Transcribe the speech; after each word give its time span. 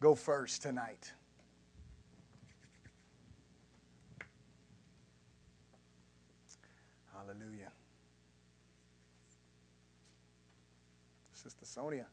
go 0.00 0.14
first 0.14 0.62
tonight? 0.62 1.12
Hallelujah. 7.12 7.72
Sister 11.32 11.64
Sonia. 11.64 12.06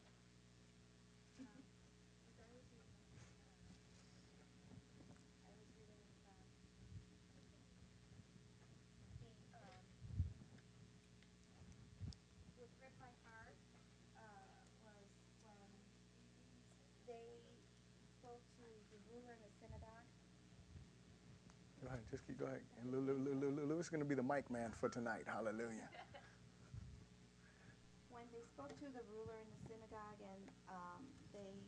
Just 22.14 22.30
keep 22.30 22.38
go 22.38 22.46
ahead. 22.46 22.62
And 22.78 22.94
Lewis 22.94 23.86
is 23.86 23.90
going 23.90 23.98
to 23.98 24.06
be 24.06 24.14
the 24.14 24.22
mic 24.22 24.46
man 24.46 24.70
for 24.78 24.86
tonight. 24.86 25.26
Hallelujah. 25.26 25.90
when 28.14 28.22
they 28.30 28.46
spoke 28.46 28.70
to 28.78 28.86
the 28.94 29.02
ruler 29.10 29.34
in 29.42 29.48
the 29.50 29.58
synagogue 29.66 30.22
and 30.22 30.46
um, 30.70 31.02
they 31.34 31.58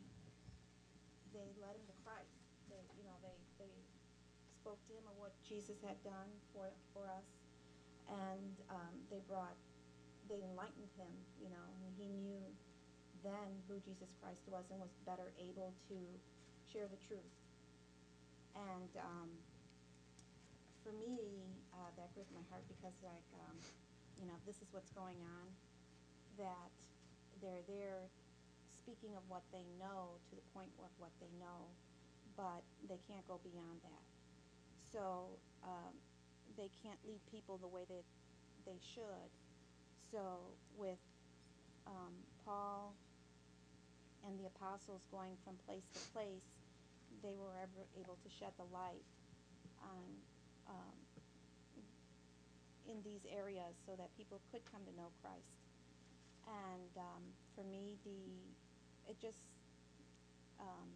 they 1.35 1.51
led 1.59 1.75
him 1.75 1.83
to 1.91 1.95
Christ, 2.07 2.31
they 2.71 2.79
you 2.95 3.03
know 3.03 3.19
they 3.19 3.35
they 3.59 3.75
spoke 4.55 4.79
to 4.87 4.95
him 4.95 5.03
of 5.11 5.19
what 5.19 5.35
Jesus 5.43 5.75
had 5.83 5.99
done 6.07 6.31
for 6.55 6.71
for 6.95 7.03
us, 7.11 7.27
and 8.07 8.55
um, 8.71 8.95
they 9.11 9.19
brought 9.27 9.59
they 10.31 10.39
enlightened 10.47 10.87
him, 10.95 11.11
you 11.43 11.51
know, 11.51 11.67
and 11.83 11.91
he 11.99 12.07
knew 12.23 12.39
then 13.19 13.51
who 13.67 13.83
Jesus 13.83 14.07
Christ 14.23 14.47
was 14.47 14.63
and 14.71 14.79
was 14.79 14.95
better 15.03 15.35
able 15.35 15.75
to 15.91 15.99
share 16.71 16.87
the 16.87 16.99
truth. 17.03 17.35
And 18.55 18.87
um, 19.03 19.27
for 20.87 20.95
me, 21.03 21.19
uh, 21.75 21.91
that 21.99 22.07
gripped 22.15 22.31
my 22.31 22.39
heart 22.47 22.63
because, 22.71 22.95
like, 23.03 23.27
um, 23.43 23.59
you 24.15 24.23
know, 24.23 24.39
this 24.47 24.55
is 24.63 24.71
what's 24.71 24.87
going 24.95 25.19
on. 25.19 25.45
That 26.39 26.71
they're 27.43 27.67
there 27.67 28.07
speaking 28.79 29.11
of 29.19 29.27
what 29.27 29.43
they 29.51 29.67
know 29.75 30.15
to 30.15 30.33
the 30.39 30.47
point 30.55 30.71
of 30.79 30.87
what 30.95 31.11
they 31.19 31.27
know, 31.43 31.67
but 32.39 32.63
they 32.87 32.95
can't 33.03 33.27
go 33.27 33.35
beyond 33.43 33.83
that. 33.83 34.05
So 34.95 35.27
um, 35.67 35.91
they 36.55 36.71
can't 36.79 36.99
lead 37.03 37.19
people 37.27 37.59
the 37.59 37.67
way 37.67 37.83
that 37.83 38.05
they 38.63 38.79
should. 38.79 39.27
So 40.15 40.55
with 40.79 41.03
um, 41.83 42.15
Paul 42.47 42.95
and 44.23 44.39
the 44.39 44.47
apostles 44.55 45.03
going 45.11 45.35
from 45.43 45.59
place 45.67 45.83
to 45.91 45.99
place, 46.15 46.47
they 47.19 47.35
were 47.35 47.59
ever 47.59 47.83
able 47.99 48.15
to 48.23 48.29
shed 48.31 48.55
the 48.55 48.69
light 48.71 49.03
on 49.83 50.15
um, 50.69 50.97
in 52.87 52.97
these 53.03 53.23
areas 53.27 53.75
so 53.85 53.93
that 53.97 54.09
people 54.17 54.39
could 54.51 54.61
come 54.71 54.81
to 54.87 54.93
know 54.95 55.11
Christ. 55.21 55.59
And 56.47 56.91
um, 56.97 57.23
for 57.55 57.63
me, 57.67 57.99
the 58.05 59.11
it 59.11 59.19
just 59.21 59.39
um, 60.59 60.89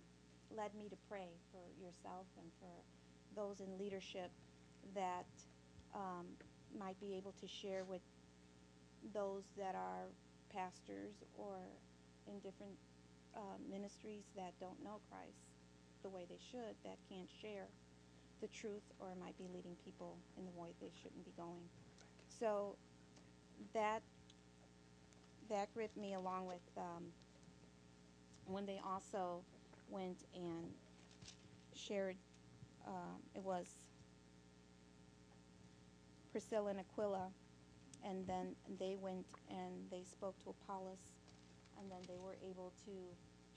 led 0.55 0.75
me 0.75 0.89
to 0.89 0.97
pray 1.09 1.31
for 1.51 1.63
yourself 1.79 2.27
and 2.37 2.47
for 2.59 2.75
those 3.35 3.59
in 3.61 3.77
leadership 3.79 4.31
that 4.95 5.27
um, 5.95 6.27
might 6.77 6.99
be 6.99 7.15
able 7.15 7.33
to 7.39 7.47
share 7.47 7.83
with 7.83 8.01
those 9.13 9.43
that 9.57 9.75
are 9.75 10.11
pastors 10.53 11.23
or 11.37 11.57
in 12.27 12.35
different 12.39 12.75
uh, 13.35 13.57
ministries 13.69 14.23
that 14.35 14.51
don't 14.59 14.81
know 14.83 14.99
Christ 15.09 15.47
the 16.03 16.09
way 16.09 16.25
they 16.27 16.39
should, 16.51 16.75
that 16.83 16.97
can't 17.09 17.29
share 17.41 17.67
the 18.41 18.47
truth 18.47 18.83
or 18.99 19.09
might 19.19 19.37
be 19.37 19.45
leading 19.53 19.75
people 19.85 20.17
in 20.37 20.45
the 20.45 20.59
way 20.59 20.69
they 20.81 20.89
shouldn't 21.01 21.23
be 21.23 21.31
going. 21.37 21.63
So 22.39 22.75
that 23.73 24.01
that 25.49 25.73
gripped 25.73 25.97
me 25.97 26.13
along 26.13 26.47
with 26.47 26.61
um, 26.77 27.03
when 28.45 28.65
they 28.65 28.79
also 28.85 29.41
went 29.89 30.17
and 30.33 30.65
shared. 31.75 32.15
Uh, 32.87 33.13
it 33.35 33.43
was 33.43 33.67
Priscilla 36.31 36.71
and 36.71 36.79
Aquila, 36.79 37.27
and 38.03 38.25
then 38.25 38.55
they 38.79 38.95
went 38.99 39.25
and 39.49 39.73
they 39.91 40.03
spoke 40.03 40.35
to 40.43 40.49
Apollos, 40.49 41.11
and 41.79 41.91
then 41.91 41.99
they 42.07 42.17
were 42.17 42.35
able 42.49 42.71
to 42.85 42.91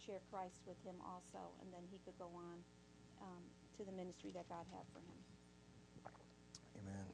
share 0.04 0.20
Christ 0.30 0.60
with 0.66 0.76
him 0.84 0.96
also, 1.06 1.40
and 1.62 1.72
then 1.72 1.80
he 1.90 1.98
could 2.04 2.18
go 2.18 2.28
on 2.34 2.58
um, 3.22 3.42
to 3.76 3.84
the 3.84 3.92
ministry 3.92 4.30
that 4.34 4.48
God 4.48 4.64
had 4.70 4.84
for 4.92 4.98
him. 5.00 5.18
Amen. 6.80 7.06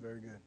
Very 0.00 0.20
good. 0.20 0.40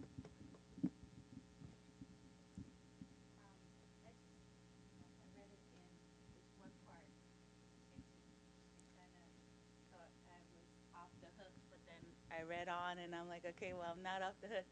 I 12.38 12.44
read 12.44 12.68
on 12.68 13.00
and 13.00 13.16
I'm 13.16 13.28
like, 13.28 13.44
okay, 13.50 13.74
well, 13.74 13.96
I'm 13.96 14.04
not 14.04 14.22
off 14.22 14.36
the 14.42 14.48
hook. 14.48 14.66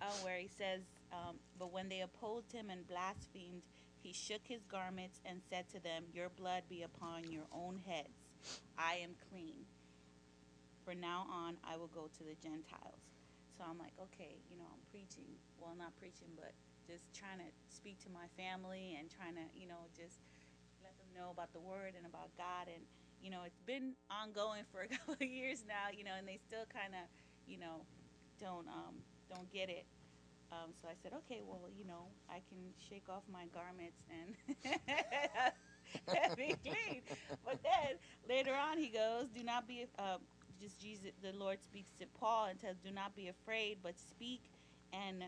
Uh, 0.00 0.06
where 0.22 0.38
he 0.38 0.46
says, 0.46 0.82
um, 1.12 1.36
but 1.58 1.72
when 1.72 1.88
they 1.88 2.02
opposed 2.02 2.52
him 2.52 2.70
and 2.70 2.86
blasphemed, 2.86 3.62
he 4.00 4.12
shook 4.12 4.42
his 4.44 4.62
garments 4.70 5.20
and 5.24 5.40
said 5.50 5.68
to 5.70 5.82
them, 5.82 6.04
Your 6.14 6.28
blood 6.28 6.62
be 6.68 6.82
upon 6.82 7.30
your 7.32 7.46
own 7.52 7.80
heads. 7.84 8.17
I 8.78 8.96
am 9.02 9.14
clean. 9.30 9.66
For 10.84 10.94
now 10.94 11.26
on, 11.30 11.58
I 11.64 11.76
will 11.76 11.88
go 11.92 12.08
to 12.08 12.22
the 12.24 12.34
Gentiles. 12.40 13.02
So 13.56 13.64
I'm 13.68 13.78
like, 13.78 13.92
okay, 14.00 14.40
you 14.48 14.56
know, 14.56 14.64
I'm 14.72 14.80
preaching. 14.90 15.36
Well, 15.58 15.74
not 15.76 15.92
preaching, 15.98 16.32
but 16.36 16.54
just 16.86 17.12
trying 17.12 17.38
to 17.42 17.50
speak 17.68 17.98
to 18.06 18.10
my 18.10 18.30
family 18.38 18.96
and 18.98 19.10
trying 19.10 19.34
to, 19.34 19.44
you 19.52 19.66
know, 19.66 19.90
just 19.94 20.22
let 20.82 20.96
them 20.98 21.10
know 21.14 21.30
about 21.30 21.52
the 21.52 21.60
word 21.60 21.94
and 21.98 22.06
about 22.06 22.30
God. 22.38 22.70
And, 22.72 22.86
you 23.20 23.30
know, 23.30 23.42
it's 23.44 23.60
been 23.66 23.94
ongoing 24.10 24.64
for 24.70 24.82
a 24.82 24.88
couple 24.94 25.14
of 25.20 25.22
years 25.28 25.64
now, 25.66 25.90
you 25.92 26.04
know, 26.04 26.14
and 26.16 26.26
they 26.26 26.38
still 26.38 26.64
kind 26.72 26.94
of, 26.94 27.04
you 27.46 27.58
know, 27.58 27.84
don't 28.40 28.68
um, 28.68 29.04
don't 29.28 29.50
get 29.52 29.68
it. 29.68 29.86
Um, 30.52 30.72
so 30.80 30.88
I 30.88 30.94
said, 31.02 31.12
okay, 31.26 31.42
well, 31.44 31.68
you 31.74 31.84
know, 31.84 32.08
I 32.30 32.40
can 32.48 32.72
shake 32.78 33.08
off 33.10 33.24
my 33.30 33.46
garments 33.52 34.00
and 34.08 34.36
be 36.36 36.54
clean. 36.64 37.02
But 37.44 37.62
then 37.62 37.96
later 38.28 38.54
on, 38.54 38.78
he 38.78 38.88
goes, 38.88 39.28
do 39.34 39.42
not 39.42 39.66
be, 39.66 39.86
uh, 39.98 40.18
just 40.60 40.80
Jesus, 40.80 41.12
the 41.22 41.32
Lord 41.32 41.62
speaks 41.62 41.90
to 42.00 42.06
Paul 42.18 42.46
and 42.46 42.60
says, 42.60 42.76
do 42.84 42.90
not 42.90 43.14
be 43.16 43.28
afraid, 43.28 43.78
but 43.82 43.98
speak 43.98 44.40
and 44.92 45.24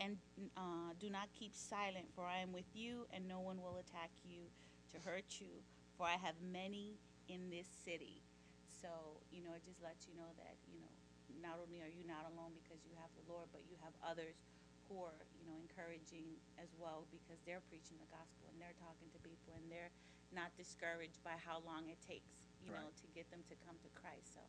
and 0.00 0.18
uh, 0.56 0.90
do 0.98 1.08
not 1.08 1.30
keep 1.38 1.54
silent, 1.54 2.10
for 2.14 2.26
I 2.26 2.42
am 2.42 2.52
with 2.52 2.66
you, 2.74 3.06
and 3.14 3.28
no 3.28 3.38
one 3.38 3.62
will 3.62 3.78
attack 3.78 4.10
you 4.26 4.50
to 4.90 4.98
hurt 5.06 5.38
you, 5.38 5.62
for 5.96 6.04
I 6.04 6.18
have 6.18 6.34
many 6.42 6.98
in 7.28 7.48
this 7.48 7.70
city. 7.86 8.20
So, 8.66 9.22
you 9.30 9.40
know, 9.40 9.54
it 9.54 9.62
just 9.64 9.80
lets 9.80 10.04
you 10.10 10.14
know 10.18 10.28
that, 10.36 10.58
you 10.66 10.82
know, 10.82 10.92
not 11.40 11.62
only 11.62 11.80
are 11.80 11.88
you 11.88 12.04
not 12.04 12.26
alone 12.26 12.52
because 12.58 12.82
you 12.84 12.92
have 13.00 13.08
the 13.16 13.24
Lord, 13.30 13.48
but 13.52 13.62
you 13.70 13.78
have 13.80 13.94
others 14.04 14.36
who 14.88 15.00
are, 15.00 15.24
you 15.40 15.44
know, 15.48 15.56
encouraging 15.60 16.26
as 16.60 16.70
well 16.76 17.08
because 17.08 17.40
they're 17.48 17.64
preaching 17.68 17.96
the 18.00 18.10
gospel 18.12 18.48
and 18.52 18.56
they're 18.60 18.76
talking 18.80 19.08
to 19.12 19.18
people 19.24 19.56
and 19.56 19.66
they're 19.72 19.92
not 20.32 20.52
discouraged 20.56 21.20
by 21.24 21.36
how 21.40 21.64
long 21.64 21.88
it 21.88 22.00
takes, 22.04 22.36
you 22.60 22.72
right. 22.72 22.82
know, 22.82 22.90
to 22.92 23.06
get 23.16 23.28
them 23.32 23.40
to 23.48 23.54
come 23.64 23.76
to 23.80 23.90
Christ. 23.96 24.36
So 24.36 24.42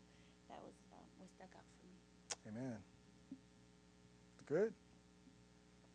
that 0.49 0.59
was 0.61 0.75
um, 0.91 1.07
what 1.17 1.29
stuck 1.31 1.51
out 1.55 1.67
for 1.77 1.83
me. 1.87 1.97
Amen. 2.49 2.77
Good. 4.45 4.73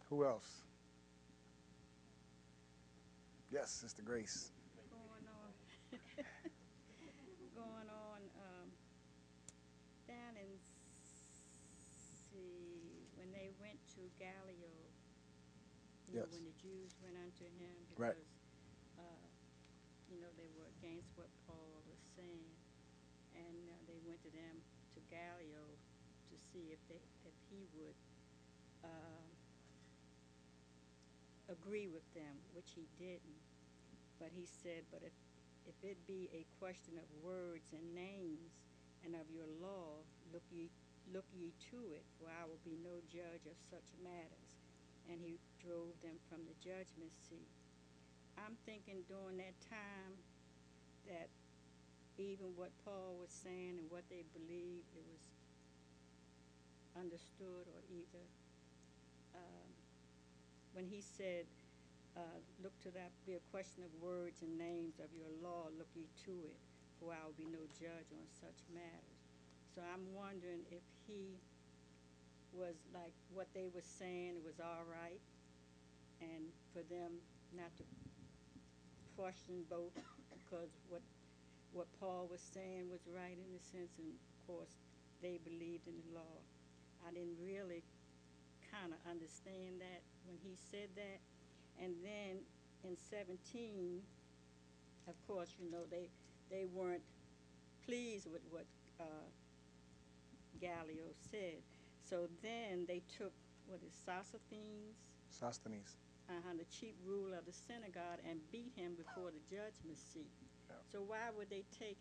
Who 0.08 0.24
else? 0.24 0.66
Yes, 3.50 3.70
Sister 3.70 4.02
Grace. 4.02 4.50
Going 4.90 5.26
on. 5.26 5.50
going 7.54 7.88
on. 7.90 8.20
Um, 8.38 8.68
down 10.06 10.34
in 10.38 10.50
see 12.30 13.06
when 13.18 13.30
they 13.30 13.50
Gallio, 14.20 14.76
you 16.04 16.20
yes. 16.20 16.28
know, 16.28 16.28
when 16.36 16.44
the 16.44 16.56
Jews 16.60 16.92
went 17.00 17.16
unto 17.16 17.48
him 17.56 17.72
because 17.88 18.20
right. 18.20 19.00
uh, 19.00 19.24
you 20.12 20.20
know 20.20 20.28
they 20.36 20.52
were 20.60 20.68
against 20.78 21.08
what 21.16 21.32
Paul 21.48 21.80
was 21.88 22.00
saying, 22.12 22.52
and 23.32 23.56
uh, 23.72 23.80
they 23.88 23.96
went 24.04 24.20
to 24.28 24.32
them 24.36 24.60
to 24.92 25.00
Gallio 25.08 25.64
to 26.28 26.34
see 26.52 26.68
if 26.68 26.80
they 26.92 27.00
if 27.24 27.36
he 27.48 27.64
would 27.80 27.96
uh, 28.84 29.24
agree 31.48 31.88
with 31.88 32.04
them, 32.12 32.36
which 32.52 32.76
he 32.76 32.84
didn't. 33.00 33.40
But 34.20 34.36
he 34.36 34.44
said, 34.44 34.84
but 34.92 35.00
if 35.00 35.16
if 35.64 35.76
it 35.80 35.96
be 36.06 36.28
a 36.36 36.44
question 36.60 37.00
of 37.00 37.08
words 37.24 37.72
and 37.72 37.84
names, 37.96 38.52
and 39.04 39.14
of 39.16 39.26
your 39.32 39.48
law 39.60 40.04
look 40.32 40.44
ye 40.52 40.68
look 41.12 41.26
ye 41.34 41.52
to 41.70 41.80
it, 41.94 42.06
for 42.18 42.30
I 42.30 42.46
will 42.46 42.62
be 42.62 42.78
no 42.80 43.02
judge 43.10 43.44
of 43.46 43.58
such 43.70 43.86
matters. 44.02 44.50
And 45.10 45.18
he 45.18 45.38
drove 45.58 45.94
them 46.02 46.16
from 46.30 46.46
the 46.46 46.56
judgment 46.62 47.10
seat. 47.26 47.50
I'm 48.38 48.54
thinking 48.64 49.02
during 49.10 49.42
that 49.42 49.58
time 49.66 50.14
that 51.10 51.28
even 52.16 52.54
what 52.54 52.70
Paul 52.84 53.16
was 53.18 53.32
saying 53.32 53.80
and 53.80 53.88
what 53.90 54.06
they 54.08 54.22
believed, 54.36 54.86
it 54.94 55.04
was 55.08 55.24
understood 56.94 57.64
or 57.70 57.80
either 57.90 58.24
um, 59.34 59.68
when 60.72 60.86
he 60.86 61.02
said, 61.02 61.46
uh, 62.16 62.38
look 62.62 62.74
to 62.82 62.90
that 62.90 63.10
be 63.26 63.34
a 63.34 63.44
question 63.50 63.82
of 63.86 63.90
words 64.02 64.42
and 64.42 64.58
names 64.58 64.98
of 64.98 65.10
your 65.14 65.30
law, 65.42 65.70
look 65.78 65.88
ye 65.94 66.06
to 66.26 66.34
it, 66.46 66.58
for 66.98 67.14
I 67.14 67.22
will 67.24 67.38
be 67.38 67.46
no 67.50 67.62
judge 67.78 68.10
on 68.12 68.26
such 68.40 68.58
matters. 68.74 69.19
So 69.74 69.82
I'm 69.86 70.02
wondering 70.14 70.66
if 70.70 70.82
he 71.06 71.38
was 72.52 72.74
like 72.92 73.14
what 73.32 73.46
they 73.54 73.70
were 73.74 73.86
saying 73.86 74.42
was 74.44 74.58
all 74.58 74.82
right, 74.90 75.20
and 76.20 76.50
for 76.74 76.82
them 76.92 77.22
not 77.54 77.70
to 77.78 77.84
question 79.16 79.62
both 79.70 79.94
because 80.32 80.70
what 80.88 81.02
what 81.72 81.86
Paul 82.00 82.26
was 82.30 82.40
saying 82.42 82.90
was 82.90 83.00
right 83.14 83.38
in 83.38 83.50
a 83.54 83.62
sense, 83.62 83.94
and 83.98 84.10
of 84.10 84.46
course 84.46 84.74
they 85.22 85.38
believed 85.44 85.86
in 85.86 85.94
the 85.94 86.18
law. 86.18 86.36
I 87.06 87.12
didn't 87.14 87.38
really 87.38 87.82
kind 88.74 88.90
of 88.92 88.98
understand 89.08 89.78
that 89.78 90.02
when 90.26 90.36
he 90.42 90.58
said 90.70 90.90
that, 90.96 91.18
and 91.82 91.94
then 92.02 92.42
in 92.82 92.96
17, 92.96 94.02
of 95.06 95.14
course, 95.28 95.54
you 95.62 95.70
know 95.70 95.86
they 95.90 96.10
they 96.50 96.66
weren't 96.74 97.06
pleased 97.86 98.26
with 98.30 98.42
what 98.50 98.66
uh, 98.98 99.26
Gallio 100.60 101.12
said. 101.30 101.62
So 102.04 102.28
then 102.42 102.86
they 102.86 103.02
took 103.16 103.32
what 103.66 103.80
is 103.86 103.94
Sosthenes, 103.94 104.98
Sosthenes, 105.30 105.96
uh-huh, 106.28 106.54
the 106.58 106.64
chief 106.66 106.94
ruler 107.04 107.38
of 107.38 107.46
the 107.46 107.52
synagogue, 107.52 108.20
and 108.28 108.40
beat 108.50 108.72
him 108.76 108.94
before 108.96 109.30
the 109.30 109.42
judgment 109.48 109.98
seat. 109.98 110.30
Yeah. 110.68 110.76
So 110.90 111.02
why 111.02 111.30
would 111.36 111.50
they 111.50 111.64
take 111.70 111.98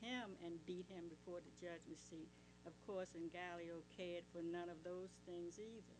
him 0.00 0.36
and 0.44 0.64
beat 0.66 0.86
him 0.88 1.08
before 1.08 1.40
the 1.44 1.52
judgment 1.60 1.98
seat? 1.98 2.28
Of 2.66 2.72
course, 2.86 3.14
and 3.14 3.32
Gallio 3.32 3.82
cared 3.96 4.24
for 4.32 4.42
none 4.42 4.68
of 4.68 4.82
those 4.84 5.10
things 5.26 5.58
either. 5.58 5.96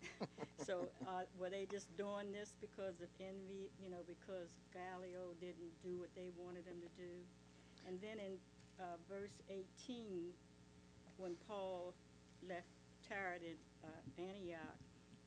so 0.66 0.88
uh, 1.06 1.24
were 1.38 1.50
they 1.50 1.66
just 1.66 1.90
doing 1.96 2.30
this 2.32 2.54
because 2.60 3.00
of 3.00 3.08
envy, 3.20 3.70
you 3.82 3.90
know, 3.90 4.04
because 4.06 4.52
Gallio 4.72 5.34
didn't 5.40 5.72
do 5.82 5.98
what 5.98 6.12
they 6.14 6.30
wanted 6.36 6.64
him 6.66 6.80
to 6.80 6.90
do? 6.96 7.12
And 7.86 8.00
then 8.00 8.20
in 8.20 8.36
uh, 8.78 8.96
verse 9.08 9.34
18, 9.48 10.32
when 11.18 11.34
Paul 11.46 11.94
left 12.48 12.66
Tyrant 13.08 13.42
in 13.42 13.56
uh, 13.84 14.28
Antioch, 14.30 14.78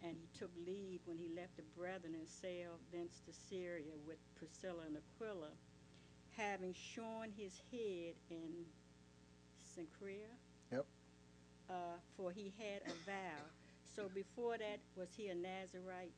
and 0.03 0.15
he 0.17 0.27
took 0.37 0.49
leave 0.65 0.99
when 1.05 1.17
he 1.17 1.29
left 1.35 1.55
the 1.57 1.63
brethren 1.77 2.15
and 2.15 2.27
sailed 2.27 2.79
thence 2.91 3.21
to 3.25 3.33
Syria 3.33 3.93
with 4.07 4.17
Priscilla 4.35 4.83
and 4.87 4.97
Aquila, 4.97 5.51
having 6.35 6.73
shorn 6.73 7.31
his 7.37 7.61
head 7.71 8.15
in 8.29 8.65
Cenchrea. 9.61 10.31
Yep. 10.71 10.85
Uh, 11.69 11.73
for 12.17 12.31
he 12.31 12.51
had 12.57 12.81
a 12.87 12.95
vow. 13.05 13.43
So 13.95 14.09
before 14.13 14.57
that, 14.57 14.79
was 14.95 15.09
he 15.15 15.27
a 15.27 15.35
Nazarite? 15.35 16.13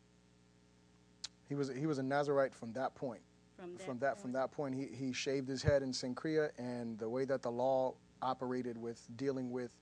He 1.49 1.55
was 1.55 1.69
he 1.69 1.85
was 1.85 1.97
a 1.97 2.03
Nazarite 2.03 2.53
from 2.53 2.71
that 2.73 2.95
point. 2.95 3.21
From 3.57 3.75
that 3.75 3.85
from 3.85 3.99
that 3.99 4.07
point? 4.07 4.21
from 4.21 4.31
that 4.33 4.51
point, 4.51 4.75
he, 4.75 4.87
he 4.95 5.13
shaved 5.13 5.47
his 5.47 5.61
head 5.61 5.83
in 5.83 5.91
Cenchrea, 5.91 6.51
and 6.57 6.97
the 6.97 7.09
way 7.09 7.25
that 7.25 7.41
the 7.41 7.51
law 7.51 7.93
operated 8.23 8.77
with 8.77 9.05
dealing 9.17 9.51
with 9.51 9.75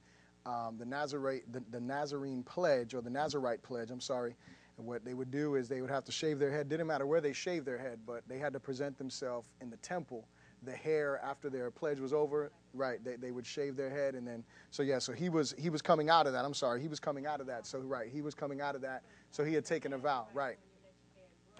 um, 0.46 0.76
the 0.78 0.86
Nazarite 0.86 1.52
the, 1.54 1.64
the 1.72 1.80
Nazarene 1.80 2.44
pledge 2.44 2.94
or 2.94 3.02
the 3.02 3.10
Nazarite 3.10 3.62
pledge. 3.62 3.92
I'm 3.92 4.02
sorry. 4.02 4.36
And 4.78 4.88
what 4.88 5.06
they 5.06 5.14
would 5.14 5.30
do 5.30 5.56
is 5.56 5.68
they 5.68 5.82
would 5.82 5.92
have 5.92 6.06
to 6.06 6.12
shave 6.12 6.40
their 6.40 6.50
head. 6.50 6.68
Didn't 6.68 6.88
matter 6.88 7.06
where 7.06 7.22
they 7.22 7.34
shaved 7.34 7.66
their 7.66 7.78
head, 7.78 8.00
but 8.06 8.24
they 8.28 8.40
had 8.40 8.54
to 8.54 8.60
present 8.60 8.98
themselves 8.98 9.48
in 9.62 9.70
the 9.70 9.78
temple. 9.78 10.28
The 10.64 10.72
hair 10.72 11.20
after 11.24 11.50
their 11.50 11.72
pledge 11.72 12.00
was 12.00 12.14
over, 12.14 12.52
right? 12.74 13.04
They, 13.04 13.16
they 13.16 13.32
would 13.32 13.46
shave 13.46 13.76
their 13.76 13.90
head, 13.90 14.16
and 14.16 14.28
then 14.28 14.44
so 14.70 14.84
yeah. 14.84 15.00
So 15.00 15.12
he 15.12 15.30
was 15.30 15.54
he 15.58 15.70
was 15.70 15.82
coming 15.82 16.10
out 16.10 16.28
of 16.28 16.34
that. 16.34 16.46
I'm 16.46 16.54
sorry, 16.54 16.82
he 16.82 16.88
was 16.88 17.00
coming 17.00 17.26
out 17.26 17.42
of 17.42 17.48
that. 17.48 17.66
So 17.66 17.80
right, 17.80 18.10
he 18.12 18.22
was 18.22 18.34
coming 18.34 18.62
out 18.62 18.76
of 18.76 18.82
that. 18.82 19.04
So 19.32 19.44
he 19.44 19.54
had 19.54 19.66
taken 19.66 19.94
a 19.94 19.98
vow, 19.98 20.28
right? 20.34 20.58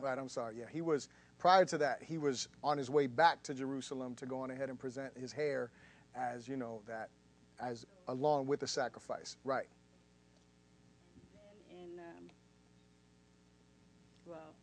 Right. 0.02 0.18
I'm 0.18 0.30
sorry. 0.30 0.56
Yeah, 0.58 0.66
he 0.72 0.82
was 0.82 1.10
prior 1.38 1.66
to 1.66 1.78
that. 1.80 2.02
He 2.02 2.18
was 2.18 2.48
on 2.64 2.78
his 2.78 2.90
way 2.90 3.08
back 3.08 3.44
to 3.44 3.54
Jerusalem 3.54 4.16
to 4.16 4.26
go 4.26 4.40
on 4.40 4.52
ahead 4.52 4.70
and 4.70 4.80
present 4.80 5.12
his 5.18 5.32
hair 5.32 5.72
as 6.16 6.48
you 6.48 6.58
know 6.58 6.82
that 6.88 7.10
as 7.60 7.86
along 8.08 8.48
with 8.48 8.60
the 8.60 8.68
sacrifice. 8.68 9.38
Right. 9.44 9.68
And 11.16 11.24
then 11.70 11.84
in, 11.84 12.00
um, 12.00 12.30
well, 14.26 14.56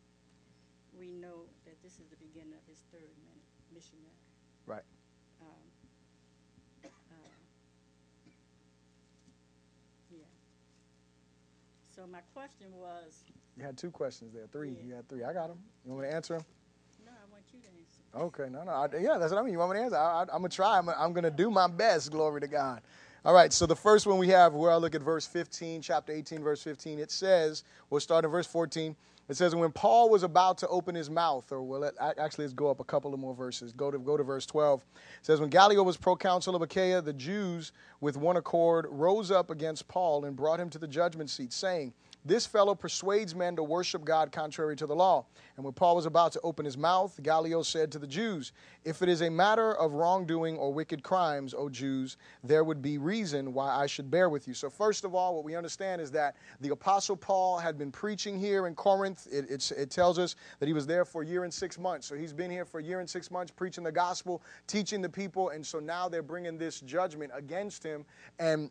we 0.97 1.11
know 1.11 1.45
that 1.65 1.81
this 1.81 1.93
is 1.93 2.07
the 2.09 2.17
beginning 2.17 2.53
of 2.53 2.67
his 2.67 2.83
third 2.91 3.09
missionary. 3.73 4.05
Right. 4.65 4.83
Um, 5.41 5.47
uh, 6.83 6.89
yeah. 10.11 10.17
So 11.95 12.05
my 12.11 12.21
question 12.33 12.67
was, 12.73 13.23
You 13.57 13.63
had 13.63 13.77
two 13.77 13.91
questions 13.91 14.33
there. 14.33 14.47
Three. 14.51 14.71
Yeah. 14.71 14.87
You 14.87 14.93
had 14.95 15.09
three. 15.09 15.23
I 15.23 15.33
got 15.33 15.47
them. 15.47 15.59
You 15.85 15.91
want 15.91 16.03
me 16.03 16.09
to 16.09 16.15
answer 16.15 16.33
them? 16.35 16.45
To. 17.51 18.19
Okay. 18.19 18.47
No, 18.49 18.63
no. 18.63 18.71
I, 18.71 18.87
yeah, 18.99 19.17
that's 19.17 19.31
what 19.31 19.39
I 19.39 19.43
mean. 19.43 19.53
You 19.53 19.59
want 19.59 19.71
me 19.71 19.77
to 19.77 19.83
answer? 19.83 19.97
I, 19.97 20.19
I, 20.19 20.21
I'm 20.21 20.41
gonna 20.41 20.49
try. 20.49 20.77
I'm, 20.77 20.89
I'm 20.89 21.13
gonna 21.13 21.31
do 21.31 21.49
my 21.49 21.67
best. 21.67 22.11
Glory 22.11 22.41
to 22.41 22.47
God. 22.47 22.81
All 23.25 23.33
right. 23.33 23.51
So 23.51 23.65
the 23.65 23.75
first 23.75 24.07
one 24.07 24.17
we 24.17 24.29
have, 24.29 24.53
where 24.53 24.71
I 24.71 24.75
look 24.75 24.95
at 24.95 25.01
verse 25.01 25.27
15, 25.27 25.81
chapter 25.81 26.11
18, 26.11 26.41
verse 26.41 26.63
15. 26.63 26.99
It 26.99 27.11
says, 27.11 27.63
we'll 27.89 28.01
start 28.01 28.25
in 28.25 28.31
verse 28.31 28.47
14. 28.47 28.95
It 29.29 29.37
says, 29.37 29.53
when 29.53 29.71
Paul 29.71 30.09
was 30.09 30.23
about 30.23 30.57
to 30.59 30.67
open 30.69 30.95
his 30.95 31.07
mouth, 31.07 31.51
or 31.51 31.61
well, 31.61 31.91
actually, 32.01 32.45
let's 32.45 32.53
go 32.53 32.71
up 32.71 32.79
a 32.79 32.83
couple 32.83 33.13
of 33.13 33.19
more 33.19 33.35
verses. 33.35 33.71
Go 33.73 33.91
to 33.91 33.99
go 33.99 34.17
to 34.17 34.23
verse 34.23 34.47
12. 34.47 34.81
It 34.81 34.85
says, 35.21 35.39
when 35.39 35.49
Gallio 35.51 35.83
was 35.83 35.97
proconsul 35.97 36.55
of 36.55 36.63
Achaia, 36.63 36.99
the 37.01 37.13
Jews, 37.13 37.71
with 38.01 38.17
one 38.17 38.37
accord, 38.37 38.87
rose 38.89 39.29
up 39.29 39.51
against 39.51 39.87
Paul 39.87 40.25
and 40.25 40.35
brought 40.35 40.59
him 40.59 40.71
to 40.71 40.79
the 40.79 40.87
judgment 40.87 41.29
seat, 41.29 41.53
saying, 41.53 41.93
this 42.29 42.45
fellow 42.45 42.75
persuades 42.75 43.35
men 43.35 43.55
to 43.55 43.63
worship 43.63 44.05
God 44.05 44.31
contrary 44.31 44.75
to 44.77 44.85
the 44.85 44.95
law. 44.95 45.25
And 45.55 45.65
when 45.65 45.73
Paul 45.73 45.95
was 45.95 46.05
about 46.05 46.31
to 46.33 46.41
open 46.41 46.63
his 46.63 46.77
mouth, 46.77 47.19
Gallio 47.21 47.63
said 47.63 47.91
to 47.91 47.99
the 47.99 48.07
Jews, 48.07 48.53
If 48.85 49.01
it 49.01 49.09
is 49.09 49.21
a 49.21 49.29
matter 49.29 49.75
of 49.75 49.93
wrongdoing 49.93 50.57
or 50.57 50.71
wicked 50.71 51.03
crimes, 51.03 51.53
O 51.53 51.67
Jews, 51.69 52.17
there 52.43 52.63
would 52.63 52.81
be 52.81 52.97
reason 52.97 53.53
why 53.53 53.75
I 53.75 53.87
should 53.87 54.09
bear 54.09 54.29
with 54.29 54.47
you. 54.47 54.53
So, 54.53 54.69
first 54.69 55.03
of 55.03 55.15
all, 55.15 55.35
what 55.35 55.43
we 55.43 55.55
understand 55.55 56.01
is 56.01 56.11
that 56.11 56.37
the 56.61 56.69
Apostle 56.69 57.17
Paul 57.17 57.57
had 57.57 57.77
been 57.77 57.91
preaching 57.91 58.39
here 58.39 58.67
in 58.67 58.75
Corinth. 58.75 59.27
It, 59.31 59.71
it 59.71 59.89
tells 59.89 60.19
us 60.19 60.35
that 60.59 60.67
he 60.67 60.73
was 60.73 60.87
there 60.87 61.03
for 61.03 61.23
a 61.23 61.25
year 61.25 61.43
and 61.43 61.53
six 61.53 61.77
months. 61.77 62.07
So, 62.07 62.15
he's 62.15 62.33
been 62.33 62.51
here 62.51 62.65
for 62.65 62.79
a 62.79 62.83
year 62.83 62.99
and 62.99 63.09
six 63.09 63.29
months 63.29 63.51
preaching 63.51 63.83
the 63.83 63.91
gospel, 63.91 64.41
teaching 64.67 65.01
the 65.01 65.09
people. 65.09 65.49
And 65.49 65.65
so 65.65 65.79
now 65.79 66.07
they're 66.07 66.23
bringing 66.23 66.57
this 66.57 66.79
judgment 66.81 67.31
against 67.33 67.83
him. 67.83 68.05
And 68.39 68.69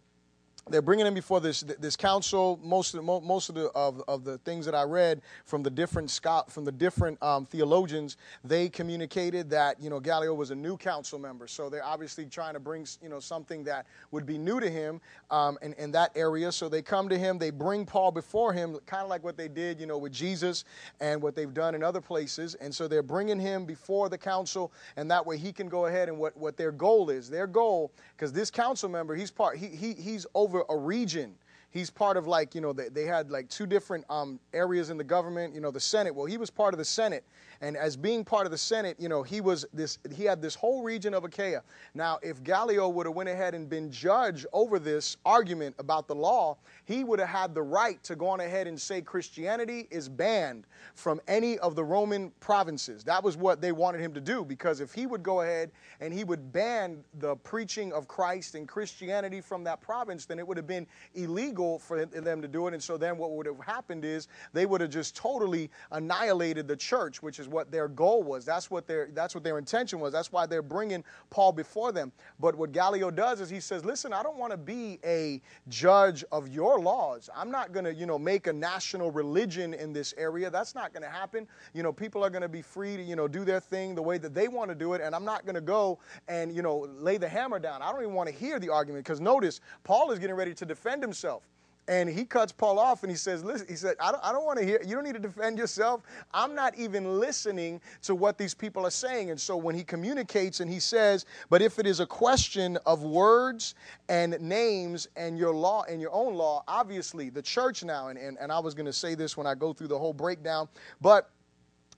they're 0.70 0.82
bringing 0.82 1.06
him 1.06 1.14
before 1.14 1.40
this 1.40 1.62
this 1.62 1.96
council. 1.96 2.58
Most 2.62 2.94
of 2.94 3.04
the, 3.04 3.20
most 3.20 3.48
of 3.48 3.54
the 3.54 3.66
of, 3.74 4.02
of 4.08 4.24
the 4.24 4.38
things 4.38 4.64
that 4.66 4.74
I 4.74 4.82
read 4.82 5.22
from 5.44 5.62
the 5.62 5.70
different 5.70 6.10
Scott 6.10 6.50
from 6.50 6.64
the 6.64 6.72
different 6.72 7.22
um, 7.22 7.46
theologians, 7.46 8.16
they 8.44 8.68
communicated 8.68 9.50
that 9.50 9.80
you 9.80 9.90
know 9.90 10.00
Gallio 10.00 10.34
was 10.34 10.50
a 10.50 10.54
new 10.54 10.76
council 10.76 11.18
member. 11.18 11.46
So 11.46 11.68
they're 11.68 11.84
obviously 11.84 12.26
trying 12.26 12.54
to 12.54 12.60
bring 12.60 12.86
you 13.02 13.08
know 13.08 13.20
something 13.20 13.64
that 13.64 13.86
would 14.10 14.26
be 14.26 14.38
new 14.38 14.60
to 14.60 14.70
him 14.70 15.00
um, 15.30 15.58
in, 15.62 15.72
in 15.74 15.90
that 15.92 16.12
area. 16.14 16.52
So 16.52 16.68
they 16.68 16.82
come 16.82 17.08
to 17.08 17.18
him, 17.18 17.38
they 17.38 17.50
bring 17.50 17.86
Paul 17.86 18.10
before 18.10 18.52
him, 18.52 18.78
kind 18.86 19.02
of 19.02 19.08
like 19.08 19.24
what 19.24 19.36
they 19.36 19.48
did 19.48 19.80
you 19.80 19.86
know 19.86 19.98
with 19.98 20.12
Jesus 20.12 20.64
and 21.00 21.20
what 21.22 21.34
they've 21.34 21.54
done 21.54 21.74
in 21.74 21.82
other 21.82 22.00
places. 22.00 22.54
And 22.56 22.74
so 22.74 22.88
they're 22.88 23.02
bringing 23.02 23.38
him 23.38 23.64
before 23.64 24.08
the 24.08 24.18
council, 24.18 24.72
and 24.96 25.10
that 25.10 25.24
way 25.24 25.38
he 25.38 25.52
can 25.52 25.68
go 25.68 25.86
ahead 25.86 26.08
and 26.08 26.18
what 26.18 26.36
what 26.36 26.56
their 26.56 26.72
goal 26.72 27.10
is. 27.10 27.30
Their 27.30 27.46
goal, 27.46 27.92
because 28.16 28.32
this 28.32 28.50
council 28.50 28.88
member, 28.88 29.14
he's 29.14 29.30
part 29.30 29.56
he, 29.56 29.68
he 29.68 29.94
he's 29.94 30.26
over 30.34 30.57
a 30.68 30.76
region. 30.76 31.34
He's 31.70 31.90
part 31.90 32.16
of 32.16 32.26
like, 32.26 32.54
you 32.54 32.60
know, 32.60 32.72
they, 32.72 32.88
they 32.88 33.04
had 33.04 33.30
like 33.30 33.48
two 33.48 33.66
different 33.66 34.04
um, 34.08 34.40
areas 34.54 34.88
in 34.88 34.96
the 34.96 35.04
government, 35.04 35.54
you 35.54 35.60
know, 35.60 35.70
the 35.70 35.80
Senate. 35.80 36.14
Well, 36.14 36.24
he 36.24 36.38
was 36.38 36.48
part 36.48 36.72
of 36.72 36.78
the 36.78 36.84
Senate. 36.84 37.24
And 37.60 37.76
as 37.76 37.96
being 37.96 38.24
part 38.24 38.46
of 38.46 38.52
the 38.52 38.58
Senate, 38.58 38.96
you 39.00 39.08
know, 39.08 39.22
he 39.22 39.40
was 39.40 39.66
this, 39.72 39.98
he 40.14 40.24
had 40.24 40.40
this 40.40 40.54
whole 40.54 40.82
region 40.82 41.12
of 41.12 41.24
Achaia. 41.24 41.62
Now, 41.92 42.18
if 42.22 42.42
Gallio 42.44 42.88
would 42.88 43.04
have 43.04 43.16
went 43.16 43.28
ahead 43.28 43.54
and 43.54 43.68
been 43.68 43.90
judge 43.90 44.46
over 44.52 44.78
this 44.78 45.16
argument 45.26 45.74
about 45.78 46.06
the 46.06 46.14
law, 46.14 46.56
he 46.84 47.02
would 47.04 47.18
have 47.18 47.28
had 47.28 47.54
the 47.54 47.62
right 47.62 48.02
to 48.04 48.14
go 48.14 48.28
on 48.28 48.40
ahead 48.40 48.66
and 48.68 48.80
say 48.80 49.02
Christianity 49.02 49.88
is 49.90 50.08
banned 50.08 50.66
from 50.94 51.20
any 51.26 51.58
of 51.58 51.74
the 51.74 51.82
Roman 51.84 52.30
provinces. 52.38 53.02
That 53.04 53.22
was 53.22 53.36
what 53.36 53.60
they 53.60 53.72
wanted 53.72 54.00
him 54.00 54.14
to 54.14 54.20
do 54.20 54.44
because 54.44 54.80
if 54.80 54.94
he 54.94 55.06
would 55.06 55.24
go 55.24 55.40
ahead 55.40 55.72
and 56.00 56.14
he 56.14 56.22
would 56.22 56.52
ban 56.52 57.02
the 57.18 57.34
preaching 57.36 57.92
of 57.92 58.06
Christ 58.06 58.54
and 58.54 58.68
Christianity 58.68 59.40
from 59.40 59.64
that 59.64 59.80
province, 59.80 60.26
then 60.26 60.38
it 60.38 60.46
would 60.46 60.56
have 60.56 60.66
been 60.66 60.86
illegal 61.14 61.57
for 61.78 62.04
them 62.04 62.42
to 62.42 62.48
do 62.48 62.68
it. 62.68 62.74
And 62.74 62.82
so 62.82 62.96
then 62.96 63.18
what 63.18 63.32
would 63.32 63.46
have 63.46 63.58
happened 63.60 64.04
is 64.04 64.28
they 64.52 64.66
would 64.66 64.80
have 64.80 64.90
just 64.90 65.16
totally 65.16 65.70
annihilated 65.90 66.68
the 66.68 66.76
church, 66.76 67.22
which 67.22 67.40
is 67.40 67.48
what 67.48 67.70
their 67.72 67.88
goal 67.88 68.22
was. 68.22 68.44
That's 68.44 68.70
what 68.70 68.86
their 68.86 69.08
that's 69.12 69.34
what 69.34 69.42
their 69.42 69.58
intention 69.58 69.98
was. 69.98 70.12
That's 70.12 70.30
why 70.30 70.46
they're 70.46 70.62
bringing 70.62 71.02
Paul 71.30 71.52
before 71.52 71.90
them. 71.90 72.12
But 72.38 72.54
what 72.54 72.72
Gallio 72.72 73.10
does 73.10 73.40
is 73.40 73.50
he 73.50 73.60
says, 73.60 73.84
"Listen, 73.84 74.12
I 74.12 74.22
don't 74.22 74.36
want 74.36 74.52
to 74.52 74.56
be 74.56 74.98
a 75.04 75.40
judge 75.68 76.24
of 76.30 76.48
your 76.48 76.78
laws. 76.78 77.30
I'm 77.34 77.50
not 77.50 77.72
going 77.72 77.84
to, 77.84 77.94
you 77.94 78.06
know, 78.06 78.18
make 78.18 78.46
a 78.46 78.52
national 78.52 79.10
religion 79.10 79.74
in 79.74 79.92
this 79.92 80.14
area. 80.18 80.50
That's 80.50 80.74
not 80.74 80.92
going 80.92 81.02
to 81.02 81.08
happen. 81.08 81.46
You 81.74 81.82
know, 81.82 81.92
people 81.92 82.22
are 82.24 82.30
going 82.30 82.42
to 82.42 82.48
be 82.48 82.62
free 82.62 82.96
to, 82.96 83.02
you 83.02 83.16
know, 83.16 83.26
do 83.28 83.44
their 83.44 83.60
thing 83.60 83.94
the 83.94 84.02
way 84.02 84.18
that 84.18 84.34
they 84.34 84.48
want 84.48 84.70
to 84.70 84.74
do 84.74 84.92
it, 84.92 85.00
and 85.00 85.14
I'm 85.14 85.24
not 85.24 85.44
going 85.44 85.54
to 85.54 85.60
go 85.60 85.98
and, 86.28 86.54
you 86.54 86.62
know, 86.62 86.86
lay 86.98 87.16
the 87.16 87.28
hammer 87.28 87.58
down. 87.58 87.82
I 87.82 87.90
don't 87.90 88.02
even 88.02 88.14
want 88.14 88.28
to 88.28 88.34
hear 88.34 88.58
the 88.58 88.68
argument 88.68 89.04
because 89.04 89.20
notice 89.20 89.60
Paul 89.84 90.10
is 90.10 90.18
getting 90.18 90.36
ready 90.36 90.54
to 90.54 90.66
defend 90.66 91.02
himself. 91.02 91.47
And 91.88 92.08
he 92.08 92.26
cuts 92.26 92.52
Paul 92.52 92.78
off 92.78 93.02
and 93.02 93.10
he 93.10 93.16
says, 93.16 93.42
Listen, 93.42 93.66
he 93.66 93.74
said, 93.74 93.96
I 93.98 94.12
don't, 94.12 94.22
I 94.22 94.30
don't 94.30 94.44
want 94.44 94.58
to 94.58 94.64
hear, 94.64 94.80
you 94.86 94.94
don't 94.94 95.04
need 95.04 95.14
to 95.14 95.18
defend 95.18 95.58
yourself. 95.58 96.02
I'm 96.34 96.54
not 96.54 96.76
even 96.76 97.18
listening 97.18 97.80
to 98.02 98.14
what 98.14 98.36
these 98.36 98.54
people 98.54 98.86
are 98.86 98.90
saying. 98.90 99.30
And 99.30 99.40
so 99.40 99.56
when 99.56 99.74
he 99.74 99.82
communicates 99.82 100.60
and 100.60 100.70
he 100.70 100.80
says, 100.80 101.24
But 101.48 101.62
if 101.62 101.78
it 101.78 101.86
is 101.86 102.00
a 102.00 102.06
question 102.06 102.76
of 102.84 103.02
words 103.02 103.74
and 104.10 104.38
names 104.40 105.08
and 105.16 105.38
your 105.38 105.54
law 105.54 105.84
and 105.88 106.00
your 106.00 106.12
own 106.12 106.34
law, 106.34 106.62
obviously 106.68 107.30
the 107.30 107.42
church 107.42 107.82
now, 107.82 108.08
and, 108.08 108.18
and, 108.18 108.36
and 108.38 108.52
I 108.52 108.58
was 108.58 108.74
going 108.74 108.86
to 108.86 108.92
say 108.92 109.14
this 109.14 109.36
when 109.36 109.46
I 109.46 109.54
go 109.54 109.72
through 109.72 109.88
the 109.88 109.98
whole 109.98 110.12
breakdown, 110.12 110.68
but 111.00 111.30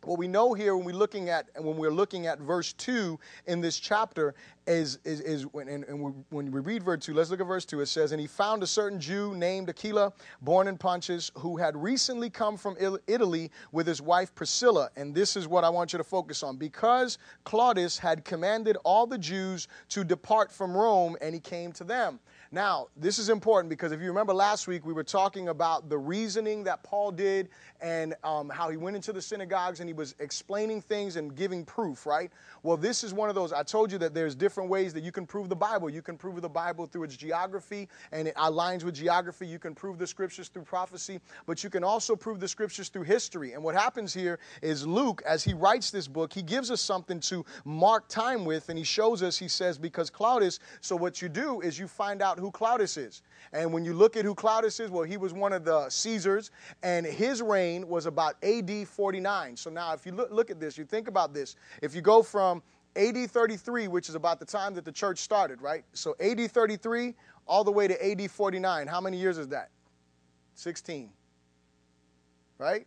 what 0.05 0.19
we 0.19 0.29
know 0.29 0.55
here 0.55 0.77
when 0.77 0.85
we're 0.85 0.95
looking 0.95 1.29
at 1.29 1.49
when 1.57 1.77
we're 1.77 1.91
looking 1.91 2.27
at 2.27 2.39
verse 2.39 2.73
2 2.75 3.19
in 3.47 3.61
this 3.61 3.79
chapter 3.79 4.35
is 4.67 4.99
is, 5.05 5.21
is 5.21 5.47
when, 5.53 5.69
and, 5.69 5.85
and 5.85 6.01
we, 6.01 6.13
when 6.31 6.51
we 6.51 6.61
read 6.61 6.83
verse 6.83 7.05
2 7.05 7.15
let's 7.15 7.31
look 7.31 7.41
at 7.41 7.47
verse 7.47 7.65
2 7.65 7.81
it 7.81 7.87
says 7.87 8.13
and 8.13 8.21
he 8.21 8.27
found 8.27 8.63
a 8.63 8.67
certain 8.67 8.99
jew 8.99 9.35
named 9.35 9.69
aquila 9.69 10.13
born 10.43 10.69
in 10.69 10.79
pontus 10.79 11.31
who 11.37 11.57
had 11.57 11.77
recently 11.77 12.31
come 12.31 12.57
from 12.57 12.77
italy 13.07 13.51
with 13.73 13.87
his 13.87 14.01
wife 14.01 14.35
priscilla. 14.35 14.91
And 14.97 15.15
this 15.15 15.37
is 15.37 15.47
what 15.47 15.65
i 15.65 15.69
want 15.69 15.93
you 15.93 15.99
to 15.99 16.05
focus 16.05 16.43
on. 16.43 16.57
Because 16.57 17.19
claudius 17.45 17.99
had 17.99 18.25
commanded 18.25 18.77
all 18.85 19.07
the 19.07 19.19
jews 19.19 19.69
to 19.91 20.05
depart 20.05 20.51
from 20.51 20.77
rome 20.77 21.17
and 21.21 21.35
he 21.35 21.41
came 21.41 21.73
to 21.73 21.85
them 21.85 22.21
now, 22.53 22.89
this 22.97 23.21
is 23.21 23.29
important 23.29 23.71
because 23.71 23.93
if 23.93 24.01
you 24.01 24.09
remember 24.09 24.35
last 24.35 24.67
week, 24.67 24.85
we 24.85 24.93
were 24.93 25.05
talking 25.05 25.51
about 25.51 25.89
the 25.89 25.97
reasoning 25.97 26.65
that 26.65 26.83
Paul 26.83 27.13
did 27.13 27.49
and 27.81 28.17
um, 28.25 28.49
how 28.49 28.69
he 28.69 28.77
went 28.77 28.97
into 28.97 29.13
the 29.13 29.23
synagogues 29.23 29.79
and 29.79 29.89
he 29.89 29.93
was 29.93 30.17
explaining 30.19 30.83
things 30.83 31.15
and 31.15 31.37
giving 31.37 31.65
proof, 31.65 32.07
right? 32.07 32.29
Well, 32.65 32.77
this 32.77 33.05
is 33.05 33.15
one 33.15 33.29
of 33.29 33.37
those. 33.37 33.53
I 33.53 33.63
told 33.63 33.93
you 33.93 33.99
that 33.99 34.15
there's 34.15 34.35
different 34.35 34.69
ways 34.69 34.93
that 34.95 35.05
you 35.05 35.13
can 35.13 35.27
prove 35.27 35.49
the 35.49 35.55
Bible. 35.55 35.89
You 35.89 36.03
can 36.03 36.17
prove 36.17 36.43
the 36.43 36.49
Bible 36.49 36.87
through 36.87 37.05
its 37.05 37.17
geography 37.17 37.89
and 38.11 38.27
it 38.27 38.35
aligns 38.35 38.83
with 38.83 38.97
geography. 38.97 39.47
You 39.47 39.61
can 39.61 39.73
prove 39.73 39.97
the 39.97 40.07
scriptures 40.07 40.49
through 40.49 40.65
prophecy, 40.65 41.21
but 41.47 41.63
you 41.63 41.71
can 41.71 41.85
also 41.85 42.17
prove 42.17 42.41
the 42.41 42.49
scriptures 42.49 42.89
through 42.89 43.05
history. 43.05 43.53
And 43.53 43.63
what 43.63 43.77
happens 43.77 44.13
here 44.13 44.41
is 44.61 44.85
Luke, 44.85 45.23
as 45.25 45.45
he 45.45 45.55
writes 45.55 45.93
this 45.93 46.09
book, 46.09 46.33
he 46.33 46.43
gives 46.43 46.73
us 46.73 46.81
something 46.81 47.21
to 47.21 47.45
mark 47.65 48.09
time 48.09 48.45
with 48.45 48.71
and 48.71 48.77
he 48.77 48.85
shows 48.85 49.23
us, 49.23 49.39
he 49.39 49.47
says, 49.47 49.79
because 49.79 50.11
Claudius, 50.11 50.59
so 50.81 50.97
what 50.97 51.23
you 51.23 51.29
do 51.29 51.61
is 51.61 51.79
you 51.79 51.87
find 51.87 52.21
out 52.21 52.40
who 52.41 52.51
Claudius 52.51 52.97
is. 52.97 53.23
And 53.53 53.73
when 53.73 53.85
you 53.85 53.95
look 53.95 54.17
at 54.17 54.25
who 54.25 54.35
Claudius 54.35 54.81
is, 54.81 54.91
well, 54.91 55.05
he 55.05 55.17
was 55.17 55.33
one 55.33 55.53
of 55.53 55.65
the 55.65 55.89
Caesars, 55.89 56.51
and 56.83 57.05
his 57.07 57.43
reign 57.43 57.89
was 57.89 58.07
about 58.07 58.37
AD 58.43 58.89
49. 58.89 59.57
So 59.57 59.71
now, 59.71 59.93
if 59.93 60.07
you 60.07 60.13
look, 60.13 60.31
look 60.31 60.51
at 60.51 60.61
this, 60.61 60.77
you 60.79 60.85
think 60.85 61.09
about 61.09 61.35
this. 61.35 61.57
If 61.83 61.95
you 61.95 62.01
go 62.01 62.23
from 62.23 62.63
AD 62.97 63.31
33, 63.31 63.89
which 63.89 64.09
is 64.09 64.15
about 64.15 64.41
the 64.41 64.47
time 64.47 64.75
that 64.75 64.85
the 64.85 64.93
church 64.93 65.19
started, 65.19 65.63
right? 65.63 65.85
So 65.93 66.17
AD 66.21 66.51
33 66.51 67.15
all 67.47 67.65
the 67.65 67.73
way 67.73 67.89
to 67.89 68.07
AD 68.07 68.31
49, 68.31 68.87
how 68.87 69.01
many 69.01 69.17
years 69.17 69.39
is 69.39 69.49
that? 69.49 69.71
16. 70.55 71.11
Right? 72.59 72.87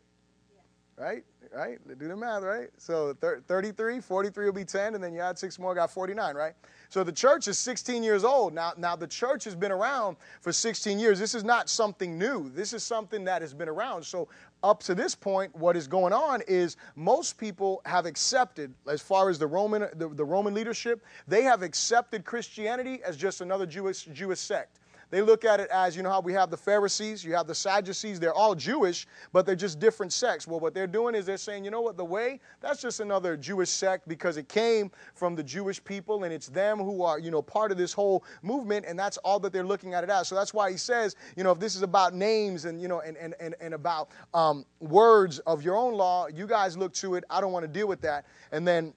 Right? 0.98 1.24
Right? 1.54 1.80
Do 2.00 2.08
the 2.08 2.16
math, 2.16 2.44
right? 2.44 2.70
So 2.78 3.16
33, 3.48 4.00
43 4.00 4.46
will 4.46 4.54
be 4.54 4.66
10, 4.66 4.96
and 4.96 5.04
then 5.04 5.14
you 5.14 5.22
add 5.22 5.38
six 5.38 5.60
more, 5.60 5.74
got 5.76 5.92
49, 5.92 6.36
right? 6.36 6.54
So 6.90 7.04
the 7.04 7.12
church 7.12 7.48
is 7.48 7.58
16 7.58 8.04
years 8.04 8.24
old. 8.24 8.54
Now, 8.54 8.74
now 8.78 8.96
the 8.96 9.08
church 9.08 9.44
has 9.46 9.56
been 9.56 9.72
around 9.72 10.18
for 10.42 10.52
16 10.52 11.00
years. 11.00 11.20
This 11.20 11.34
is 11.34 11.44
not 11.44 11.70
something 11.70 12.18
new. 12.18 12.50
This 12.50 12.74
is 12.74 12.84
something 12.84 13.24
that 13.26 13.42
has 13.42 13.54
been 13.54 13.70
around. 13.70 14.04
So 14.04 14.28
up 14.64 14.82
to 14.84 14.96
this 14.96 15.16
point, 15.16 15.56
what 15.56 15.76
is 15.76 15.88
going 15.88 16.14
on 16.14 16.42
is 16.48 16.78
most 16.96 17.38
people 17.38 17.82
have 17.86 18.06
accepted, 18.06 18.74
as 18.88 19.02
far 19.02 19.30
as 19.30 19.40
the 19.40 19.48
Roman, 19.48 19.88
the, 19.96 20.10
the 20.10 20.26
Roman 20.26 20.54
leadership, 20.54 21.04
they 21.28 21.42
have 21.44 21.64
accepted 21.64 22.26
Christianity 22.26 23.02
as 23.04 23.18
just 23.18 23.42
another 23.42 23.66
Jewish, 23.66 24.06
Jewish 24.06 24.40
sect. 24.40 24.80
They 25.14 25.22
look 25.22 25.46
at 25.46 25.60
it 25.60 25.70
as, 25.70 25.96
you 25.96 26.02
know, 26.02 26.10
how 26.10 26.22
we 26.22 26.34
have 26.34 26.50
the 26.50 26.58
Pharisees, 26.58 27.24
you 27.24 27.36
have 27.36 27.46
the 27.46 27.54
Sadducees, 27.54 28.20
they're 28.20 28.34
all 28.34 28.56
Jewish, 28.56 29.06
but 29.32 29.46
they're 29.46 29.56
just 29.56 29.80
different 29.80 30.12
sects. 30.12 30.48
Well, 30.48 30.60
what 30.60 30.74
they're 30.74 30.88
doing 30.88 31.14
is 31.14 31.28
they're 31.28 31.38
saying, 31.38 31.64
you 31.64 31.70
know 31.70 31.82
what, 31.82 31.98
the 31.98 32.04
way, 32.04 32.40
that's 32.62 32.82
just 32.82 33.00
another 33.00 33.38
Jewish 33.38 33.70
sect 33.70 34.08
because 34.08 34.38
it 34.38 34.50
came 34.50 34.90
from 35.14 35.36
the 35.36 35.44
Jewish 35.44 35.84
people 35.84 36.24
and 36.24 36.34
it's 36.34 36.48
them 36.48 36.80
who 36.80 37.04
are, 37.04 37.20
you 37.20 37.30
know, 37.30 37.44
part 37.44 37.72
of 37.72 37.78
this 37.78 37.94
whole 37.94 38.24
movement, 38.42 38.88
and 38.88 38.98
that's 38.98 39.18
all 39.18 39.40
that 39.42 39.54
they're 39.54 39.64
looking 39.64 39.94
at 39.94 40.04
it 40.04 40.10
as. 40.10 40.28
So 40.28 40.34
that's 40.34 40.52
why 40.52 40.72
he 40.72 40.78
says, 40.78 41.16
you 41.38 41.44
know, 41.44 41.52
if 41.52 41.60
this 41.60 41.76
is 41.76 41.84
about 41.84 42.16
names 42.16 42.66
and, 42.66 42.82
you 42.82 42.88
know, 42.88 43.02
and, 43.02 43.16
and, 43.18 43.36
and, 43.40 43.54
and 43.62 43.76
about 43.76 44.10
um, 44.34 44.66
words 44.80 45.38
of 45.46 45.62
your 45.62 45.76
own 45.76 45.94
law, 45.94 46.26
you 46.26 46.48
guys 46.48 46.76
look 46.76 46.92
to 46.94 47.14
it. 47.14 47.24
I 47.30 47.40
don't 47.40 47.52
want 47.52 47.66
to 47.66 47.72
deal 47.72 47.88
with 47.88 48.02
that. 48.02 48.26
And 48.52 48.68
then 48.68 48.96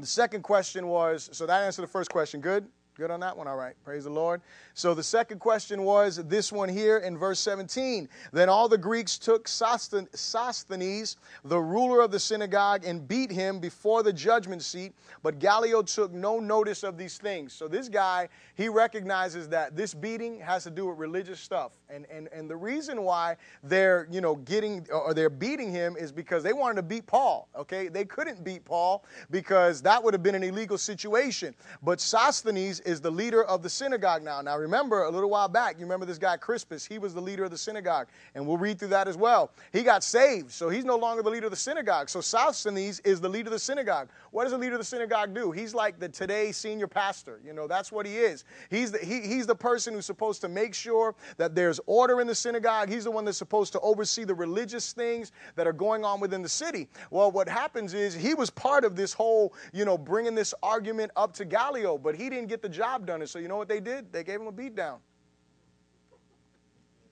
the 0.00 0.06
second 0.06 0.42
question 0.42 0.88
was 0.88 1.30
so 1.30 1.46
that 1.46 1.62
answered 1.62 1.82
the 1.82 1.86
first 1.86 2.10
question. 2.10 2.40
Good? 2.40 2.66
Good 2.96 3.10
on 3.10 3.18
that 3.20 3.36
one? 3.36 3.48
All 3.48 3.56
right. 3.56 3.74
Praise 3.84 4.04
the 4.04 4.10
Lord. 4.10 4.40
So 4.76 4.92
the 4.92 5.04
second 5.04 5.38
question 5.38 5.84
was 5.84 6.16
this 6.16 6.50
one 6.50 6.68
here 6.68 6.98
in 6.98 7.16
verse 7.16 7.38
17. 7.38 8.08
Then 8.32 8.48
all 8.48 8.68
the 8.68 8.76
Greeks 8.76 9.18
took 9.18 9.46
Sosthenes, 9.46 11.16
the 11.44 11.60
ruler 11.60 12.00
of 12.00 12.10
the 12.10 12.18
synagogue, 12.18 12.84
and 12.84 13.06
beat 13.06 13.30
him 13.30 13.60
before 13.60 14.02
the 14.02 14.12
judgment 14.12 14.62
seat. 14.62 14.92
But 15.22 15.38
Gallio 15.38 15.82
took 15.82 16.12
no 16.12 16.40
notice 16.40 16.82
of 16.82 16.98
these 16.98 17.18
things. 17.18 17.52
So 17.52 17.68
this 17.68 17.88
guy, 17.88 18.28
he 18.56 18.68
recognizes 18.68 19.48
that 19.50 19.76
this 19.76 19.94
beating 19.94 20.40
has 20.40 20.64
to 20.64 20.70
do 20.70 20.88
with 20.88 20.98
religious 20.98 21.38
stuff. 21.38 21.72
And, 21.88 22.04
and, 22.10 22.28
and 22.32 22.50
the 22.50 22.56
reason 22.56 23.02
why 23.02 23.36
they're, 23.62 24.08
you 24.10 24.20
know, 24.20 24.34
getting 24.34 24.84
or 24.92 25.14
they're 25.14 25.30
beating 25.30 25.70
him 25.70 25.96
is 25.96 26.10
because 26.10 26.42
they 26.42 26.52
wanted 26.52 26.76
to 26.76 26.82
beat 26.82 27.06
Paul. 27.06 27.48
Okay. 27.54 27.86
They 27.86 28.04
couldn't 28.04 28.42
beat 28.42 28.64
Paul 28.64 29.04
because 29.30 29.80
that 29.82 30.02
would 30.02 30.14
have 30.14 30.22
been 30.24 30.34
an 30.34 30.42
illegal 30.42 30.78
situation. 30.78 31.54
But 31.80 32.00
Sosthenes 32.00 32.80
is 32.80 33.00
the 33.00 33.10
leader 33.10 33.44
of 33.44 33.62
the 33.62 33.70
synagogue 33.70 34.24
now. 34.24 34.40
Now, 34.40 34.63
remember, 34.64 35.04
a 35.04 35.10
little 35.10 35.30
while 35.30 35.48
back, 35.48 35.76
you 35.78 35.84
remember 35.84 36.06
this 36.06 36.18
guy 36.18 36.36
Crispus? 36.36 36.84
He 36.84 36.98
was 36.98 37.14
the 37.14 37.20
leader 37.20 37.44
of 37.44 37.50
the 37.50 37.58
synagogue, 37.58 38.08
and 38.34 38.46
we'll 38.46 38.56
read 38.56 38.78
through 38.78 38.88
that 38.88 39.08
as 39.08 39.16
well. 39.16 39.52
He 39.72 39.82
got 39.82 40.02
saved, 40.02 40.50
so 40.50 40.68
he's 40.68 40.84
no 40.84 40.96
longer 40.96 41.22
the 41.22 41.30
leader 41.30 41.46
of 41.46 41.52
the 41.52 41.56
synagogue. 41.56 42.08
So 42.08 42.20
Sosthenes 42.20 43.00
is 43.00 43.20
the 43.20 43.28
leader 43.28 43.48
of 43.48 43.52
the 43.52 43.58
synagogue. 43.58 44.08
What 44.30 44.44
does 44.44 44.52
the 44.52 44.58
leader 44.58 44.74
of 44.74 44.80
the 44.80 44.84
synagogue 44.84 45.34
do? 45.34 45.52
He's 45.52 45.74
like 45.74 45.98
the 46.00 46.08
today 46.08 46.50
senior 46.52 46.86
pastor. 46.86 47.40
You 47.44 47.52
know, 47.52 47.66
that's 47.68 47.92
what 47.92 48.06
he 48.06 48.16
is. 48.16 48.44
He's 48.70 48.90
the, 48.90 48.98
he, 48.98 49.20
he's 49.20 49.46
the 49.46 49.54
person 49.54 49.94
who's 49.94 50.06
supposed 50.06 50.40
to 50.40 50.48
make 50.48 50.74
sure 50.74 51.14
that 51.36 51.54
there's 51.54 51.80
order 51.86 52.20
in 52.20 52.26
the 52.26 52.34
synagogue. 52.34 52.88
He's 52.88 53.04
the 53.04 53.10
one 53.10 53.24
that's 53.24 53.38
supposed 53.38 53.72
to 53.74 53.80
oversee 53.80 54.24
the 54.24 54.34
religious 54.34 54.92
things 54.92 55.32
that 55.56 55.66
are 55.66 55.72
going 55.72 56.04
on 56.04 56.20
within 56.20 56.42
the 56.42 56.48
city. 56.48 56.88
Well, 57.10 57.30
what 57.30 57.48
happens 57.48 57.94
is 57.94 58.14
he 58.14 58.34
was 58.34 58.50
part 58.50 58.84
of 58.84 58.96
this 58.96 59.12
whole, 59.12 59.54
you 59.72 59.84
know, 59.84 59.98
bringing 59.98 60.34
this 60.34 60.54
argument 60.62 61.12
up 61.16 61.32
to 61.34 61.44
Gallio, 61.44 61.98
but 61.98 62.14
he 62.14 62.30
didn't 62.30 62.48
get 62.48 62.62
the 62.62 62.68
job 62.68 63.06
done. 63.06 63.20
And 63.20 63.28
so 63.28 63.38
you 63.38 63.48
know 63.48 63.56
what 63.56 63.68
they 63.68 63.80
did? 63.80 64.12
They 64.12 64.24
gave 64.24 64.40
him 64.40 64.46
a 64.46 64.52
beat 64.54 64.74
down. 64.74 64.98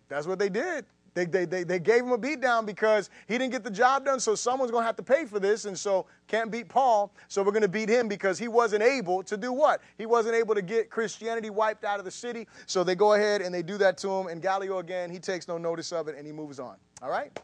That's 0.09 0.27
what 0.27 0.39
they 0.39 0.49
did. 0.49 0.85
They, 1.15 1.27
they, 1.27 1.45
they, 1.45 1.63
they 1.63 1.79
gave 1.79 2.05
him 2.05 2.13
a 2.13 2.19
beat 2.19 2.41
down 2.41 2.65
because 2.65 3.11
he 3.29 3.37
didn't 3.37 3.53
get 3.53 3.65
the 3.65 3.71
job 3.71 4.05
done, 4.07 4.19
so 4.19 4.35
someone's 4.35 4.71
going 4.71 4.83
to 4.83 4.87
have 4.87 4.97
to 4.97 5.03
pay 5.03 5.27
for 5.27 5.39
this, 5.39 5.67
and 5.67 5.79
so 5.79 6.07
can't 6.27 6.51
beat 6.51 6.69
Paul, 6.69 7.13
so 7.29 7.43
we're 7.43 7.53
going 7.53 7.63
to 7.63 7.69
beat 7.69 7.91
him 7.91 8.09
because 8.09 8.39
he 8.39 8.49
wasn't 8.49 8.83
able 8.83 9.23
to 9.25 9.37
do 9.37 9.53
what? 9.53 9.83
He 9.99 10.07
wasn't 10.07 10.37
able 10.37 10.55
to 10.55 10.63
get 10.63 10.89
Christianity 10.91 11.51
wiped 11.51 11.85
out 11.85 11.99
of 11.99 12.07
the 12.07 12.11
city, 12.11 12.49
so 12.67 12.83
they 12.83 12.95
go 12.95 13.13
ahead 13.13 13.43
and 13.43 13.55
they 13.55 13.63
do 13.63 13.77
that 13.79 13.99
to 13.99 14.09
him, 14.09 14.29
and 14.29 14.41
Gallio 14.41 14.79
again, 14.79 15.11
he 15.11 15.19
takes 15.19 15.49
no 15.49 15.59
notice 15.59 15.93
of 15.93 16.09
it, 16.09 16.17
and 16.17 16.27
he 16.27 16.33
moves 16.33 16.59
on. 16.59 16.77
All 17.03 17.11
right? 17.11 17.39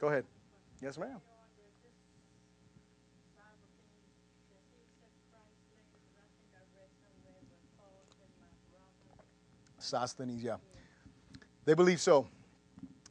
Go 0.00 0.08
ahead. 0.08 0.24
Yes, 0.80 0.98
ma'am. 0.98 1.20
Sosthenes, 9.92 10.42
yeah. 10.42 10.56
They 11.66 11.74
believe 11.74 12.00
so. 12.00 12.26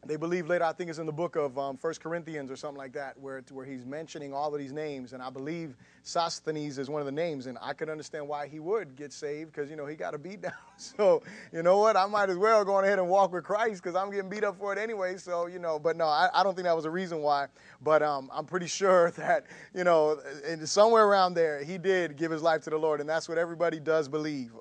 They 0.03 0.15
believe 0.15 0.47
later, 0.47 0.63
I 0.63 0.73
think 0.73 0.89
it's 0.89 0.97
in 0.97 1.05
the 1.05 1.11
book 1.11 1.35
of 1.35 1.59
um, 1.59 1.77
1 1.79 1.93
Corinthians 2.01 2.49
or 2.49 2.55
something 2.55 2.79
like 2.79 2.93
that, 2.93 3.19
where, 3.19 3.43
where 3.51 3.67
he's 3.67 3.85
mentioning 3.85 4.33
all 4.33 4.51
of 4.51 4.59
these 4.59 4.71
names. 4.71 5.13
And 5.13 5.21
I 5.21 5.29
believe 5.29 5.75
Sosthenes 6.01 6.79
is 6.79 6.89
one 6.89 6.99
of 6.99 7.05
the 7.05 7.11
names. 7.11 7.45
And 7.45 7.55
I 7.61 7.73
could 7.73 7.87
understand 7.87 8.27
why 8.27 8.47
he 8.47 8.59
would 8.59 8.95
get 8.95 9.13
saved 9.13 9.51
because, 9.51 9.69
you 9.69 9.75
know, 9.75 9.85
he 9.85 9.95
got 9.95 10.15
a 10.15 10.17
beat 10.17 10.41
down. 10.41 10.53
So, 10.77 11.21
you 11.53 11.61
know 11.61 11.77
what? 11.77 11.95
I 11.95 12.07
might 12.07 12.31
as 12.31 12.37
well 12.37 12.65
go 12.65 12.73
on 12.73 12.83
ahead 12.83 12.97
and 12.97 13.07
walk 13.07 13.31
with 13.31 13.43
Christ 13.43 13.83
because 13.83 13.95
I'm 13.95 14.09
getting 14.09 14.31
beat 14.31 14.43
up 14.43 14.57
for 14.57 14.73
it 14.73 14.79
anyway. 14.79 15.17
So, 15.17 15.45
you 15.45 15.59
know, 15.59 15.77
but 15.77 15.95
no, 15.95 16.05
I, 16.05 16.29
I 16.33 16.41
don't 16.41 16.55
think 16.55 16.65
that 16.65 16.75
was 16.75 16.85
a 16.85 16.89
reason 16.89 17.19
why. 17.19 17.45
But 17.83 18.01
um, 18.01 18.31
I'm 18.33 18.45
pretty 18.45 18.65
sure 18.65 19.11
that, 19.17 19.45
you 19.75 19.83
know, 19.83 20.19
somewhere 20.65 21.05
around 21.05 21.35
there, 21.35 21.63
he 21.63 21.77
did 21.77 22.15
give 22.15 22.31
his 22.31 22.41
life 22.41 22.63
to 22.63 22.71
the 22.71 22.77
Lord. 22.77 22.99
And 22.99 23.07
that's 23.07 23.29
what 23.29 23.37
everybody 23.37 23.79
does 23.79 24.07
believe. 24.07 24.53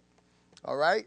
All 0.66 0.76
right? 0.76 1.06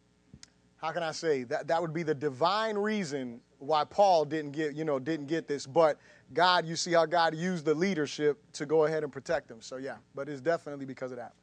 how 0.81 0.91
can 0.91 1.03
I 1.03 1.11
say 1.11 1.43
that 1.43 1.67
that 1.67 1.79
would 1.79 1.93
be 1.93 2.03
the 2.03 2.15
divine 2.15 2.75
reason 2.75 3.39
why 3.59 3.83
Paul 3.83 4.25
didn't 4.25 4.51
get 4.51 4.75
you 4.75 4.83
know 4.83 4.97
didn't 4.99 5.27
get 5.27 5.47
this, 5.47 5.67
but 5.67 5.99
God, 6.33 6.65
you 6.65 6.75
see 6.75 6.93
how 6.93 7.05
God 7.05 7.35
used 7.35 7.65
the 7.65 7.75
leadership 7.75 8.39
to 8.53 8.65
go 8.65 8.85
ahead 8.85 9.03
and 9.03 9.11
protect 9.11 9.47
them. 9.47 9.61
So 9.61 9.77
yeah, 9.77 9.97
but 10.15 10.27
it's 10.27 10.41
definitely 10.41 10.85
because 10.85 11.11
of 11.11 11.17
that. 11.17 11.33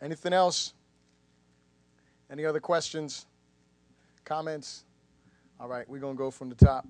Anything 0.00 0.32
else? 0.32 0.74
Any 2.30 2.44
other 2.44 2.60
questions? 2.60 3.26
Comments? 4.24 4.84
All 5.58 5.68
right, 5.68 5.88
we're 5.88 6.00
going 6.00 6.16
to 6.16 6.18
go 6.18 6.30
from 6.30 6.48
the 6.48 6.54
top. 6.54 6.86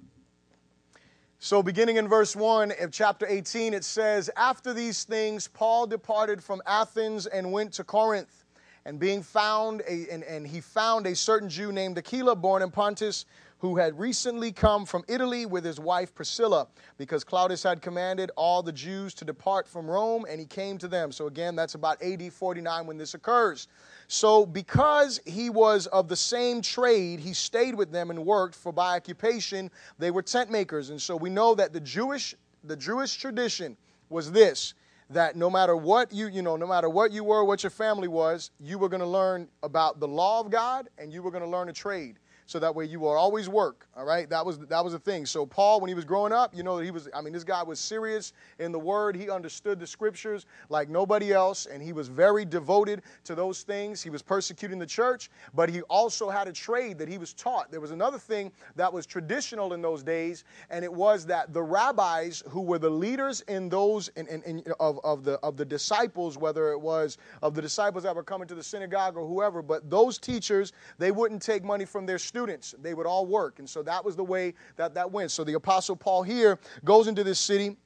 So, 1.39 1.63
beginning 1.63 1.99
in 1.99 2.09
verse 2.09 2.35
1 2.35 2.73
of 2.81 2.91
chapter 2.91 3.27
18, 3.29 3.75
it 3.75 3.85
says, 3.85 4.31
After 4.37 4.73
these 4.73 5.05
things, 5.05 5.47
Paul 5.47 5.87
departed 5.87 6.43
from 6.43 6.63
Athens 6.67 7.27
and 7.27 7.53
went 7.53 7.75
to 7.75 7.85
Corinth. 7.85 8.46
And 8.87 9.01
being 9.01 9.21
found, 9.21 9.83
a, 9.89 10.07
and, 10.13 10.23
and 10.23 10.47
he 10.47 10.61
found 10.61 11.09
a 11.09 11.17
certain 11.17 11.49
Jew 11.49 11.73
named 11.73 11.99
Aquila, 11.99 12.37
born 12.37 12.63
in 12.63 12.71
Pontus, 12.71 13.27
who 13.59 13.77
had 13.77 13.99
recently 13.99 14.53
come 14.53 14.87
from 14.87 15.03
Italy 15.09 15.45
with 15.45 15.65
his 15.65 15.81
wife 15.81 16.15
Priscilla, 16.15 16.69
because 16.97 17.25
Claudius 17.25 17.65
had 17.65 17.83
commanded 17.83 18.31
all 18.37 18.63
the 18.63 18.71
Jews 18.71 19.13
to 19.15 19.25
depart 19.25 19.67
from 19.67 19.91
Rome, 19.91 20.25
and 20.31 20.39
he 20.39 20.47
came 20.47 20.79
to 20.79 20.87
them. 20.87 21.11
So, 21.11 21.27
again, 21.27 21.57
that's 21.57 21.75
about 21.75 22.01
AD 22.01 22.33
49 22.33 22.87
when 22.87 22.97
this 22.97 23.15
occurs. 23.15 23.67
So, 24.07 24.47
because 24.47 25.21
he 25.27 25.51
was 25.51 25.89
of 25.89 26.07
the 26.07 26.15
same 26.15 26.63
trade, 26.63 27.19
he 27.19 27.33
stayed 27.33 27.75
with 27.75 27.91
them 27.91 28.11
and 28.11 28.25
worked, 28.25 28.55
for 28.55 28.71
by 28.71 28.95
occupation 28.95 29.69
they 29.99 30.13
were 30.13 30.23
tent 30.23 30.49
makers. 30.49 30.91
And 30.91 31.03
so 31.03 31.17
we 31.17 31.29
know 31.29 31.57
that 31.57 31.73
the 31.73 31.81
Jewish, 31.81 32.37
the 32.63 32.77
Jewish 32.77 33.17
tradition 33.17 33.77
was 34.11 34.31
this 34.31 34.75
that 35.11 35.37
no 35.37 35.49
matter 35.49 35.77
what 35.77 36.13
you 36.13 36.29
you 36.29 36.43
know 36.43 36.57
no 36.57 36.67
matter 36.67 36.89
what 36.89 37.13
you 37.13 37.23
were 37.23 37.45
what 37.45 37.63
your 37.63 37.71
family 37.71 38.09
was 38.09 38.51
you 38.61 38.79
were 38.79 38.89
going 38.89 39.01
to 39.01 39.07
learn 39.07 39.49
about 39.63 40.01
the 40.01 40.09
law 40.09 40.41
of 40.41 40.51
god 40.51 40.89
and 40.99 41.13
you 41.13 41.23
were 41.23 41.31
going 41.31 41.45
to 41.45 41.49
learn 41.49 41.69
a 41.69 41.73
trade 41.73 42.19
so 42.47 42.61
that 42.61 42.75
way 42.75 42.85
you 42.85 43.01
will 43.01 43.11
always 43.11 43.49
work. 43.49 43.89
All 43.97 44.05
right, 44.05 44.31
that 44.31 44.47
was 44.47 44.59
that 44.59 44.83
was 44.83 44.93
the 44.93 44.99
thing. 44.99 45.27
So 45.27 45.45
Paul, 45.45 45.81
when 45.81 45.89
he 45.89 45.95
was 45.95 46.05
growing 46.05 46.33
up, 46.33 46.55
you 46.55 46.63
know, 46.63 46.77
that 46.77 46.85
he 46.85 46.93
was. 46.93 47.09
I 47.13 47.21
mean, 47.21 47.33
this 47.33 47.45
guy 47.45 47.63
was 47.63 47.81
serious 47.81 48.33
in 48.61 48.71
the 48.71 48.79
Word. 48.79 49.17
He 49.17 49.29
understood 49.29 49.81
the 49.81 49.87
Scriptures 49.87 50.47
like 50.69 50.89
nobody 50.89 51.33
else, 51.33 51.67
and 51.67 51.83
he 51.83 51.93
was 51.93 52.07
very 52.07 52.45
devoted 52.45 53.03
to 53.25 53.35
those 53.35 53.63
things. 53.63 54.01
He 54.01 54.11
was 54.11 54.23
persecuting 54.23 54.79
the 54.79 54.87
church, 54.87 55.29
but 55.55 55.69
he 55.69 55.83
also 55.83 56.31
had 56.31 56.47
a 56.47 56.53
trade 56.53 56.99
that 56.99 57.09
he 57.09 57.19
was 57.19 57.35
taught. 57.35 57.71
There 57.71 57.81
was 57.81 57.91
another 57.91 58.19
thing 58.19 58.53
that 58.77 58.93
was 58.93 59.07
traditional 59.07 59.73
in 59.73 59.83
those 59.83 60.05
days, 60.05 60.45
and 60.71 60.85
it 60.85 60.93
was 60.93 61.27
that 61.27 61.53
the 61.53 61.63
rabbis 61.63 62.45
who 62.49 62.61
were 62.61 62.79
the 62.79 62.91
leaders 62.91 63.41
in 63.43 63.69
those 63.69 64.09
in, 64.09 64.29
in, 64.29 64.43
in 64.43 64.63
of, 64.79 65.01
of 65.03 65.25
the 65.25 65.33
of 65.41 65.57
the 65.57 65.65
disciples, 65.65 66.39
whether 66.39 66.71
it 66.71 66.81
was 66.81 67.19
of 67.43 67.55
the 67.55 67.63
disciples 67.63 68.05
that 68.05 68.15
were 68.15 68.23
coming 68.23 68.47
to 68.47 68.55
the 68.55 68.63
synagogue 68.63 69.17
or 69.17 69.27
whoever, 69.27 69.63
but 69.63 69.91
those 69.91 70.17
teachers 70.17 70.73
they 70.99 71.11
wouldn't 71.11 71.43
take 71.43 71.65
money 71.65 71.85
from 71.85 72.07
their 72.07 72.19
students 72.19 72.36
students. 72.37 72.75
They 72.83 72.93
would 72.93 73.07
all 73.07 73.25
work. 73.25 73.61
And 73.61 73.69
so 73.69 73.83
that 73.85 74.05
was 74.05 74.15
the 74.15 74.23
way 74.23 74.53
that 74.77 74.93
that 74.93 75.11
went. 75.11 75.31
So 75.31 75.43
the 75.43 75.55
Apostle 75.55 75.97
Paul 75.97 76.23
here 76.23 76.59
goes 76.85 77.09
into 77.09 77.25
this 77.25 77.39
city 77.41 77.79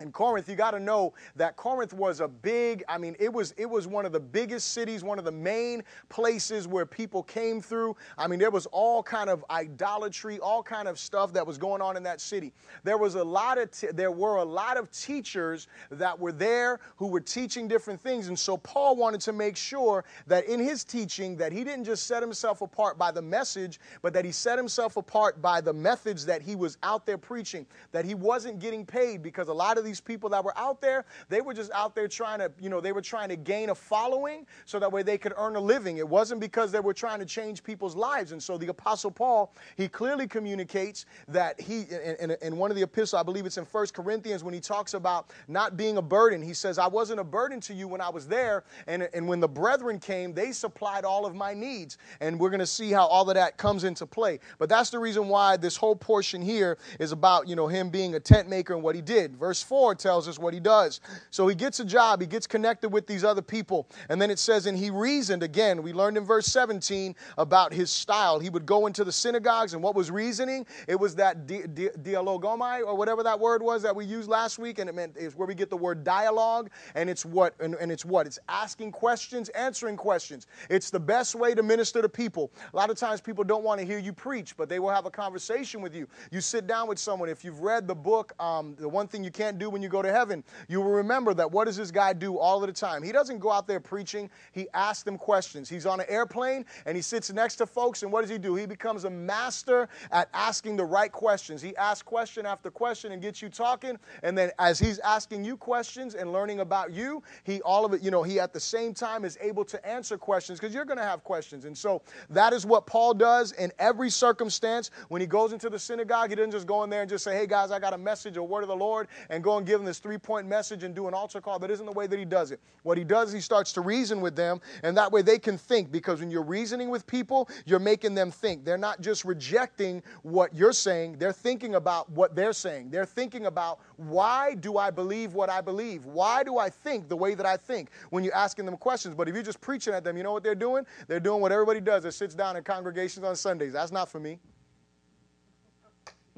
in 0.00 0.12
Corinth, 0.12 0.48
you 0.48 0.56
got 0.56 0.72
to 0.72 0.80
know 0.80 1.14
that 1.36 1.56
Corinth 1.56 1.92
was 1.92 2.20
a 2.20 2.28
big, 2.28 2.84
I 2.88 2.98
mean, 2.98 3.16
it 3.18 3.32
was 3.32 3.54
it 3.56 3.66
was 3.66 3.86
one 3.86 4.06
of 4.06 4.12
the 4.12 4.20
biggest 4.20 4.72
cities, 4.72 5.02
one 5.02 5.18
of 5.18 5.24
the 5.24 5.32
main 5.32 5.82
places 6.08 6.68
where 6.68 6.86
people 6.86 7.22
came 7.22 7.60
through. 7.60 7.96
I 8.16 8.26
mean, 8.26 8.38
there 8.38 8.50
was 8.50 8.66
all 8.66 9.02
kind 9.02 9.28
of 9.30 9.44
idolatry, 9.50 10.38
all 10.38 10.62
kind 10.62 10.88
of 10.88 10.98
stuff 10.98 11.32
that 11.32 11.46
was 11.46 11.58
going 11.58 11.82
on 11.82 11.96
in 11.96 12.02
that 12.04 12.20
city. 12.20 12.52
There 12.84 12.98
was 12.98 13.14
a 13.14 13.24
lot 13.24 13.58
of 13.58 13.70
there 13.94 14.12
were 14.12 14.36
a 14.36 14.44
lot 14.44 14.76
of 14.76 14.90
teachers 14.90 15.66
that 15.90 16.18
were 16.18 16.32
there 16.32 16.80
who 16.96 17.08
were 17.08 17.20
teaching 17.20 17.68
different 17.68 18.00
things, 18.00 18.28
and 18.28 18.38
so 18.38 18.56
Paul 18.56 18.96
wanted 18.96 19.20
to 19.22 19.32
make 19.32 19.56
sure 19.56 20.04
that 20.26 20.44
in 20.46 20.60
his 20.60 20.84
teaching 20.84 21.36
that 21.36 21.52
he 21.52 21.64
didn't 21.64 21.84
just 21.84 22.06
set 22.06 22.22
himself 22.22 22.60
apart 22.62 22.98
by 22.98 23.10
the 23.10 23.22
message, 23.22 23.80
but 24.02 24.12
that 24.12 24.24
he 24.24 24.32
set 24.32 24.58
himself 24.58 24.96
apart 24.96 25.42
by 25.42 25.60
the 25.60 25.72
methods 25.72 26.24
that 26.26 26.42
he 26.42 26.56
was 26.56 26.78
out 26.82 27.06
there 27.06 27.18
preaching, 27.18 27.66
that 27.92 28.04
he 28.04 28.14
wasn't 28.14 28.58
getting 28.58 28.84
paid 28.84 29.22
because 29.22 29.48
a 29.48 29.52
lot 29.52 29.78
of 29.78 29.87
these 29.88 30.00
people 30.00 30.28
that 30.30 30.44
were 30.44 30.56
out 30.56 30.80
there, 30.80 31.06
they 31.28 31.40
were 31.40 31.54
just 31.54 31.72
out 31.72 31.94
there 31.94 32.06
trying 32.06 32.38
to, 32.38 32.52
you 32.60 32.68
know, 32.68 32.80
they 32.80 32.92
were 32.92 33.00
trying 33.00 33.30
to 33.30 33.36
gain 33.36 33.70
a 33.70 33.74
following 33.74 34.46
so 34.66 34.78
that 34.78 34.92
way 34.92 35.02
they 35.02 35.16
could 35.16 35.32
earn 35.36 35.56
a 35.56 35.60
living. 35.60 35.96
It 35.96 36.06
wasn't 36.06 36.40
because 36.40 36.70
they 36.70 36.80
were 36.80 36.92
trying 36.92 37.18
to 37.20 37.24
change 37.24 37.62
people's 37.62 37.96
lives. 37.96 38.32
And 38.32 38.42
so 38.42 38.58
the 38.58 38.68
Apostle 38.68 39.10
Paul, 39.10 39.54
he 39.76 39.88
clearly 39.88 40.28
communicates 40.28 41.06
that 41.28 41.58
he, 41.58 41.82
in, 41.82 42.30
in, 42.30 42.36
in 42.42 42.56
one 42.58 42.70
of 42.70 42.76
the 42.76 42.82
epistles, 42.82 43.18
I 43.18 43.22
believe 43.22 43.46
it's 43.46 43.56
in 43.56 43.64
First 43.64 43.94
Corinthians, 43.94 44.44
when 44.44 44.52
he 44.52 44.60
talks 44.60 44.92
about 44.92 45.32
not 45.48 45.76
being 45.76 45.96
a 45.96 46.02
burden, 46.02 46.42
he 46.42 46.52
says, 46.52 46.78
I 46.78 46.86
wasn't 46.86 47.20
a 47.20 47.24
burden 47.24 47.60
to 47.62 47.74
you 47.74 47.88
when 47.88 48.02
I 48.02 48.10
was 48.10 48.28
there. 48.28 48.64
And, 48.86 49.08
and 49.14 49.26
when 49.26 49.40
the 49.40 49.48
brethren 49.48 49.98
came, 49.98 50.34
they 50.34 50.52
supplied 50.52 51.06
all 51.06 51.24
of 51.24 51.34
my 51.34 51.54
needs. 51.54 51.96
And 52.20 52.38
we're 52.38 52.50
going 52.50 52.60
to 52.60 52.66
see 52.66 52.90
how 52.90 53.06
all 53.06 53.28
of 53.30 53.34
that 53.36 53.56
comes 53.56 53.84
into 53.84 54.04
play. 54.04 54.40
But 54.58 54.68
that's 54.68 54.90
the 54.90 54.98
reason 54.98 55.28
why 55.28 55.56
this 55.56 55.76
whole 55.76 55.96
portion 55.96 56.42
here 56.42 56.76
is 57.00 57.12
about, 57.12 57.48
you 57.48 57.56
know, 57.56 57.68
him 57.68 57.88
being 57.88 58.14
a 58.14 58.20
tent 58.20 58.48
maker 58.48 58.74
and 58.74 58.82
what 58.82 58.94
he 58.94 59.00
did. 59.00 59.34
Verse 59.36 59.62
4 59.62 59.77
4 59.78 59.94
tells 59.94 60.26
us 60.26 60.40
what 60.40 60.52
he 60.52 60.58
does. 60.58 61.00
So 61.30 61.46
he 61.46 61.54
gets 61.54 61.78
a 61.78 61.84
job, 61.84 62.20
he 62.20 62.26
gets 62.26 62.48
connected 62.48 62.88
with 62.88 63.06
these 63.06 63.22
other 63.22 63.42
people. 63.42 63.86
And 64.08 64.20
then 64.20 64.28
it 64.28 64.40
says, 64.40 64.66
and 64.66 64.76
he 64.76 64.90
reasoned 64.90 65.44
again. 65.44 65.84
We 65.84 65.92
learned 65.92 66.16
in 66.16 66.24
verse 66.24 66.46
17 66.46 67.14
about 67.36 67.72
his 67.72 67.88
style. 67.88 68.40
He 68.40 68.50
would 68.50 68.66
go 68.66 68.88
into 68.88 69.04
the 69.04 69.12
synagogues, 69.12 69.74
and 69.74 69.82
what 69.82 69.94
was 69.94 70.10
reasoning? 70.10 70.66
It 70.88 70.98
was 70.98 71.14
that 71.14 71.46
di- 71.46 71.68
di- 71.68 71.90
dialogomai, 72.02 72.80
or 72.84 72.96
whatever 72.96 73.22
that 73.22 73.38
word 73.38 73.62
was 73.62 73.80
that 73.82 73.94
we 73.94 74.04
used 74.04 74.28
last 74.28 74.58
week, 74.58 74.80
and 74.80 74.90
it 74.90 74.96
meant 74.96 75.14
it's 75.16 75.36
where 75.36 75.46
we 75.46 75.54
get 75.54 75.70
the 75.70 75.76
word 75.76 76.02
dialogue. 76.02 76.70
And 76.96 77.08
it's 77.08 77.24
what? 77.24 77.54
And, 77.60 77.76
and 77.76 77.92
it's 77.92 78.04
what? 78.04 78.26
It's 78.26 78.40
asking 78.48 78.90
questions, 78.90 79.48
answering 79.50 79.96
questions. 79.96 80.48
It's 80.68 80.90
the 80.90 80.98
best 80.98 81.36
way 81.36 81.54
to 81.54 81.62
minister 81.62 82.02
to 82.02 82.08
people. 82.08 82.50
A 82.72 82.76
lot 82.76 82.90
of 82.90 82.96
times 82.96 83.20
people 83.20 83.44
don't 83.44 83.62
want 83.62 83.78
to 83.78 83.86
hear 83.86 84.00
you 84.00 84.12
preach, 84.12 84.56
but 84.56 84.68
they 84.68 84.80
will 84.80 84.90
have 84.90 85.06
a 85.06 85.10
conversation 85.10 85.80
with 85.80 85.94
you. 85.94 86.08
You 86.32 86.40
sit 86.40 86.66
down 86.66 86.88
with 86.88 86.98
someone. 86.98 87.28
If 87.28 87.44
you've 87.44 87.60
read 87.60 87.86
the 87.86 87.94
book, 87.94 88.32
um, 88.40 88.74
the 88.76 88.88
one 88.88 89.06
thing 89.06 89.22
you 89.22 89.30
can't 89.30 89.56
do 89.56 89.67
when 89.70 89.82
you 89.82 89.88
go 89.88 90.02
to 90.02 90.12
heaven, 90.12 90.44
you 90.68 90.80
will 90.80 90.90
remember 90.90 91.34
that 91.34 91.50
what 91.50 91.64
does 91.64 91.76
this 91.76 91.90
guy 91.90 92.12
do 92.12 92.38
all 92.38 92.62
of 92.62 92.66
the 92.66 92.72
time? 92.72 93.02
He 93.02 93.12
doesn't 93.12 93.38
go 93.38 93.50
out 93.50 93.66
there 93.66 93.80
preaching, 93.80 94.30
he 94.52 94.68
asks 94.74 95.02
them 95.02 95.18
questions. 95.18 95.68
He's 95.68 95.86
on 95.86 96.00
an 96.00 96.06
airplane 96.08 96.64
and 96.86 96.96
he 96.96 97.02
sits 97.02 97.32
next 97.32 97.56
to 97.56 97.66
folks, 97.66 98.02
and 98.02 98.12
what 98.12 98.22
does 98.22 98.30
he 98.30 98.38
do? 98.38 98.54
He 98.54 98.66
becomes 98.66 99.04
a 99.04 99.10
master 99.10 99.88
at 100.10 100.28
asking 100.34 100.76
the 100.76 100.84
right 100.84 101.12
questions. 101.12 101.62
He 101.62 101.76
asks 101.76 102.02
question 102.02 102.46
after 102.46 102.70
question 102.70 103.12
and 103.12 103.22
gets 103.22 103.42
you 103.42 103.48
talking, 103.48 103.98
and 104.22 104.36
then 104.36 104.50
as 104.58 104.78
he's 104.78 104.98
asking 105.00 105.44
you 105.44 105.56
questions 105.56 106.14
and 106.14 106.32
learning 106.32 106.60
about 106.60 106.92
you, 106.92 107.22
he 107.44 107.60
all 107.62 107.84
of 107.84 107.92
it, 107.92 108.02
you 108.02 108.10
know, 108.10 108.22
he 108.22 108.40
at 108.40 108.52
the 108.52 108.60
same 108.60 108.94
time 108.94 109.24
is 109.24 109.38
able 109.40 109.64
to 109.64 109.86
answer 109.86 110.18
questions 110.18 110.58
because 110.58 110.74
you're 110.74 110.84
going 110.84 110.98
to 110.98 111.04
have 111.04 111.24
questions. 111.24 111.64
And 111.64 111.76
so 111.76 112.02
that 112.30 112.52
is 112.52 112.66
what 112.66 112.86
Paul 112.86 113.14
does 113.14 113.52
in 113.52 113.72
every 113.78 114.10
circumstance. 114.10 114.90
When 115.08 115.20
he 115.20 115.26
goes 115.26 115.52
into 115.52 115.70
the 115.70 115.78
synagogue, 115.78 116.30
he 116.30 116.36
doesn't 116.36 116.50
just 116.50 116.66
go 116.66 116.84
in 116.84 116.90
there 116.90 117.02
and 117.02 117.10
just 117.10 117.24
say, 117.24 117.36
hey 117.36 117.46
guys, 117.46 117.70
I 117.70 117.78
got 117.78 117.94
a 117.94 117.98
message, 117.98 118.36
a 118.36 118.42
word 118.42 118.62
of 118.62 118.68
the 118.68 118.76
Lord, 118.76 119.08
and 119.30 119.42
go 119.42 119.47
and 119.56 119.66
give 119.66 119.78
them 119.78 119.86
this 119.86 119.98
three 119.98 120.18
point 120.18 120.46
message 120.46 120.84
and 120.84 120.94
do 120.94 121.08
an 121.08 121.14
altar 121.14 121.40
call. 121.40 121.58
That 121.58 121.70
isn't 121.70 121.86
the 121.86 121.92
way 121.92 122.06
that 122.06 122.18
he 122.18 122.26
does 122.26 122.50
it. 122.50 122.60
What 122.82 122.98
he 122.98 123.04
does 123.04 123.32
he 123.32 123.40
starts 123.40 123.72
to 123.72 123.80
reason 123.80 124.20
with 124.20 124.36
them, 124.36 124.60
and 124.82 124.96
that 124.98 125.10
way 125.10 125.22
they 125.22 125.38
can 125.38 125.56
think. 125.56 125.90
Because 125.90 126.20
when 126.20 126.30
you're 126.30 126.42
reasoning 126.42 126.90
with 126.90 127.06
people, 127.06 127.48
you're 127.64 127.78
making 127.78 128.14
them 128.14 128.30
think. 128.30 128.64
They're 128.64 128.76
not 128.76 129.00
just 129.00 129.24
rejecting 129.24 130.02
what 130.22 130.54
you're 130.54 130.72
saying, 130.72 131.18
they're 131.18 131.32
thinking 131.32 131.76
about 131.76 132.10
what 132.10 132.34
they're 132.34 132.52
saying. 132.52 132.90
They're 132.90 133.06
thinking 133.06 133.46
about 133.46 133.80
why 133.96 134.54
do 134.54 134.76
I 134.76 134.90
believe 134.90 135.34
what 135.34 135.48
I 135.48 135.60
believe? 135.60 136.04
Why 136.04 136.42
do 136.42 136.58
I 136.58 136.68
think 136.68 137.08
the 137.08 137.16
way 137.16 137.34
that 137.34 137.46
I 137.46 137.56
think 137.56 137.90
when 138.10 138.24
you're 138.24 138.34
asking 138.34 138.66
them 138.66 138.76
questions? 138.76 139.14
But 139.14 139.28
if 139.28 139.34
you're 139.34 139.44
just 139.44 139.60
preaching 139.60 139.94
at 139.94 140.04
them, 140.04 140.16
you 140.16 140.22
know 140.22 140.32
what 140.32 140.42
they're 140.42 140.54
doing? 140.54 140.84
They're 141.06 141.20
doing 141.20 141.40
what 141.40 141.52
everybody 141.52 141.80
does 141.80 142.02
that 142.02 142.12
sits 142.12 142.34
down 142.34 142.56
in 142.56 142.64
congregations 142.64 143.24
on 143.24 143.36
Sundays. 143.36 143.72
That's 143.72 143.92
not 143.92 144.08
for 144.08 144.20
me. 144.20 144.38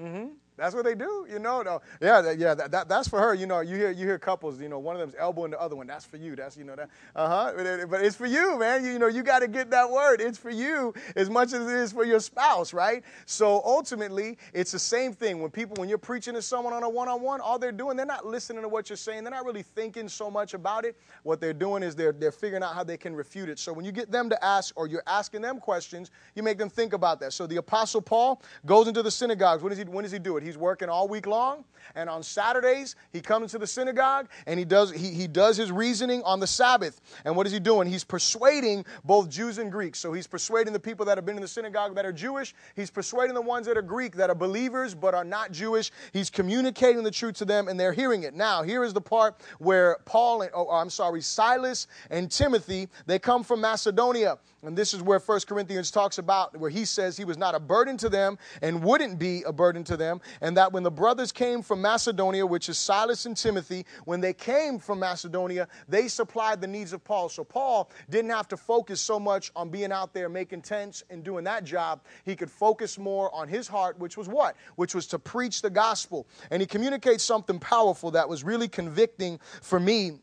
Mm-hmm. 0.01 0.29
That's 0.61 0.75
what 0.75 0.85
they 0.85 0.95
do, 0.95 1.27
you 1.31 1.39
know. 1.39 1.63
No, 1.63 1.81
yeah, 2.03 2.33
yeah, 2.37 2.55
that, 2.55 2.71
that, 2.71 2.89
that's 2.89 3.09
for 3.09 3.19
her. 3.19 3.33
You 3.33 3.47
know, 3.47 3.61
you 3.61 3.77
hear 3.77 3.91
you 3.91 4.07
hear 4.07 4.19
couples, 4.19 4.61
you 4.61 4.69
know, 4.69 4.79
one 4.79 4.95
of 4.95 5.01
them's 5.01 5.15
elbowing 5.19 5.51
the 5.51 5.61
other 5.61 5.75
one. 5.75 5.87
That's 5.87 6.05
for 6.05 6.19
you. 6.19 6.37
That's 6.37 6.55
you 6.55 6.65
know 6.65 6.77
that. 6.77 6.91
Uh 7.17 7.29
huh. 7.29 7.87
But 7.89 8.03
it's 8.03 8.15
for 8.15 8.27
you, 8.27 8.59
man. 8.59 8.85
You, 8.85 8.93
you 8.93 8.99
know, 8.99 9.07
you 9.07 9.23
got 9.23 9.39
to 9.39 9.49
get 9.49 9.71
that 9.71 9.91
word. 9.91 10.21
It's 10.21 10.37
for 10.37 10.51
you 10.51 10.93
as 11.17 11.31
much 11.31 11.55
as 11.55 11.67
it 11.67 11.75
is 11.75 11.93
for 11.93 12.05
your 12.05 12.21
spouse, 12.21 12.75
right? 12.75 13.03
So 13.25 13.63
ultimately, 13.65 14.37
it's 14.53 14.73
the 14.73 14.79
same 14.79 15.15
thing. 15.15 15.41
When 15.41 15.51
people, 15.51 15.77
when 15.79 15.89
you're 15.89 15.97
preaching 15.97 16.35
to 16.35 16.43
someone 16.43 16.75
on 16.75 16.83
a 16.83 16.91
one-on-one, 16.91 17.41
all 17.41 17.59
they're 17.59 17.73
doing, 17.73 17.97
they're 17.97 18.05
not 18.05 18.27
listening 18.27 18.61
to 18.63 18.69
what 18.69 18.91
you're 18.91 18.97
saying. 18.99 19.25
They're 19.25 19.33
not 19.33 19.47
really 19.47 19.63
thinking 19.63 20.09
so 20.09 20.31
much 20.31 20.53
about 20.53 20.85
it. 20.85 20.97
What 21.23 21.41
they're 21.41 21.55
doing 21.55 21.83
is 21.83 21.97
they're 21.97 22.13
they're 22.13 22.33
figuring 22.33 22.63
out 22.63 22.75
how 22.75 22.85
they 22.85 22.99
can 22.99 23.17
refute 23.17 23.49
it. 23.49 23.59
So 23.59 23.73
when 23.73 23.87
you 23.87 23.93
get 23.93 24.13
them 24.13 24.29
to 24.29 24.45
ask, 24.45 24.79
or 24.79 24.87
you're 24.87 25.03
asking 25.07 25.41
them 25.41 25.59
questions, 25.59 26.11
you 26.35 26.43
make 26.43 26.59
them 26.59 26.69
think 26.69 26.93
about 26.93 27.19
that. 27.21 27.33
So 27.33 27.47
the 27.47 27.57
Apostle 27.57 28.03
Paul 28.03 28.43
goes 28.67 28.89
into 28.89 29.03
the 29.03 29.11
synagogues. 29.11 29.63
When 29.63 29.71
does 29.71 29.79
he? 29.79 29.85
When 29.85 30.03
does 30.03 30.13
he 30.13 30.19
do 30.19 30.37
it? 30.37 30.43
He 30.43 30.50
He's 30.51 30.59
working 30.59 30.89
all 30.89 31.07
week 31.07 31.29
long. 31.29 31.65
And 31.95 32.11
on 32.11 32.25
Saturdays, 32.25 32.97
he 33.13 33.21
comes 33.21 33.53
to 33.53 33.59
the 33.59 33.69
synagogue 33.69 34.29
and 34.49 34.59
he 34.59 34.65
does, 34.65 34.91
he, 34.91 35.11
he 35.15 35.29
does 35.29 35.57
his 35.57 35.71
reasoning 35.71 36.25
on 36.25 36.41
the 36.41 36.47
Sabbath. 36.47 37.01
And 37.25 37.37
what 37.37 37.47
is 37.47 37.53
he 37.53 37.61
doing? 37.61 37.87
He's 37.87 38.03
persuading 38.03 38.85
both 39.05 39.29
Jews 39.29 39.59
and 39.59 39.71
Greeks. 39.71 40.01
So 40.01 40.13
he's 40.13 40.27
persuading 40.27 40.73
the 40.73 40.81
people 40.81 41.07
that 41.07 41.17
have 41.17 41.25
been 41.25 41.37
in 41.37 41.43
the 41.43 41.49
synagogue 41.49 41.95
that 41.95 42.05
are 42.05 42.13
Jewish. 42.13 42.53
He's 42.75 42.91
persuading 42.91 43.35
the 43.35 43.41
ones 43.41 43.65
that 43.69 43.77
are 43.77 43.83
Greek, 43.83 44.17
that 44.17 44.29
are 44.29 44.35
believers 44.35 44.93
but 44.93 45.15
are 45.15 45.25
not 45.25 45.53
Jewish. 45.53 45.93
He's 46.13 46.31
communicating 46.31 47.05
the 47.05 47.13
truth 47.13 47.37
to 47.37 47.45
them 47.45 47.69
and 47.69 47.79
they're 47.79 47.93
hearing 47.93 48.25
it. 48.25 48.35
Now, 48.35 48.65
here 48.65 48.83
is 48.83 48.93
the 48.93 49.01
part 49.01 49.41
where 49.61 49.99
Paul, 50.05 50.43
and, 50.43 50.51
oh, 50.53 50.69
I'm 50.69 50.91
sorry, 50.91 51.23
Silas 51.23 51.87
and 52.11 52.29
Timothy, 52.29 52.89
they 53.07 53.21
come 53.21 53.45
from 53.45 53.61
Macedonia. 53.61 54.39
And 54.63 54.77
this 54.77 54.93
is 54.93 55.01
where 55.01 55.19
1 55.19 55.41
Corinthians 55.47 55.91
talks 55.91 56.19
about, 56.19 56.57
where 56.59 56.71
he 56.71 56.85
says 56.85 57.17
he 57.17 57.25
was 57.25 57.39
not 57.39 57.55
a 57.55 57.61
burden 57.61 57.97
to 57.99 58.09
them 58.09 58.37
and 58.61 58.83
wouldn't 58.83 59.19
be 59.19 59.43
a 59.45 59.53
burden 59.53 59.85
to 59.85 59.97
them. 59.97 60.21
And 60.41 60.57
that 60.57 60.73
when 60.73 60.83
the 60.83 60.91
brothers 60.91 61.33
came 61.33 61.63
from 61.63 61.81
Macedonia, 61.81 62.47
which 62.47 62.69
is 62.69 62.79
Silas 62.79 63.27
and 63.27 63.37
Timothy, 63.37 63.87
when 64.05 64.21
they 64.21 64.33
came 64.33 64.79
from 64.79 65.01
Macedonia, 65.01 65.69
they 65.89 66.09
supplied 66.09 66.61
the 66.61 66.67
needs 66.67 66.93
of 66.93 67.03
Paul. 67.05 67.29
So 67.29 67.45
Paul 67.45 67.91
didn't 68.09 68.31
have 68.31 68.49
to 68.49 68.57
focus 68.57 69.01
so 69.01 69.19
much 69.19 69.51
on 69.57 69.71
being 69.71 69.93
out 69.93 70.13
there 70.15 70.29
making 70.29 70.63
tents 70.63 71.03
and 71.11 71.23
doing 71.25 71.45
that 71.45 71.65
job. 71.65 72.01
He 72.25 72.37
could 72.37 72.51
focus 72.51 72.99
more 72.99 73.35
on 73.35 73.49
his 73.49 73.69
heart, 73.69 73.99
which 73.99 74.17
was 74.17 74.29
what? 74.29 74.57
Which 74.77 74.95
was 74.95 75.07
to 75.09 75.19
preach 75.19 75.63
the 75.63 75.71
gospel. 75.71 76.27
And 76.51 76.61
he 76.61 76.67
communicates 76.67 77.25
something 77.25 77.59
powerful 77.59 78.11
that 78.13 78.29
was 78.29 78.45
really 78.45 78.69
convicting 78.69 79.41
for 79.63 79.81
me 79.81 80.21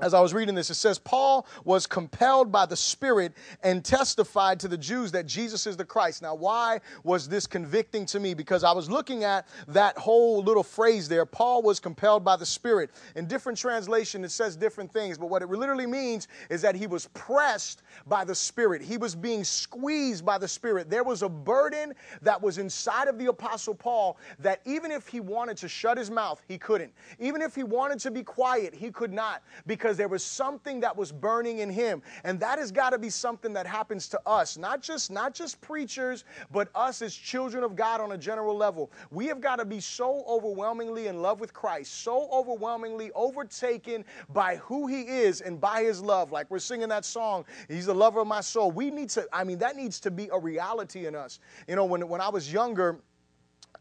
as 0.00 0.14
I 0.14 0.20
was 0.20 0.34
reading 0.34 0.54
this, 0.54 0.70
it 0.70 0.74
says, 0.74 0.98
Paul 0.98 1.46
was 1.64 1.86
compelled 1.86 2.50
by 2.50 2.66
the 2.66 2.76
Spirit 2.76 3.32
and 3.62 3.84
testified 3.84 4.60
to 4.60 4.68
the 4.68 4.78
Jews 4.78 5.12
that 5.12 5.26
Jesus 5.26 5.66
is 5.66 5.76
the 5.76 5.84
Christ. 5.84 6.22
Now, 6.22 6.34
why 6.34 6.80
was 7.04 7.28
this 7.28 7.46
convicting 7.46 8.06
to 8.06 8.20
me? 8.20 8.34
Because 8.34 8.64
I 8.64 8.72
was 8.72 8.90
looking 8.90 9.24
at 9.24 9.46
that 9.68 9.96
whole 9.98 10.42
little 10.42 10.62
phrase 10.62 11.08
there. 11.08 11.26
Paul 11.26 11.62
was 11.62 11.80
compelled 11.80 12.24
by 12.24 12.36
the 12.36 12.46
Spirit. 12.46 12.90
In 13.16 13.26
different 13.26 13.58
translation, 13.58 14.24
it 14.24 14.30
says 14.30 14.56
different 14.56 14.92
things, 14.92 15.18
but 15.18 15.28
what 15.28 15.42
it 15.42 15.48
literally 15.48 15.86
means 15.86 16.28
is 16.48 16.62
that 16.62 16.74
he 16.74 16.86
was 16.86 17.06
pressed 17.08 17.82
by 18.06 18.24
the 18.24 18.34
Spirit. 18.34 18.82
He 18.82 18.96
was 18.96 19.14
being 19.14 19.44
squeezed 19.44 20.24
by 20.24 20.38
the 20.38 20.48
Spirit. 20.48 20.88
There 20.88 21.04
was 21.04 21.22
a 21.22 21.28
burden 21.28 21.94
that 22.22 22.40
was 22.40 22.58
inside 22.58 23.08
of 23.08 23.18
the 23.18 23.26
Apostle 23.26 23.74
Paul 23.74 24.18
that 24.38 24.60
even 24.64 24.90
if 24.90 25.06
he 25.06 25.20
wanted 25.20 25.56
to 25.58 25.68
shut 25.68 25.98
his 25.98 26.10
mouth, 26.10 26.42
he 26.48 26.58
couldn't. 26.58 26.92
Even 27.18 27.42
if 27.42 27.54
he 27.54 27.62
wanted 27.62 27.98
to 28.00 28.10
be 28.10 28.22
quiet, 28.22 28.74
he 28.74 28.90
could 28.90 29.12
not. 29.12 29.42
Because 29.66 29.89
because 29.90 29.98
there 29.98 30.06
was 30.06 30.22
something 30.22 30.78
that 30.78 30.96
was 30.96 31.10
burning 31.10 31.58
in 31.58 31.68
him. 31.68 32.00
And 32.22 32.38
that 32.38 32.60
has 32.60 32.70
got 32.70 32.90
to 32.90 32.98
be 32.98 33.10
something 33.10 33.52
that 33.54 33.66
happens 33.66 34.06
to 34.10 34.20
us, 34.24 34.56
not 34.56 34.82
just 34.82 35.10
not 35.10 35.34
just 35.34 35.60
preachers, 35.60 36.22
but 36.52 36.68
us 36.76 37.02
as 37.02 37.12
children 37.12 37.64
of 37.64 37.74
God 37.74 38.00
on 38.00 38.12
a 38.12 38.16
general 38.16 38.56
level. 38.56 38.92
We 39.10 39.26
have 39.26 39.40
got 39.40 39.56
to 39.56 39.64
be 39.64 39.80
so 39.80 40.22
overwhelmingly 40.28 41.08
in 41.08 41.20
love 41.20 41.40
with 41.40 41.52
Christ, 41.52 42.04
so 42.04 42.30
overwhelmingly 42.30 43.10
overtaken 43.16 44.04
by 44.32 44.56
who 44.56 44.86
he 44.86 45.00
is 45.02 45.40
and 45.40 45.60
by 45.60 45.82
his 45.82 46.00
love. 46.00 46.30
Like 46.30 46.48
we're 46.52 46.60
singing 46.60 46.88
that 46.90 47.04
song, 47.04 47.44
he's 47.66 47.86
the 47.86 47.94
lover 47.94 48.20
of 48.20 48.28
my 48.28 48.42
soul. 48.42 48.70
We 48.70 48.92
need 48.92 49.08
to 49.10 49.26
I 49.32 49.42
mean 49.42 49.58
that 49.58 49.74
needs 49.74 49.98
to 50.00 50.12
be 50.12 50.28
a 50.32 50.38
reality 50.38 51.06
in 51.06 51.16
us. 51.16 51.40
You 51.66 51.74
know, 51.74 51.84
when 51.84 52.06
when 52.06 52.20
I 52.20 52.28
was 52.28 52.52
younger, 52.52 53.00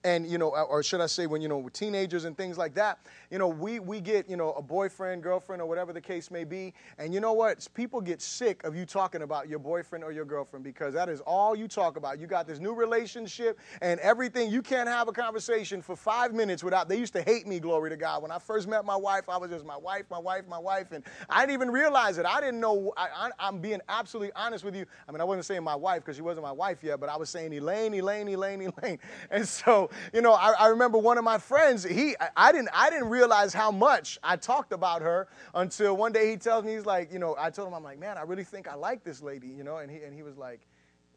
and 0.03 0.27
you 0.29 0.37
know 0.37 0.49
or 0.49 0.81
should 0.83 1.01
i 1.01 1.05
say 1.05 1.27
when 1.27 1.41
you 1.41 1.47
know 1.47 1.57
with 1.57 1.73
teenagers 1.73 2.25
and 2.25 2.37
things 2.37 2.57
like 2.57 2.73
that 2.73 2.99
you 3.31 3.37
know 3.37 3.47
we 3.47 3.79
we 3.79 3.99
get 3.99 4.29
you 4.29 4.37
know 4.37 4.53
a 4.53 4.61
boyfriend 4.61 5.23
girlfriend 5.23 5.61
or 5.61 5.65
whatever 5.65 5.93
the 5.93 6.01
case 6.01 6.31
may 6.31 6.43
be. 6.43 6.73
And 6.97 7.13
you 7.13 7.19
know 7.19 7.33
what? 7.33 7.67
People 7.73 8.01
get 8.01 8.21
sick 8.21 8.63
of 8.63 8.75
you 8.75 8.85
talking 8.85 9.21
about 9.21 9.47
your 9.47 9.59
boyfriend 9.59 10.03
or 10.03 10.11
your 10.11 10.25
girlfriend 10.25 10.63
because 10.63 10.93
that 10.93 11.09
is 11.09 11.21
all 11.21 11.55
you 11.55 11.67
talk 11.67 11.97
about. 11.97 12.19
You 12.19 12.27
got 12.27 12.47
this 12.47 12.59
new 12.59 12.73
relationship 12.73 13.59
and 13.81 13.99
everything. 13.99 14.49
You 14.51 14.61
can't 14.61 14.89
have 14.89 15.07
a 15.07 15.11
conversation 15.11 15.81
for 15.81 15.95
five 15.95 16.33
minutes 16.33 16.63
without 16.63 16.89
they 16.89 16.97
used 16.97 17.13
to 17.13 17.21
hate 17.21 17.47
me 17.47 17.59
glory 17.59 17.89
to 17.89 17.97
god. 17.97 18.21
When 18.21 18.31
i 18.31 18.39
first 18.39 18.67
met 18.67 18.85
my 18.85 18.95
wife 18.95 19.29
i 19.29 19.37
was 19.37 19.51
just 19.51 19.65
my 19.65 19.77
wife 19.77 20.05
my 20.09 20.19
wife 20.19 20.47
my 20.47 20.57
wife. 20.57 20.91
And 20.91 21.03
i 21.29 21.41
didn't 21.41 21.53
even 21.53 21.71
realize 21.71 22.17
it. 22.17 22.25
I 22.25 22.39
didn't 22.39 22.59
know 22.59 22.93
I, 22.97 23.29
i'm 23.39 23.59
being 23.59 23.81
absolutely 23.89 24.31
honest 24.35 24.63
with 24.63 24.75
you. 24.75 24.85
I 25.07 25.11
mean 25.11 25.21
i 25.21 25.23
wasn't 25.23 25.45
saying 25.45 25.63
my 25.63 25.75
wife 25.75 26.01
because 26.01 26.15
she 26.15 26.21
wasn't 26.21 26.43
my 26.43 26.51
wife 26.51 26.83
yet 26.83 26.99
but 26.99 27.09
i 27.09 27.17
was 27.17 27.29
saying 27.29 27.53
elaine 27.53 27.93
elaine 27.93 28.27
elaine 28.27 28.61
elaine. 28.61 28.99
And 29.31 29.47
so 29.47 29.88
you 30.13 30.21
know, 30.21 30.33
I, 30.33 30.51
I, 30.51 30.67
remember 30.67 30.97
one 30.97 31.17
of 31.17 31.23
my 31.23 31.37
friends, 31.37 31.83
he, 31.83 32.15
I, 32.19 32.29
I, 32.35 32.51
didn't, 32.51 32.69
I 32.73 32.89
didn't 32.89 33.09
realize 33.09 33.53
how 33.53 33.71
much 33.71 34.19
I 34.23 34.35
talked 34.35 34.73
about 34.73 35.01
her 35.01 35.27
until 35.53 35.95
one 35.97 36.11
day 36.11 36.29
he 36.29 36.37
tells 36.37 36.63
me, 36.63 36.73
he's 36.73 36.85
like, 36.85 37.11
you 37.11 37.19
know, 37.19 37.35
I 37.39 37.49
told 37.49 37.67
him, 37.67 37.73
I'm 37.73 37.83
like, 37.83 37.99
man, 37.99 38.17
I 38.17 38.21
really 38.21 38.43
think 38.43 38.67
I 38.67 38.75
like 38.75 39.03
this 39.03 39.21
lady, 39.21 39.47
you 39.47 39.63
know, 39.63 39.77
and 39.77 39.91
he, 39.91 39.97
and 39.97 40.13
he 40.13 40.23
was 40.23 40.37
like, 40.37 40.61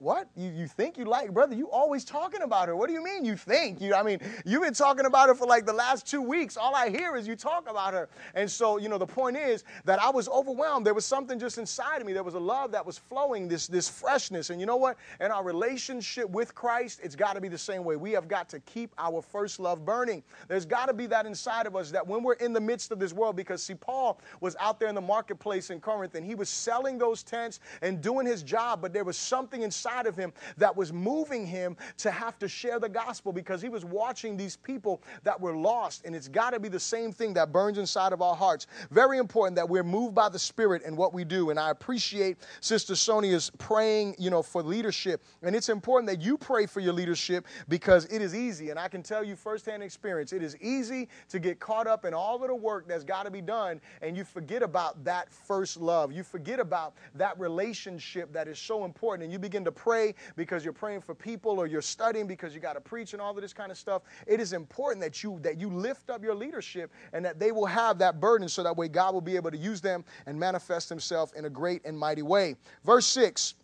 what? 0.02 0.28
You, 0.36 0.50
you 0.50 0.66
think 0.66 0.98
you 0.98 1.04
like, 1.04 1.32
brother? 1.32 1.54
You 1.54 1.70
always 1.70 2.04
talking 2.04 2.42
about 2.42 2.66
her. 2.66 2.74
What 2.74 2.88
do 2.88 2.92
you 2.92 3.04
mean 3.04 3.24
you 3.24 3.36
think? 3.36 3.80
You, 3.80 3.94
I 3.94 4.02
mean, 4.02 4.18
you've 4.44 4.62
been 4.62 4.74
talking 4.74 5.06
about 5.06 5.28
her 5.28 5.34
for 5.34 5.46
like 5.46 5.64
the 5.64 5.72
last 5.72 6.06
two 6.06 6.20
weeks. 6.20 6.56
All 6.56 6.74
I 6.74 6.90
hear 6.90 7.14
is 7.14 7.28
you 7.28 7.36
talk 7.36 7.70
about 7.70 7.94
her. 7.94 8.08
And 8.34 8.50
so, 8.50 8.78
you 8.78 8.88
know, 8.88 8.98
the 8.98 9.06
point 9.06 9.36
is 9.36 9.62
that 9.84 10.02
I 10.02 10.10
was 10.10 10.28
overwhelmed. 10.28 10.84
There 10.84 10.92
was 10.92 11.06
something 11.06 11.38
just 11.38 11.56
inside 11.56 12.00
of 12.00 12.06
me. 12.06 12.12
There 12.12 12.24
was 12.24 12.34
a 12.34 12.40
love 12.40 12.72
that 12.72 12.84
was 12.84 12.98
flowing, 12.98 13.46
this, 13.46 13.68
this 13.68 13.88
freshness. 13.88 14.50
And 14.50 14.58
you 14.58 14.66
know 14.66 14.76
what? 14.76 14.96
In 15.20 15.30
our 15.30 15.44
relationship 15.44 16.28
with 16.30 16.52
Christ, 16.52 16.98
it's 17.04 17.14
got 17.14 17.34
to 17.34 17.40
be 17.40 17.48
the 17.48 17.56
same 17.56 17.84
way. 17.84 17.94
We 17.94 18.10
have 18.10 18.26
got 18.26 18.48
to 18.48 18.60
keep 18.60 18.92
our 18.98 19.22
first 19.22 19.60
love 19.60 19.84
burning. 19.84 20.24
There's 20.48 20.66
got 20.66 20.86
to 20.86 20.94
be 20.94 21.06
that 21.06 21.26
inside 21.26 21.68
of 21.68 21.76
us 21.76 21.92
that 21.92 22.04
when 22.04 22.24
we're 22.24 22.34
in 22.34 22.52
the 22.52 22.60
midst 22.60 22.90
of 22.90 22.98
this 22.98 23.12
world, 23.12 23.36
because 23.36 23.62
see, 23.62 23.74
Paul 23.74 24.18
was 24.40 24.56
out 24.58 24.80
there 24.80 24.88
in 24.88 24.96
the 24.96 25.00
marketplace 25.00 25.70
in 25.70 25.80
Corinth 25.80 26.16
and 26.16 26.26
he 26.26 26.34
was 26.34 26.48
selling 26.48 26.98
those 26.98 27.22
tents 27.22 27.60
and 27.82 28.00
doing 28.00 28.26
his 28.26 28.42
job, 28.42 28.82
but 28.82 28.92
there 28.92 29.04
was 29.04 29.16
something 29.16 29.62
inside 29.62 29.91
inside 29.92 30.06
of 30.06 30.16
him 30.16 30.32
that 30.56 30.74
was 30.76 30.92
moving 30.92 31.46
him 31.46 31.76
to 31.98 32.10
have 32.10 32.38
to 32.38 32.48
share 32.48 32.78
the 32.78 32.88
gospel 32.88 33.32
because 33.32 33.60
he 33.60 33.68
was 33.68 33.84
watching 33.84 34.36
these 34.36 34.56
people 34.56 35.02
that 35.22 35.40
were 35.40 35.56
lost. 35.56 36.04
And 36.04 36.14
it's 36.14 36.28
got 36.28 36.50
to 36.50 36.60
be 36.60 36.68
the 36.68 36.80
same 36.80 37.12
thing 37.12 37.34
that 37.34 37.52
burns 37.52 37.78
inside 37.78 38.12
of 38.12 38.22
our 38.22 38.34
hearts. 38.34 38.66
Very 38.90 39.18
important 39.18 39.56
that 39.56 39.68
we're 39.68 39.82
moved 39.82 40.14
by 40.14 40.28
the 40.28 40.38
Spirit 40.38 40.82
in 40.82 40.96
what 40.96 41.12
we 41.12 41.24
do. 41.24 41.50
And 41.50 41.58
I 41.58 41.70
appreciate 41.70 42.38
Sister 42.60 42.96
Sonia's 42.96 43.50
praying, 43.58 44.16
you 44.18 44.30
know, 44.30 44.42
for 44.42 44.62
leadership. 44.62 45.22
And 45.42 45.54
it's 45.54 45.68
important 45.68 46.08
that 46.10 46.24
you 46.24 46.38
pray 46.38 46.66
for 46.66 46.80
your 46.80 46.92
leadership 46.92 47.46
because 47.68 48.06
it 48.06 48.22
is 48.22 48.34
easy. 48.34 48.70
And 48.70 48.78
I 48.78 48.88
can 48.88 49.02
tell 49.02 49.22
you 49.22 49.36
firsthand 49.36 49.82
experience, 49.82 50.32
it 50.32 50.42
is 50.42 50.56
easy 50.58 51.08
to 51.28 51.38
get 51.38 51.60
caught 51.60 51.86
up 51.86 52.04
in 52.04 52.14
all 52.14 52.42
of 52.42 52.48
the 52.48 52.54
work 52.54 52.88
that's 52.88 53.04
got 53.04 53.24
to 53.24 53.30
be 53.30 53.40
done 53.40 53.80
and 54.00 54.16
you 54.16 54.24
forget 54.24 54.62
about 54.62 55.02
that 55.04 55.32
first 55.32 55.76
love. 55.76 56.12
You 56.12 56.22
forget 56.22 56.60
about 56.60 56.94
that 57.14 57.38
relationship 57.38 58.32
that 58.32 58.48
is 58.48 58.58
so 58.58 58.84
important 58.84 59.24
and 59.24 59.32
you 59.32 59.38
begin 59.38 59.64
to 59.64 59.71
pray 59.72 60.14
because 60.36 60.64
you're 60.64 60.72
praying 60.72 61.00
for 61.00 61.14
people 61.14 61.58
or 61.58 61.66
you're 61.66 61.82
studying 61.82 62.26
because 62.26 62.54
you 62.54 62.60
got 62.60 62.74
to 62.74 62.80
preach 62.80 63.12
and 63.12 63.22
all 63.22 63.34
of 63.34 63.40
this 63.40 63.52
kind 63.52 63.70
of 63.70 63.78
stuff, 63.78 64.02
it 64.26 64.40
is 64.40 64.52
important 64.52 65.02
that 65.02 65.22
you 65.22 65.38
that 65.42 65.58
you 65.58 65.68
lift 65.68 66.10
up 66.10 66.22
your 66.22 66.34
leadership 66.34 66.92
and 67.12 67.24
that 67.24 67.38
they 67.38 67.52
will 67.52 67.66
have 67.66 67.98
that 67.98 68.20
burden 68.20 68.48
so 68.48 68.62
that 68.62 68.76
way 68.76 68.88
God 68.88 69.14
will 69.14 69.20
be 69.20 69.36
able 69.36 69.50
to 69.50 69.56
use 69.56 69.80
them 69.80 70.04
and 70.26 70.38
manifest 70.38 70.88
himself 70.88 71.32
in 71.34 71.44
a 71.44 71.50
great 71.50 71.82
and 71.84 71.98
mighty 71.98 72.22
way. 72.22 72.56
Verse 72.84 73.06
6 73.06 73.54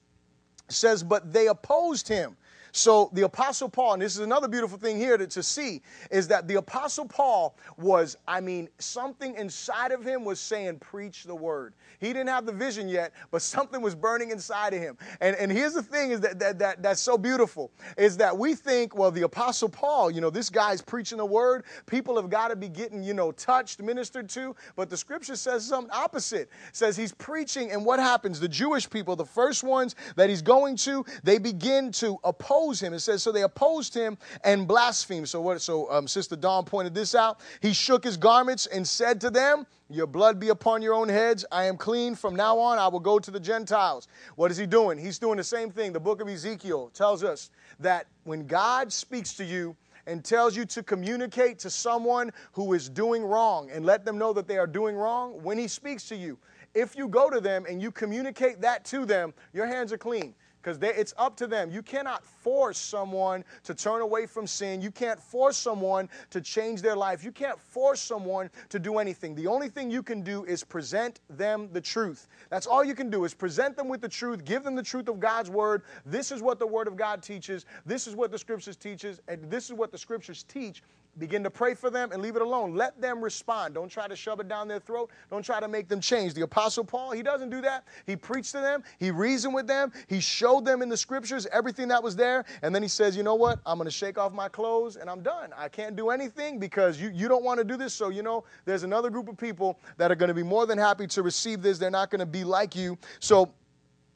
says, 0.69 1.03
But 1.03 1.33
they 1.33 1.49
opposed 1.49 2.09
him. 2.09 2.37
So 2.73 3.11
the 3.13 3.23
Apostle 3.23 3.69
Paul, 3.69 3.95
and 3.95 4.03
this 4.03 4.15
is 4.15 4.21
another 4.21 4.49
beautiful 4.49 4.79
thing 4.79 4.97
here 4.97 5.17
to, 5.17 5.27
to, 5.27 5.43
see, 5.43 5.83
is 6.11 6.29
that 6.29 6.49
the 6.49 6.57
Apostle 6.57 7.07
Paul 7.07 7.57
was, 7.77 8.17
I 8.27 8.41
mean, 8.41 8.69
something 8.79 9.35
inside 9.37 9.93
of 9.93 10.05
him 10.05 10.25
was 10.25 10.41
saying, 10.41 10.79
preach 10.79 11.25
the 11.25 11.35
word. 11.35 11.75
He 12.01 12.09
didn't 12.09 12.29
have 12.29 12.47
the 12.47 12.53
vision 12.53 12.89
yet, 12.89 13.13
but 13.31 13.43
something 13.59 13.81
was 13.81 13.95
burning 13.95 14.31
inside 14.31 14.75
of 14.75 14.81
him. 14.81 14.97
And, 15.21 15.37
and 15.37 15.51
here's 15.51 15.75
the 15.75 15.83
thing 15.83 16.11
is 16.11 16.21
that, 16.21 16.39
that, 16.39 16.59
that 16.59 16.83
that's 16.83 17.01
so 17.01 17.17
beautiful, 17.17 17.71
is 17.97 18.17
that 18.19 18.37
we 18.37 18.55
think, 18.55 18.97
well, 18.97 19.11
the 19.11 19.23
Apostle 19.23 19.69
Paul, 19.69 20.11
you 20.11 20.21
know, 20.21 20.31
this 20.31 20.51
guy's 20.51 20.83
preaching 20.83 21.19
the 21.19 21.27
word. 21.27 21.65
People 21.87 22.17
have 22.17 22.31
got 22.31 22.49
to 22.49 22.57
be 22.57 22.69
getting, 22.69 23.03
you 23.03 23.15
know, 23.15 23.33
touched, 23.33 23.81
ministered 23.81 24.29
to. 24.31 24.55
But 24.77 24.91
the 24.91 24.97
scripture 24.97 25.37
says 25.37 25.65
something 25.65 25.93
opposite. 25.93 26.51
It 26.69 26.77
says 26.77 26.97
he's 26.97 27.13
preaching, 27.13 27.73
and 27.73 27.85
what 27.85 27.99
happens? 27.99 28.41
The 28.41 28.49
Jewish 28.49 28.89
people, 28.89 29.17
the 29.17 29.25
first 29.25 29.65
ones 29.65 29.95
that 30.17 30.29
he's 30.29 30.43
going 30.43 30.77
to, 30.77 31.05
they 31.23 31.39
begin 31.39 31.93
to 31.93 32.19
oppose 32.25 32.58
him. 32.67 32.93
It 32.93 33.01
says, 33.01 33.23
so 33.23 33.33
they 33.33 33.43
opposed 33.43 33.95
him 33.95 34.19
and 34.45 34.67
blasphemed. 34.67 35.29
So 35.29 35.41
what 35.41 35.61
so 35.61 35.91
um, 35.91 36.09
Sister 36.09 36.37
Dawn 36.37 36.65
pointed 36.65 36.95
this 36.95 37.15
out. 37.15 37.41
He 37.61 37.73
shook 37.73 38.05
his 38.05 38.17
garments 38.17 38.67
and 38.67 38.87
said 38.87 39.21
to 39.23 39.31
them, 39.31 39.67
your 39.91 40.07
blood 40.07 40.39
be 40.39 40.51
upon 40.51 40.83
your 40.83 40.93
own 40.93 41.09
heads. 41.09 41.47
I 41.51 41.65
am 41.65 41.79
clean. 41.79 42.15
From 42.15 42.37
now 42.37 42.59
on, 42.59 42.79
I 42.79 42.89
will 42.89 43.01
go 43.01 43.19
to 43.19 43.31
the 43.31 43.41
Gentiles. 43.41 44.07
What 44.37 44.51
is 44.51 44.59
he 44.59 44.67
doing? 44.67 44.99
He's 44.99 45.19
doing 45.19 45.39
the 45.39 45.45
same 45.45 45.71
thing. 45.71 45.93
The 45.95 46.01
book 46.01 46.21
of 46.21 46.29
Ezekiel 46.29 46.91
tells 46.93 47.25
us 47.25 47.51
that 47.81 48.07
when 48.25 48.47
God 48.47 48.93
speaks 48.93 49.33
to 49.35 49.45
you, 49.45 49.77
and 50.09 50.25
tells 50.25 50.57
you 50.57 50.65
to 50.65 50.83
communicate 50.83 51.59
to 51.59 51.69
someone 51.69 52.33
who 52.53 52.73
is 52.73 52.89
doing 52.89 53.23
wrong 53.23 53.71
and 53.71 53.85
let 53.85 54.07
them 54.07 54.17
know 54.17 54.33
that 54.33 54.49
they 54.49 54.57
are 54.57 54.67
doing 54.67 54.97
wrong, 54.97 55.39
when 55.43 55.59
he 55.59 55.69
speaks 55.69 56.09
to 56.09 56.17
you, 56.17 56.39
if 56.75 56.97
you 56.97 57.09
go 57.09 57.29
to 57.29 57.41
them 57.41 57.67
and 57.69 57.83
you 57.83 57.91
communicate 57.91 58.61
that 58.63 58.85
to 58.87 59.05
them, 59.05 59.35
your 59.53 59.67
hands 59.67 59.93
are 59.93 59.99
clean 59.99 60.35
because 60.69 60.99
it's 60.99 61.15
up 61.17 61.37
to 61.37 61.47
them. 61.47 61.71
You 61.71 61.83
cannot 61.83 62.25
force 62.25 62.79
someone 62.79 63.45
to 63.65 63.75
turn 63.75 64.03
away 64.03 64.27
from 64.27 64.47
sin. 64.47 64.81
You 64.81 64.91
can't 64.91 65.21
force 65.21 65.57
someone 65.57 66.09
to 66.31 66.41
change 66.41 66.83
their 66.83 66.97
life. 66.97 67.25
You 67.25 67.33
can't 67.33 67.59
force 67.59 68.01
someone 68.01 68.51
to 68.69 68.79
do 68.79 68.99
anything. 68.99 69.35
The 69.35 69.47
only 69.47 69.69
thing 69.69 69.91
you 69.91 70.03
can 70.03 70.23
do 70.23 70.45
is 70.45 70.65
present 70.65 71.21
them 71.31 71.69
the 71.73 71.81
truth. 71.81 72.29
That's 72.51 72.67
all 72.67 72.85
you 72.85 72.95
can 72.95 73.11
do 73.11 73.25
is 73.25 73.35
present 73.35 73.77
them 73.77 73.89
with 73.89 74.01
the 74.01 74.09
truth, 74.09 74.45
give 74.45 74.65
them 74.65 74.75
the 74.75 74.83
truth 74.83 75.09
of 75.09 75.21
God's 75.21 75.51
word. 75.51 75.83
This 76.05 76.31
is 76.31 76.43
what 76.43 76.59
the 76.59 76.67
word 76.67 76.89
of 76.89 76.97
God 76.97 77.23
teaches. 77.23 77.65
This 77.87 78.07
is 78.07 78.15
what 78.15 78.31
the 78.31 78.39
scriptures 78.39 78.77
teaches, 78.77 79.21
and 79.29 79.51
this 79.51 79.67
is 79.67 79.73
what 79.73 79.91
the 79.91 79.99
scriptures 79.99 80.43
teach 80.43 80.83
Begin 81.19 81.43
to 81.45 81.51
pray 81.51 81.75
for 81.75 81.91
them 81.91 82.13
and 82.13 82.23
leave 82.23 82.37
it 82.37 82.43
alone. 82.43 82.75
Let 82.75 83.01
them 83.01 83.23
respond. 83.23 83.75
Don't 83.75 83.89
try 83.89 84.07
to 84.07 84.15
shove 84.15 84.39
it 84.41 84.49
down 84.49 84.69
their 84.69 84.79
throat. 84.79 85.11
Don't 85.31 85.45
try 85.45 85.59
to 85.59 85.67
make 85.67 85.89
them 85.89 86.01
change. 86.01 86.35
The 86.35 86.43
Apostle 86.43 86.85
Paul, 86.85 87.11
he 87.11 87.23
doesn't 87.23 87.51
do 87.51 87.61
that. 87.63 87.85
He 88.07 88.15
preached 88.15 88.53
to 88.53 88.61
them, 88.61 88.85
he 88.99 89.11
reasoned 89.11 89.55
with 89.55 89.67
them, 89.67 89.93
he 90.07 90.21
showed 90.21 90.65
them 90.65 90.83
in 90.83 90.89
the 90.89 90.97
scriptures 90.97 91.47
everything 91.53 91.89
that 91.89 92.03
was 92.03 92.15
there, 92.15 92.45
and 92.63 92.75
then 92.75 92.83
he 92.83 92.89
says, 92.89 93.17
You 93.17 93.23
know 93.23 93.35
what? 93.35 93.59
I'm 93.67 93.79
going 93.79 93.87
to 93.87 93.91
shake 93.91 94.19
off 94.19 94.33
my 94.33 94.49
clothes 94.49 94.97
and 94.97 95.11
I'm 95.11 95.23
done. 95.23 95.51
I 95.57 95.69
can't 95.69 95.97
do 95.97 96.11
anything 96.11 96.59
because 96.59 97.01
you, 97.01 97.11
you 97.13 97.29
don't 97.29 97.45
want 97.45 97.59
to 97.59 97.65
do 97.65 97.77
this. 97.77 97.95
So, 97.95 98.11
you 98.11 98.23
know, 98.23 98.45
there's 98.65 98.85
another 98.85 99.11
group 99.11 99.29
of 99.29 99.37
people 99.37 99.79
that 99.97 100.13
are 100.13 100.17
going 100.17 100.29
to 100.29 100.35
be 100.35 100.43
more 100.43 100.67
than 100.67 100.79
happy 100.79 101.07
to 101.09 101.23
receive 101.23 101.63
this. 101.63 101.79
They're 101.79 101.91
not 101.91 102.11
going 102.11 102.21
to 102.21 102.27
be 102.27 102.45
like 102.45 102.77
you. 102.77 102.97
So, 103.21 103.53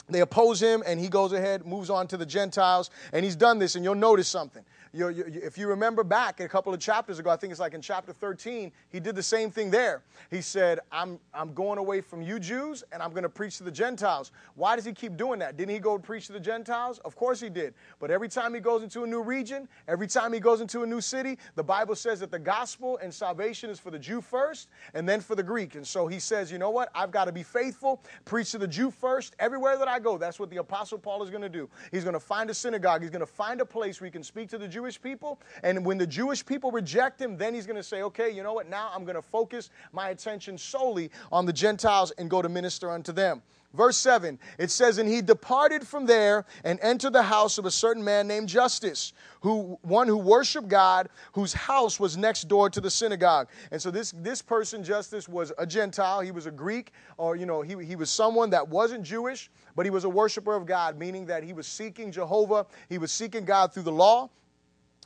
they 0.08 0.20
oppose 0.20 0.60
him 0.60 0.82
and 0.84 0.98
he 0.98 1.08
goes 1.08 1.32
ahead 1.32 1.64
moves 1.64 1.88
on 1.88 2.06
to 2.08 2.16
the 2.16 2.26
gentiles 2.26 2.90
and 3.12 3.24
he's 3.24 3.36
done 3.36 3.58
this 3.58 3.76
and 3.76 3.84
you'll 3.84 3.94
notice 3.94 4.28
something 4.28 4.64
you, 4.92 5.09
you, 5.09 5.24
if 5.26 5.57
you 5.57 5.68
remember 5.68 6.05
back 6.05 6.40
a 6.40 6.48
couple 6.48 6.74
of 6.74 6.78
chapters 6.78 7.18
ago, 7.18 7.31
I 7.31 7.37
think 7.37 7.50
it's 7.50 7.61
like 7.61 7.72
in 7.72 7.81
chapter 7.81 8.12
13, 8.12 8.70
he 8.90 9.00
did 9.00 9.16
the 9.16 9.22
same 9.22 9.50
thing 9.50 9.70
there. 9.70 10.02
He 10.31 10.42
said, 10.42 10.81
I'm, 10.90 11.18
I'm 11.33 11.55
going 11.55 11.78
away 11.78 12.02
from 12.02 12.20
you 12.20 12.38
Jews 12.38 12.85
and 12.92 13.02
I'm 13.02 13.11
going 13.11 13.22
to 13.22 13.31
preach 13.31 13.57
to 13.57 13.64
the 13.64 13.70
Gentiles. 13.70 14.33
Why 14.55 14.76
does 14.76 14.85
he 14.85 14.92
keep 14.92 15.16
doing 15.16 15.38
that? 15.38 15.57
Didn't 15.57 15.72
he 15.72 15.78
go 15.78 15.98
preach 15.98 16.26
to 16.26 16.35
the 16.35 16.40
Gentiles? 16.40 16.98
Of 17.07 17.16
course 17.16 17.40
he 17.40 17.48
did. 17.48 17.72
But 18.00 18.11
every 18.11 18.28
time 18.28 18.52
he 18.52 18.61
goes 18.61 18.83
into 18.83 19.02
a 19.02 19.07
new 19.07 19.22
region, 19.22 19.66
every 19.88 20.07
time 20.07 20.31
he 20.31 20.40
goes 20.40 20.61
into 20.61 20.83
a 20.83 20.87
new 20.87 21.00
city, 21.00 21.38
the 21.55 21.64
Bible 21.64 21.94
says 21.94 22.20
that 22.20 22.31
the 22.31 22.38
gospel 22.38 22.98
and 23.02 23.12
salvation 23.12 23.70
is 23.70 23.81
for 23.81 23.90
the 23.90 23.98
Jew 23.98 24.20
first 24.20 24.68
and 24.92 25.09
then 25.09 25.20
for 25.20 25.35
the 25.35 25.42
Greek. 25.42 25.74
And 25.74 25.87
so 25.87 26.07
he 26.07 26.18
says, 26.18 26.52
you 26.52 26.59
know 26.59 26.70
what? 26.70 26.90
I've 26.94 27.11
got 27.11 27.24
to 27.24 27.33
be 27.33 27.42
faithful, 27.42 28.02
preach 28.26 28.50
to 28.50 28.59
the 28.59 28.68
Jew 28.68 28.90
first. 28.90 29.37
Everywhere 29.38 29.78
that 29.78 29.88
I 29.88 29.98
go, 30.00 30.18
that's 30.18 30.38
what 30.38 30.50
the 30.50 30.59
Apostle 30.59 30.98
Paul 30.98 31.22
is 31.22 31.31
going 31.31 31.42
to 31.42 31.48
do. 31.48 31.70
He's 31.90 32.05
going 32.05 32.12
to 32.12 32.20
find 32.20 32.50
a 32.50 32.55
synagogue, 32.55 33.00
he's 33.00 33.11
going 33.11 33.20
to 33.20 33.26
find 33.26 33.62
a 33.62 33.66
place 33.66 33.98
where 33.98 34.07
he 34.07 34.11
can 34.11 34.22
speak 34.22 34.50
to 34.50 34.59
the 34.59 34.68
Jew 34.68 34.81
Jewish 34.82 35.00
people. 35.00 35.38
And 35.62 35.86
when 35.86 35.96
the 35.96 36.08
Jewish 36.08 36.44
people 36.44 36.72
reject 36.72 37.20
him, 37.20 37.36
then 37.36 37.54
he's 37.54 37.66
going 37.66 37.76
to 37.76 37.84
say, 37.84 38.02
okay, 38.02 38.30
you 38.30 38.42
know 38.42 38.52
what? 38.52 38.68
Now 38.68 38.90
I'm 38.92 39.04
going 39.04 39.14
to 39.14 39.22
focus 39.22 39.70
my 39.92 40.08
attention 40.08 40.58
solely 40.58 41.12
on 41.30 41.46
the 41.46 41.52
Gentiles 41.52 42.10
and 42.18 42.28
go 42.28 42.42
to 42.42 42.48
minister 42.48 42.90
unto 42.90 43.12
them. 43.12 43.42
Verse 43.74 43.96
7, 43.96 44.40
it 44.58 44.72
says, 44.72 44.98
And 44.98 45.08
he 45.08 45.22
departed 45.22 45.86
from 45.86 46.04
there 46.04 46.44
and 46.64 46.80
entered 46.82 47.12
the 47.12 47.22
house 47.22 47.58
of 47.58 47.64
a 47.64 47.70
certain 47.70 48.02
man 48.02 48.26
named 48.26 48.48
Justus, 48.48 49.12
who 49.40 49.78
one 49.82 50.08
who 50.08 50.16
worshiped 50.16 50.66
God, 50.68 51.08
whose 51.32 51.52
house 51.52 52.00
was 52.00 52.16
next 52.16 52.48
door 52.48 52.68
to 52.68 52.80
the 52.80 52.90
synagogue. 52.90 53.48
And 53.70 53.80
so 53.80 53.92
this, 53.92 54.12
this 54.16 54.42
person, 54.42 54.82
Justus, 54.82 55.28
was 55.28 55.52
a 55.58 55.66
Gentile. 55.66 56.20
He 56.20 56.32
was 56.32 56.46
a 56.46 56.50
Greek, 56.50 56.90
or 57.18 57.36
you 57.36 57.46
know, 57.46 57.62
he, 57.62 57.82
he 57.84 57.94
was 57.94 58.10
someone 58.10 58.50
that 58.50 58.66
wasn't 58.66 59.04
Jewish, 59.04 59.48
but 59.76 59.86
he 59.86 59.90
was 59.90 60.02
a 60.04 60.10
worshiper 60.10 60.54
of 60.54 60.66
God, 60.66 60.98
meaning 60.98 61.24
that 61.26 61.44
he 61.44 61.52
was 61.52 61.68
seeking 61.68 62.10
Jehovah, 62.10 62.66
he 62.88 62.98
was 62.98 63.12
seeking 63.12 63.44
God 63.44 63.72
through 63.72 63.84
the 63.84 63.92
law. 63.92 64.28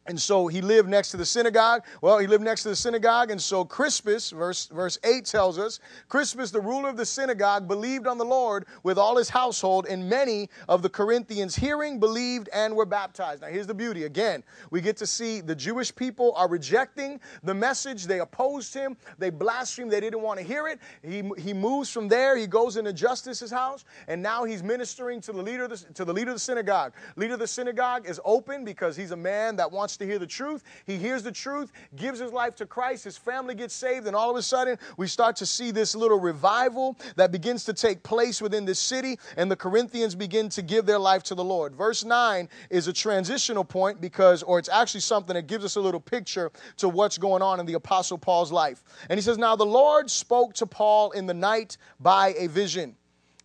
And 0.09 0.21
so 0.21 0.47
he 0.47 0.61
lived 0.61 0.89
next 0.89 1.11
to 1.11 1.17
the 1.17 1.27
synagogue. 1.27 1.85
Well, 2.01 2.19
he 2.19 2.27
lived 2.27 2.45
next 2.45 2.63
to 2.63 2.69
the 2.69 2.77
synagogue, 2.77 3.31
and 3.31 3.41
so 3.41 3.65
Crispus, 3.65 4.31
verse, 4.31 4.67
verse 4.67 4.99
8 5.03 5.25
tells 5.25 5.59
us 5.59 5.81
Crispus, 6.09 6.51
the 6.51 6.61
ruler 6.61 6.89
of 6.89 6.97
the 6.97 7.07
synagogue, 7.07 7.67
believed 7.67 8.07
on 8.07 8.19
the 8.19 8.25
Lord 8.25 8.67
with 8.83 8.99
all 8.99 9.17
his 9.17 9.29
household, 9.29 9.87
and 9.89 10.09
many 10.09 10.49
of 10.69 10.83
the 10.83 10.89
Corinthians 10.89 11.57
hearing 11.57 11.99
believed 11.99 12.49
and 12.53 12.75
were 12.75 12.87
baptized. 12.87 13.43
Now, 13.43 13.49
here's 13.49 13.67
the 13.67 13.75
beauty. 13.75 14.05
Again, 14.05 14.45
we 14.71 14.81
get 14.81 14.97
to 14.99 15.07
see 15.07 15.41
the 15.41 15.55
Jewish 15.55 15.95
people 15.95 16.33
are 16.37 16.49
rejecting 16.49 17.21
the 17.43 17.55
message. 17.55 18.05
They 18.05 18.21
opposed 18.21 18.73
him, 18.73 18.97
they 19.19 19.31
blasphemed, 19.31 19.91
they 19.91 20.01
didn't 20.01 20.23
want 20.23 20.39
to 20.39 20.45
hear 20.45 20.69
it. 20.69 20.79
He, 21.03 21.23
he 21.39 21.53
moves 21.53 21.91
from 21.91 22.09
there, 22.09 22.37
he 22.37 22.47
goes 22.47 22.77
into 22.77 22.93
Justus's 22.93 23.51
house, 23.51 23.85
and 24.07 24.23
now 24.23 24.45
he's 24.45 24.63
ministering 24.63 25.21
to 25.23 25.33
the 25.33 25.43
leader 25.43 25.65
of 25.65 25.71
the, 25.71 25.93
to 25.95 26.05
the 26.05 26.13
leader 26.13 26.31
of 26.31 26.37
the 26.37 26.41
synagogue. 26.41 26.93
Leader 27.17 27.35
of 27.35 27.41
the 27.41 27.47
synagogue 27.47 28.09
is 28.09 28.21
open 28.25 28.65
because 28.65 28.97
he's 28.97 29.11
a 29.11 29.17
man 29.17 29.57
that 29.57 29.71
wants 29.71 29.96
to 29.99 30.07
hear 30.07 30.19
the 30.19 30.27
truth. 30.27 30.63
He 30.87 30.97
hears 30.97 31.23
the 31.23 31.33
truth, 31.33 31.73
gives 31.97 32.19
his 32.19 32.33
life 32.33 32.55
to 32.57 32.67
Christ, 32.67 33.05
his 33.05 33.17
family 33.17 33.55
gets 33.55 33.75
saved, 33.75 34.07
and 34.07 34.17
all 34.17 34.31
of 34.31 34.37
a 34.37 34.43
sudden 34.43 34.79
we 34.97 35.07
start 35.07 35.37
to 35.37 35.47
see 35.47 35.71
this 35.71 35.95
little 35.95 36.19
revival 36.19 36.97
that 37.17 37.33
begins 37.33 37.65
to 37.65 37.73
take 37.73 38.03
place 38.03 38.41
within 38.41 38.65
this 38.65 38.79
city, 38.79 39.19
and 39.37 39.51
the 39.51 39.57
Corinthians 39.57 40.15
begin 40.15 40.49
to 40.51 40.63
give 40.63 40.87
their 40.87 40.99
life 40.99 41.23
to 41.25 41.35
the 41.35 41.45
Lord. 41.45 41.75
Verse 41.75 42.05
9 42.05 42.49
is 42.71 42.89
a 42.89 42.93
transitional 42.93 43.65
point 43.65 44.01
because, 44.01 44.43
or 44.43 44.59
it's 44.59 44.69
actually 44.69 45.01
something 45.01 45.35
that 45.35 45.47
gives 45.47 45.65
us 45.65 45.77
a 45.77 45.81
little 45.81 46.01
picture 46.01 46.51
to 46.79 46.89
what's 46.89 47.19
going 47.19 47.43
on 47.43 47.61
in 47.61 47.67
the 47.67 47.75
Apostle 47.75 48.19
Paul's 48.19 48.53
life. 48.53 48.83
And 49.09 49.19
he 49.19 49.23
says, 49.23 49.39
Now 49.39 49.57
the 49.57 49.67
Lord 49.67 50.11
spoke 50.11 50.55
to 50.55 50.67
Paul 50.67 51.11
in 51.13 51.27
the 51.27 51.35
night 51.35 51.77
by 52.01 52.35
a 52.39 52.49
vision. 52.49 52.97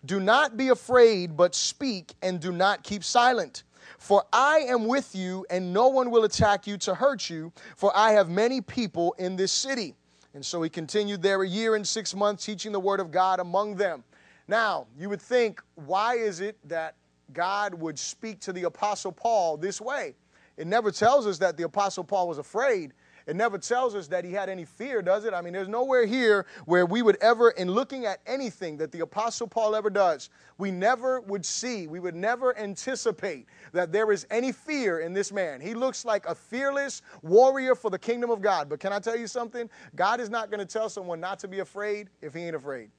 Do 0.05 0.19
not 0.19 0.57
be 0.57 0.69
afraid, 0.69 1.37
but 1.37 1.53
speak 1.53 2.13
and 2.21 2.39
do 2.39 2.51
not 2.51 2.83
keep 2.83 3.03
silent 3.03 3.63
for 3.97 4.23
I 4.31 4.59
am 4.67 4.87
with 4.87 5.15
you, 5.15 5.45
and 5.49 5.73
no 5.73 5.87
one 5.87 6.11
will 6.11 6.23
attack 6.23 6.67
you 6.67 6.77
to 6.79 6.95
hurt 6.95 7.29
you, 7.29 7.51
for 7.75 7.91
I 7.95 8.11
have 8.11 8.29
many 8.29 8.61
people 8.61 9.13
in 9.17 9.35
this 9.35 9.51
city. 9.51 9.95
And 10.33 10.45
so 10.45 10.61
he 10.61 10.69
continued 10.69 11.21
there 11.21 11.41
a 11.41 11.47
year 11.47 11.75
and 11.75 11.85
six 11.85 12.15
months, 12.15 12.45
teaching 12.45 12.71
the 12.71 12.79
word 12.79 12.99
of 12.99 13.11
God 13.11 13.39
among 13.39 13.75
them. 13.75 14.03
Now, 14.47 14.87
you 14.97 15.09
would 15.09 15.21
think, 15.21 15.61
why 15.75 16.15
is 16.15 16.39
it 16.39 16.57
that 16.67 16.95
God 17.33 17.73
would 17.73 17.97
speak 17.97 18.39
to 18.41 18.53
the 18.53 18.63
Apostle 18.63 19.11
Paul 19.11 19.57
this 19.57 19.79
way? 19.81 20.15
It 20.57 20.67
never 20.67 20.91
tells 20.91 21.25
us 21.27 21.37
that 21.39 21.57
the 21.57 21.63
Apostle 21.63 22.03
Paul 22.03 22.27
was 22.27 22.37
afraid. 22.37 22.93
It 23.27 23.35
never 23.35 23.57
tells 23.57 23.95
us 23.95 24.07
that 24.07 24.25
he 24.25 24.33
had 24.33 24.49
any 24.49 24.65
fear, 24.65 25.01
does 25.01 25.25
it? 25.25 25.33
I 25.33 25.41
mean, 25.41 25.53
there's 25.53 25.67
nowhere 25.67 26.05
here 26.05 26.45
where 26.65 26.85
we 26.85 27.01
would 27.01 27.17
ever, 27.17 27.51
in 27.51 27.71
looking 27.71 28.05
at 28.05 28.19
anything 28.25 28.77
that 28.77 28.91
the 28.91 29.01
Apostle 29.01 29.47
Paul 29.47 29.75
ever 29.75 29.89
does, 29.89 30.29
we 30.57 30.71
never 30.71 31.21
would 31.21 31.45
see, 31.45 31.87
we 31.87 31.99
would 31.99 32.15
never 32.15 32.57
anticipate 32.57 33.47
that 33.73 33.91
there 33.91 34.11
is 34.11 34.25
any 34.31 34.51
fear 34.51 34.99
in 34.99 35.13
this 35.13 35.31
man. 35.31 35.61
He 35.61 35.73
looks 35.73 36.05
like 36.05 36.25
a 36.25 36.35
fearless 36.35 37.01
warrior 37.21 37.75
for 37.75 37.89
the 37.89 37.99
kingdom 37.99 38.29
of 38.29 38.41
God. 38.41 38.69
But 38.69 38.79
can 38.79 38.93
I 38.93 38.99
tell 38.99 39.17
you 39.17 39.27
something? 39.27 39.69
God 39.95 40.19
is 40.19 40.29
not 40.29 40.49
going 40.49 40.59
to 40.59 40.71
tell 40.71 40.89
someone 40.89 41.19
not 41.19 41.39
to 41.39 41.47
be 41.47 41.59
afraid 41.59 42.09
if 42.21 42.33
he 42.33 42.41
ain't 42.41 42.55
afraid. 42.55 42.89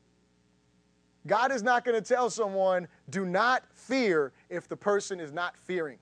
God 1.26 1.52
is 1.52 1.62
not 1.62 1.84
going 1.84 2.00
to 2.00 2.06
tell 2.06 2.30
someone, 2.30 2.88
do 3.10 3.24
not 3.24 3.64
fear 3.74 4.32
if 4.50 4.68
the 4.68 4.76
person 4.76 5.20
is 5.20 5.32
not 5.32 5.56
fearing. 5.56 5.98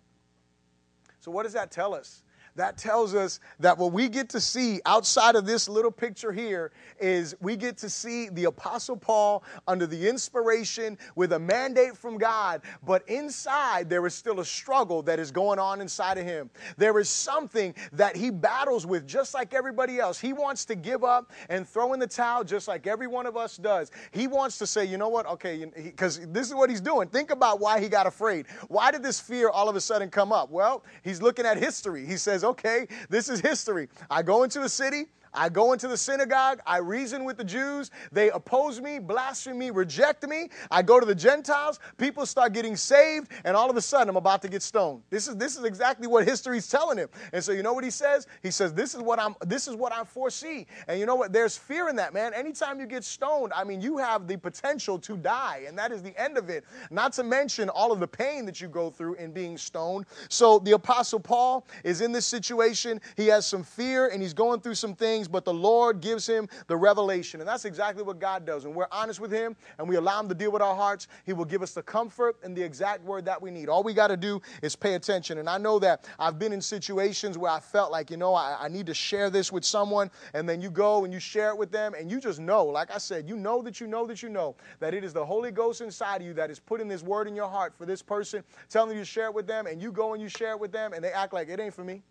So, 1.20 1.30
what 1.30 1.42
does 1.42 1.52
that 1.52 1.70
tell 1.70 1.94
us? 1.94 2.22
That 2.60 2.76
tells 2.76 3.14
us 3.14 3.40
that 3.58 3.78
what 3.78 3.90
we 3.90 4.06
get 4.06 4.28
to 4.28 4.38
see 4.38 4.82
outside 4.84 5.34
of 5.34 5.46
this 5.46 5.66
little 5.66 5.90
picture 5.90 6.30
here 6.30 6.72
is 7.00 7.34
we 7.40 7.56
get 7.56 7.78
to 7.78 7.88
see 7.88 8.28
the 8.28 8.44
Apostle 8.44 8.98
Paul 8.98 9.42
under 9.66 9.86
the 9.86 10.06
inspiration 10.06 10.98
with 11.16 11.32
a 11.32 11.38
mandate 11.38 11.96
from 11.96 12.18
God, 12.18 12.60
but 12.84 13.08
inside 13.08 13.88
there 13.88 14.06
is 14.06 14.14
still 14.14 14.40
a 14.40 14.44
struggle 14.44 15.00
that 15.04 15.18
is 15.18 15.30
going 15.30 15.58
on 15.58 15.80
inside 15.80 16.18
of 16.18 16.26
him. 16.26 16.50
There 16.76 16.98
is 16.98 17.08
something 17.08 17.74
that 17.92 18.14
he 18.14 18.28
battles 18.30 18.84
with 18.84 19.06
just 19.06 19.32
like 19.32 19.54
everybody 19.54 19.98
else. 19.98 20.20
He 20.20 20.34
wants 20.34 20.66
to 20.66 20.74
give 20.74 21.02
up 21.02 21.32
and 21.48 21.66
throw 21.66 21.94
in 21.94 21.98
the 21.98 22.06
towel 22.06 22.44
just 22.44 22.68
like 22.68 22.86
every 22.86 23.06
one 23.06 23.24
of 23.24 23.38
us 23.38 23.56
does. 23.56 23.90
He 24.10 24.26
wants 24.26 24.58
to 24.58 24.66
say, 24.66 24.84
you 24.84 24.98
know 24.98 25.08
what, 25.08 25.24
okay, 25.24 25.64
because 25.64 26.20
this 26.26 26.48
is 26.48 26.54
what 26.54 26.68
he's 26.68 26.82
doing. 26.82 27.08
Think 27.08 27.30
about 27.30 27.58
why 27.58 27.80
he 27.80 27.88
got 27.88 28.06
afraid. 28.06 28.44
Why 28.68 28.90
did 28.90 29.02
this 29.02 29.18
fear 29.18 29.48
all 29.48 29.70
of 29.70 29.76
a 29.76 29.80
sudden 29.80 30.10
come 30.10 30.30
up? 30.30 30.50
Well, 30.50 30.84
he's 31.02 31.22
looking 31.22 31.46
at 31.46 31.56
history. 31.56 32.04
He 32.04 32.18
says, 32.18 32.44
okay, 32.50 32.86
this 33.08 33.28
is 33.28 33.40
history. 33.40 33.88
I 34.10 34.22
go 34.22 34.42
into 34.42 34.62
a 34.62 34.68
city, 34.68 35.06
I 35.32 35.48
go 35.48 35.72
into 35.72 35.88
the 35.88 35.96
synagogue, 35.96 36.60
I 36.66 36.78
reason 36.78 37.24
with 37.24 37.36
the 37.36 37.44
Jews, 37.44 37.90
they 38.10 38.30
oppose 38.30 38.80
me, 38.80 38.98
blaspheme 38.98 39.58
me, 39.58 39.70
reject 39.70 40.26
me. 40.26 40.48
I 40.70 40.82
go 40.82 40.98
to 40.98 41.06
the 41.06 41.14
Gentiles, 41.14 41.78
people 41.98 42.26
start 42.26 42.52
getting 42.52 42.76
saved, 42.76 43.30
and 43.44 43.56
all 43.56 43.70
of 43.70 43.76
a 43.76 43.80
sudden 43.80 44.08
I'm 44.08 44.16
about 44.16 44.42
to 44.42 44.48
get 44.48 44.62
stoned. 44.62 45.02
This 45.10 45.28
is 45.28 45.36
this 45.36 45.56
is 45.56 45.64
exactly 45.64 46.06
what 46.06 46.26
history's 46.26 46.68
telling 46.68 46.98
him. 46.98 47.08
And 47.32 47.42
so 47.42 47.52
you 47.52 47.62
know 47.62 47.72
what 47.72 47.84
he 47.84 47.90
says? 47.90 48.26
He 48.42 48.50
says, 48.50 48.74
This 48.74 48.94
is 48.94 49.02
what 49.02 49.20
I'm 49.20 49.34
this 49.46 49.68
is 49.68 49.76
what 49.76 49.92
I 49.92 50.04
foresee. 50.04 50.66
And 50.88 50.98
you 50.98 51.06
know 51.06 51.14
what? 51.14 51.32
There's 51.32 51.56
fear 51.56 51.88
in 51.88 51.96
that, 51.96 52.12
man. 52.12 52.34
Anytime 52.34 52.80
you 52.80 52.86
get 52.86 53.04
stoned, 53.04 53.52
I 53.54 53.64
mean 53.64 53.80
you 53.80 53.98
have 53.98 54.26
the 54.26 54.36
potential 54.36 54.98
to 54.98 55.16
die, 55.16 55.64
and 55.66 55.78
that 55.78 55.92
is 55.92 56.02
the 56.02 56.18
end 56.20 56.38
of 56.38 56.50
it. 56.50 56.64
Not 56.90 57.12
to 57.14 57.22
mention 57.22 57.68
all 57.68 57.92
of 57.92 58.00
the 58.00 58.08
pain 58.08 58.44
that 58.46 58.60
you 58.60 58.68
go 58.68 58.90
through 58.90 59.14
in 59.14 59.32
being 59.32 59.56
stoned. 59.56 60.06
So 60.28 60.58
the 60.58 60.72
apostle 60.72 61.20
Paul 61.20 61.66
is 61.84 62.00
in 62.00 62.12
this 62.12 62.26
situation. 62.26 63.00
He 63.16 63.26
has 63.28 63.46
some 63.46 63.62
fear 63.62 64.08
and 64.08 64.20
he's 64.20 64.34
going 64.34 64.60
through 64.60 64.74
some 64.74 64.94
things 64.94 65.19
things, 65.20 65.28
but 65.28 65.44
the 65.44 65.52
Lord 65.52 66.00
gives 66.00 66.26
him 66.26 66.48
the 66.66 66.76
revelation. 66.76 67.40
And 67.40 67.48
that's 67.48 67.64
exactly 67.64 68.02
what 68.02 68.18
God 68.18 68.46
does. 68.46 68.64
When 68.64 68.74
we're 68.74 68.86
honest 68.90 69.20
with 69.20 69.30
him 69.30 69.54
and 69.78 69.88
we 69.88 69.96
allow 69.96 70.20
him 70.20 70.28
to 70.28 70.34
deal 70.34 70.50
with 70.50 70.62
our 70.62 70.74
hearts, 70.74 71.08
he 71.26 71.32
will 71.32 71.44
give 71.44 71.62
us 71.62 71.72
the 71.72 71.82
comfort 71.82 72.36
and 72.42 72.56
the 72.56 72.62
exact 72.62 73.04
word 73.04 73.24
that 73.26 73.40
we 73.40 73.50
need. 73.50 73.68
All 73.68 73.82
we 73.82 73.92
got 73.92 74.08
to 74.08 74.16
do 74.16 74.40
is 74.62 74.74
pay 74.74 74.94
attention. 74.94 75.38
And 75.38 75.48
I 75.48 75.58
know 75.58 75.78
that 75.80 76.08
I've 76.18 76.38
been 76.38 76.52
in 76.52 76.60
situations 76.60 77.36
where 77.36 77.50
I 77.50 77.60
felt 77.60 77.92
like, 77.92 78.10
you 78.10 78.16
know, 78.16 78.34
I, 78.34 78.56
I 78.60 78.68
need 78.68 78.86
to 78.86 78.94
share 78.94 79.30
this 79.30 79.52
with 79.52 79.64
someone, 79.64 80.10
and 80.34 80.48
then 80.48 80.60
you 80.60 80.70
go 80.70 81.04
and 81.04 81.12
you 81.12 81.20
share 81.20 81.50
it 81.50 81.58
with 81.58 81.70
them, 81.70 81.94
and 81.94 82.10
you 82.10 82.20
just 82.20 82.40
know, 82.40 82.64
like 82.64 82.90
I 82.90 82.98
said, 82.98 83.28
you 83.28 83.36
know 83.36 83.62
that 83.62 83.80
you 83.80 83.86
know 83.86 84.06
that 84.06 84.22
you 84.22 84.28
know 84.28 84.56
that 84.78 84.94
it 84.94 85.04
is 85.04 85.12
the 85.12 85.24
Holy 85.24 85.50
Ghost 85.50 85.80
inside 85.80 86.20
of 86.20 86.26
you 86.26 86.34
that 86.34 86.50
is 86.50 86.58
putting 86.58 86.88
this 86.88 87.02
word 87.02 87.28
in 87.28 87.36
your 87.36 87.48
heart 87.48 87.74
for 87.76 87.86
this 87.86 88.02
person, 88.02 88.42
telling 88.68 88.96
you 88.96 89.02
to 89.02 89.04
share 89.04 89.26
it 89.26 89.34
with 89.34 89.46
them, 89.46 89.66
and 89.66 89.80
you 89.80 89.92
go 89.92 90.14
and 90.14 90.22
you 90.22 90.28
share 90.28 90.52
it 90.52 90.60
with 90.60 90.72
them, 90.72 90.92
and 90.92 91.04
they 91.04 91.12
act 91.12 91.32
like 91.32 91.48
it 91.48 91.60
ain't 91.60 91.74
for 91.74 91.84
me. 91.84 92.02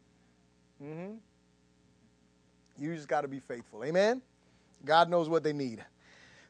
Mm-hmm. 0.84 1.16
You 2.80 2.96
just 2.96 3.08
got 3.08 3.22
to 3.22 3.28
be 3.28 3.40
faithful. 3.40 3.84
Amen? 3.84 4.22
God 4.86 5.10
knows 5.10 5.28
what 5.28 5.44
they 5.44 5.54
need. 5.54 5.84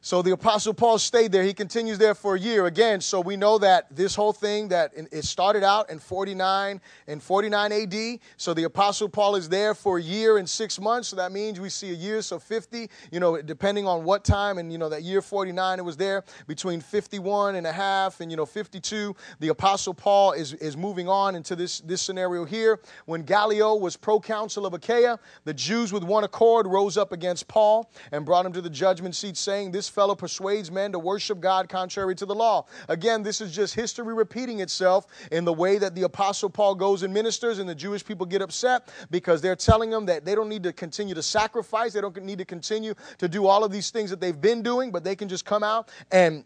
So 0.02 0.22
the 0.22 0.30
Apostle 0.30 0.72
Paul 0.72 0.98
stayed 0.98 1.30
there. 1.30 1.42
He 1.42 1.52
continues 1.52 1.98
there 1.98 2.14
for 2.14 2.34
a 2.34 2.38
year 2.38 2.64
again. 2.64 3.02
So 3.02 3.20
we 3.20 3.36
know 3.36 3.58
that 3.58 3.94
this 3.94 4.14
whole 4.14 4.32
thing 4.32 4.68
that 4.68 4.92
it 4.96 5.26
started 5.26 5.62
out 5.62 5.90
in 5.90 5.98
49 5.98 6.80
and 7.06 7.22
49 7.22 7.72
AD. 7.72 8.18
So 8.38 8.54
the 8.54 8.64
Apostle 8.64 9.10
Paul 9.10 9.36
is 9.36 9.50
there 9.50 9.74
for 9.74 9.98
a 9.98 10.02
year 10.02 10.38
and 10.38 10.48
six 10.48 10.80
months. 10.80 11.08
So 11.08 11.16
that 11.16 11.32
means 11.32 11.60
we 11.60 11.68
see 11.68 11.90
a 11.90 11.94
year, 11.94 12.22
so 12.22 12.38
50. 12.38 12.88
You 13.12 13.20
know, 13.20 13.42
depending 13.42 13.86
on 13.86 14.02
what 14.04 14.24
time. 14.24 14.56
And 14.56 14.72
you 14.72 14.78
know 14.78 14.88
that 14.88 15.02
year 15.02 15.20
49, 15.20 15.78
it 15.78 15.84
was 15.84 15.98
there 15.98 16.24
between 16.46 16.80
51 16.80 17.56
and 17.56 17.66
a 17.66 17.72
half 17.72 18.22
and 18.22 18.30
you 18.30 18.38
know 18.38 18.46
52. 18.46 19.14
The 19.40 19.48
Apostle 19.48 19.92
Paul 19.92 20.32
is 20.32 20.54
is 20.54 20.78
moving 20.78 21.08
on 21.08 21.34
into 21.34 21.54
this 21.54 21.80
this 21.80 22.00
scenario 22.00 22.46
here. 22.46 22.80
When 23.04 23.22
Gallio 23.22 23.74
was 23.74 23.98
proconsul 23.98 24.64
of 24.64 24.72
Achaia, 24.72 25.18
the 25.44 25.52
Jews 25.52 25.92
with 25.92 26.04
one 26.04 26.24
accord 26.24 26.66
rose 26.66 26.96
up 26.96 27.12
against 27.12 27.48
Paul 27.48 27.90
and 28.12 28.24
brought 28.24 28.46
him 28.46 28.54
to 28.54 28.62
the 28.62 28.70
judgment 28.70 29.14
seat, 29.14 29.36
saying, 29.36 29.72
"This 29.72 29.89
fellow 29.90 30.14
persuades 30.14 30.70
men 30.70 30.92
to 30.92 30.98
worship 30.98 31.40
God 31.40 31.68
contrary 31.68 32.14
to 32.16 32.26
the 32.26 32.34
law. 32.34 32.66
Again, 32.88 33.22
this 33.22 33.40
is 33.40 33.54
just 33.54 33.74
history 33.74 34.14
repeating 34.14 34.60
itself 34.60 35.06
in 35.30 35.44
the 35.44 35.52
way 35.52 35.78
that 35.78 35.94
the 35.94 36.02
Apostle 36.02 36.50
Paul 36.50 36.74
goes 36.74 37.02
and 37.02 37.12
ministers, 37.12 37.58
and 37.58 37.68
the 37.68 37.74
Jewish 37.74 38.04
people 38.04 38.26
get 38.26 38.42
upset 38.42 38.88
because 39.10 39.40
they're 39.40 39.56
telling 39.56 39.90
them 39.90 40.06
that 40.06 40.24
they 40.24 40.34
don't 40.34 40.48
need 40.48 40.62
to 40.62 40.72
continue 40.72 41.14
to 41.14 41.22
sacrifice, 41.22 41.92
they 41.92 42.00
don't 42.00 42.16
need 42.22 42.38
to 42.38 42.44
continue 42.44 42.94
to 43.18 43.28
do 43.28 43.46
all 43.46 43.64
of 43.64 43.72
these 43.72 43.90
things 43.90 44.10
that 44.10 44.20
they've 44.20 44.40
been 44.40 44.62
doing, 44.62 44.90
but 44.90 45.04
they 45.04 45.16
can 45.16 45.28
just 45.28 45.44
come 45.44 45.62
out 45.62 45.90
and 46.10 46.44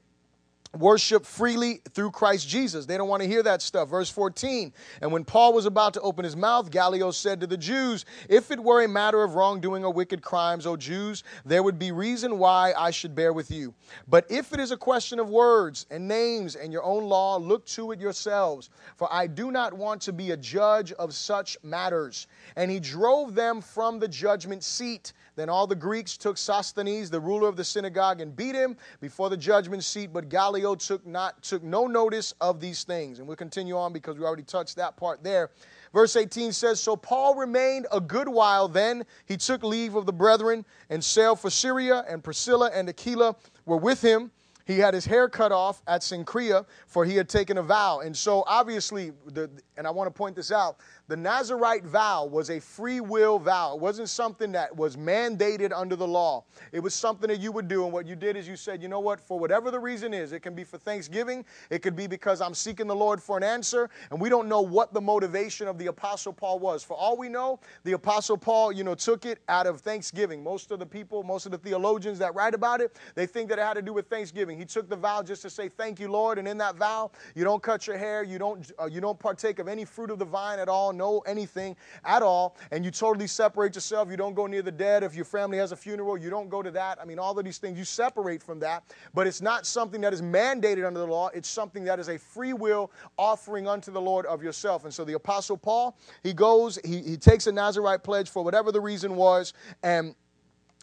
worship 0.77 1.25
freely 1.25 1.81
through 1.93 2.11
Christ 2.11 2.49
Jesus. 2.49 2.87
They 2.87 2.97
don't 2.97 3.09
want 3.09 3.23
to 3.23 3.29
hear 3.29 3.43
that 3.43 3.63
stuff. 3.63 3.89
Verse 3.89 4.11
14. 4.11 4.73
And 5.01 5.13
when 5.13 5.25
Paul 5.25 5.53
was 5.53 5.67
about 5.67 5.95
to 5.95 6.01
open 6.01 6.25
his 6.25 6.37
mouth, 6.37 6.71
Gallio 6.71 7.11
said 7.11 7.41
to 7.41 7.47
the 7.47 7.57
Jews, 7.57 8.05
If 8.29 8.51
it 8.51 8.61
were 8.61 8.83
a 8.83 8.89
matter 8.89 9.23
of 9.23 9.35
wrongdoing 9.35 9.85
or 9.85 9.93
wicked 9.93 10.23
crimes, 10.23 10.67
O 10.67 10.77
Jews, 10.77 11.25
there 11.45 11.63
would 11.63 11.79
be 11.79 11.93
reason 11.93 12.39
why 12.39 12.73
I 12.77 12.91
should 12.91 13.15
bear 13.15 13.33
with 13.33 13.51
you. 13.51 13.75
But 14.09 14.27
if 14.31 14.53
it 14.53 14.61
is 14.61 14.71
a 14.71 14.77
question 14.77 15.19
of 15.19 15.29
words 15.29 15.87
and 15.91 16.07
names 16.09 16.57
and 16.57 16.73
your 16.73 16.83
own 16.83 17.05
law, 17.05 17.37
look 17.37 17.65
to 17.67 17.93
it 17.93 18.01
yourselves. 18.01 18.71
For 18.97 19.13
I 19.13 19.27
do 19.27 19.51
not 19.51 19.73
want 19.73 20.03
to 20.03 20.13
be 20.13 20.31
a 20.33 20.37
judge 20.37 20.93
of 20.93 21.15
such 21.15 21.57
matters. 21.63 22.27
And 22.57 22.71
he 22.71 22.81
drove 22.81 23.35
them 23.35 23.61
from 23.61 23.99
the 23.99 24.09
judgment 24.09 24.65
seat. 24.65 25.13
Then 25.37 25.49
all 25.49 25.67
the 25.67 25.75
Greeks 25.75 26.17
took 26.17 26.39
Sosthenes, 26.39 27.11
the 27.11 27.21
ruler 27.21 27.49
of 27.49 27.57
the 27.57 27.65
synagogue, 27.65 28.21
and 28.21 28.35
beat 28.37 28.55
him 28.55 28.77
before 29.01 29.31
the 29.31 29.37
judgment 29.37 29.83
seat. 29.83 30.13
But 30.13 30.29
Gallio 30.29 30.75
took 30.75 31.07
not 31.07 31.43
took 31.43 31.63
no 31.63 31.87
notice 31.87 32.35
of 32.41 32.61
these 32.61 32.85
things. 32.85 33.19
And 33.19 33.27
we'll 33.27 33.37
continue 33.37 33.77
on 33.77 33.93
because 33.93 34.19
we 34.19 34.25
already 34.25 34.45
touched 34.45 34.77
that 34.77 34.97
part 34.97 35.23
there. 35.25 35.51
Verse 35.93 36.17
18 36.17 36.53
says, 36.53 36.81
So 36.81 36.97
Paul 36.97 37.35
remained 37.35 37.87
a 37.93 38.01
good 38.01 38.29
while. 38.29 38.69
Then 38.69 39.05
he 39.27 39.37
took 39.37 39.63
leave 39.63 39.95
of 39.95 40.07
the 40.07 40.13
brethren 40.13 40.65
and 40.91 41.03
sailed 41.03 41.41
for 41.41 41.51
Syria, 41.51 42.05
and 42.09 42.23
Priscilla 42.23 42.71
and 42.73 42.89
Aquila 42.89 43.37
were 43.65 43.77
with 43.77 44.03
him. 44.03 44.31
He 44.67 44.79
had 44.79 44.95
his 44.95 45.05
hair 45.05 45.29
cut 45.29 45.53
off 45.53 45.83
at 45.87 46.01
Cenchrea, 46.01 46.65
for 46.87 47.05
he 47.05 47.17
had 47.17 47.29
taken 47.29 47.59
a 47.59 47.63
vow. 47.63 48.01
And 48.01 48.17
so, 48.17 48.45
obviously, 48.47 49.13
the, 49.27 49.51
and 49.77 49.87
I 49.87 49.91
want 49.91 50.07
to 50.07 50.11
point 50.11 50.35
this 50.35 50.51
out 50.51 50.79
the 51.07 51.17
Nazarite 51.17 51.85
vow 51.85 52.25
was 52.25 52.49
a 52.49 52.59
free 52.59 53.01
will 53.01 53.39
vow. 53.39 53.75
It 53.75 53.81
wasn't 53.81 54.09
something 54.09 54.53
that 54.53 54.75
was 54.75 54.97
mandated 54.97 55.71
under 55.75 55.97
the 55.97 56.07
law. 56.07 56.45
It 56.73 56.81
was 56.81 56.95
something 56.95 57.29
that 57.29 57.41
you 57.41 57.53
would 57.53 57.69
do. 57.69 57.85
And 57.85 57.93
what 57.93 58.07
you 58.07 58.17
did 58.17 58.37
is 58.37 58.49
you 58.49 58.57
said, 58.57 58.83
you 58.83 58.89
know 58.89 59.01
what, 59.01 59.21
for 59.21 59.39
whatever 59.39 59.71
the 59.71 59.79
reason 59.79 60.15
is, 60.15 60.33
it 60.33 60.41
can 60.41 60.55
be 60.55 60.65
for 60.65 60.79
Thanksgiving, 60.79 61.45
it 61.69 61.83
could 61.83 61.95
be 61.95 62.07
because 62.07 62.41
I'm 62.41 62.55
seeking 62.55 62.87
the 62.87 62.97
Lord 62.97 63.23
for 63.23 63.37
an 63.37 63.43
answer. 63.43 63.91
And 64.11 64.21
we 64.21 64.31
don't 64.31 64.49
know 64.49 64.63
what 64.63 64.95
the 64.95 65.01
motivation 65.01 65.69
of 65.69 65.77
the 65.77 65.89
Apostle 65.89 66.33
Paul 66.33 66.59
was. 66.59 66.83
For 66.83 66.95
all 66.95 67.19
we 67.19 67.29
know, 67.29 67.61
the 67.85 67.93
Apostle 67.93 68.39
Paul, 68.39 68.73
you 68.73 68.83
know, 68.83 68.95
took 68.95 69.27
it 69.27 69.41
out 69.49 69.67
of 69.67 69.83
Thanksgiving. 69.83 70.43
Most 70.43 70.71
of 70.71 70.79
the 70.79 70.87
people, 70.87 71.23
most 71.23 71.45
of 71.45 71.53
the 71.53 71.59
theologians 71.59 72.19
that 72.21 72.35
write 72.35 72.55
about 72.55 72.81
it, 72.81 72.97
they 73.15 73.27
think 73.27 73.51
that 73.51 73.59
it 73.59 73.63
had 73.63 73.75
to 73.75 73.83
do 73.83 73.93
with 73.93 74.09
Thanksgiving. 74.09 74.59
He 74.59 74.65
took 74.65 74.89
the 74.89 74.97
vow 74.97 75.23
just 75.23 75.43
to 75.43 75.51
say, 75.51 75.69
thank 75.69 76.01
you, 76.01 76.11
Lord. 76.11 76.39
And 76.39 76.49
in 76.49 76.57
that 76.59 76.77
vow, 76.77 77.11
you 77.35 77.45
don't 77.45 77.63
cut 77.63 77.87
your 77.87 77.99
hair, 77.99 78.23
you 78.23 78.39
don't, 78.39 78.71
uh, 78.81 78.87
you 78.87 79.03
don't 79.03 79.19
partake 79.19 79.59
of 79.59 79.69
any 79.69 79.85
fruit 79.85 80.11
of 80.11 80.19
the 80.19 80.25
vine 80.25 80.59
at 80.59 80.69
all 80.69 80.94
know 80.97 81.21
anything 81.21 81.77
at 82.05 82.23
all, 82.23 82.57
and 82.71 82.85
you 82.85 82.91
totally 82.91 83.27
separate 83.27 83.75
yourself. 83.75 84.11
You 84.11 84.17
don't 84.17 84.35
go 84.35 84.47
near 84.47 84.63
the 84.63 84.73
dead. 84.73 85.03
If 85.03 85.15
your 85.15 85.25
family 85.25 85.59
has 85.59 85.73
a 85.73 85.77
funeral, 85.77 86.17
you 86.17 86.31
don't 86.31 86.49
go 86.49 86.63
to 86.63 86.71
that. 86.73 86.99
I 87.01 87.05
mean, 87.05 87.19
all 87.19 87.39
of 87.39 87.45
these 87.45 87.59
things, 87.59 87.79
you 87.79 87.85
separate 87.85 88.43
from 88.43 88.61
that. 88.61 88.85
But 89.13 89.27
it's 89.27 89.41
not 89.41 89.67
something 89.67 90.01
that 90.01 90.13
is 90.13 90.23
mandated 90.23 90.87
under 90.87 91.01
the 91.01 91.07
law, 91.07 91.29
it's 91.29 91.49
something 91.49 91.85
that 91.85 91.99
is 91.99 92.09
a 92.09 92.19
free 92.19 92.53
will 92.53 92.91
offering 93.19 93.67
unto 93.67 93.91
the 93.91 94.01
Lord 94.01 94.27
of 94.27 94.43
yourself. 94.43 94.85
And 94.85 94.93
so 94.93 95.05
the 95.05 95.15
Apostle 95.15 95.57
Paul, 95.57 95.97
he 96.23 96.33
goes, 96.33 96.79
he, 96.85 97.03
he 97.03 97.17
takes 97.17 97.47
a 97.47 97.53
Nazarite 97.53 98.03
pledge 98.03 98.31
for 98.31 98.43
whatever 98.43 98.73
the 98.73 98.81
reason 98.81 99.17
was, 99.17 99.53
and 99.83 100.15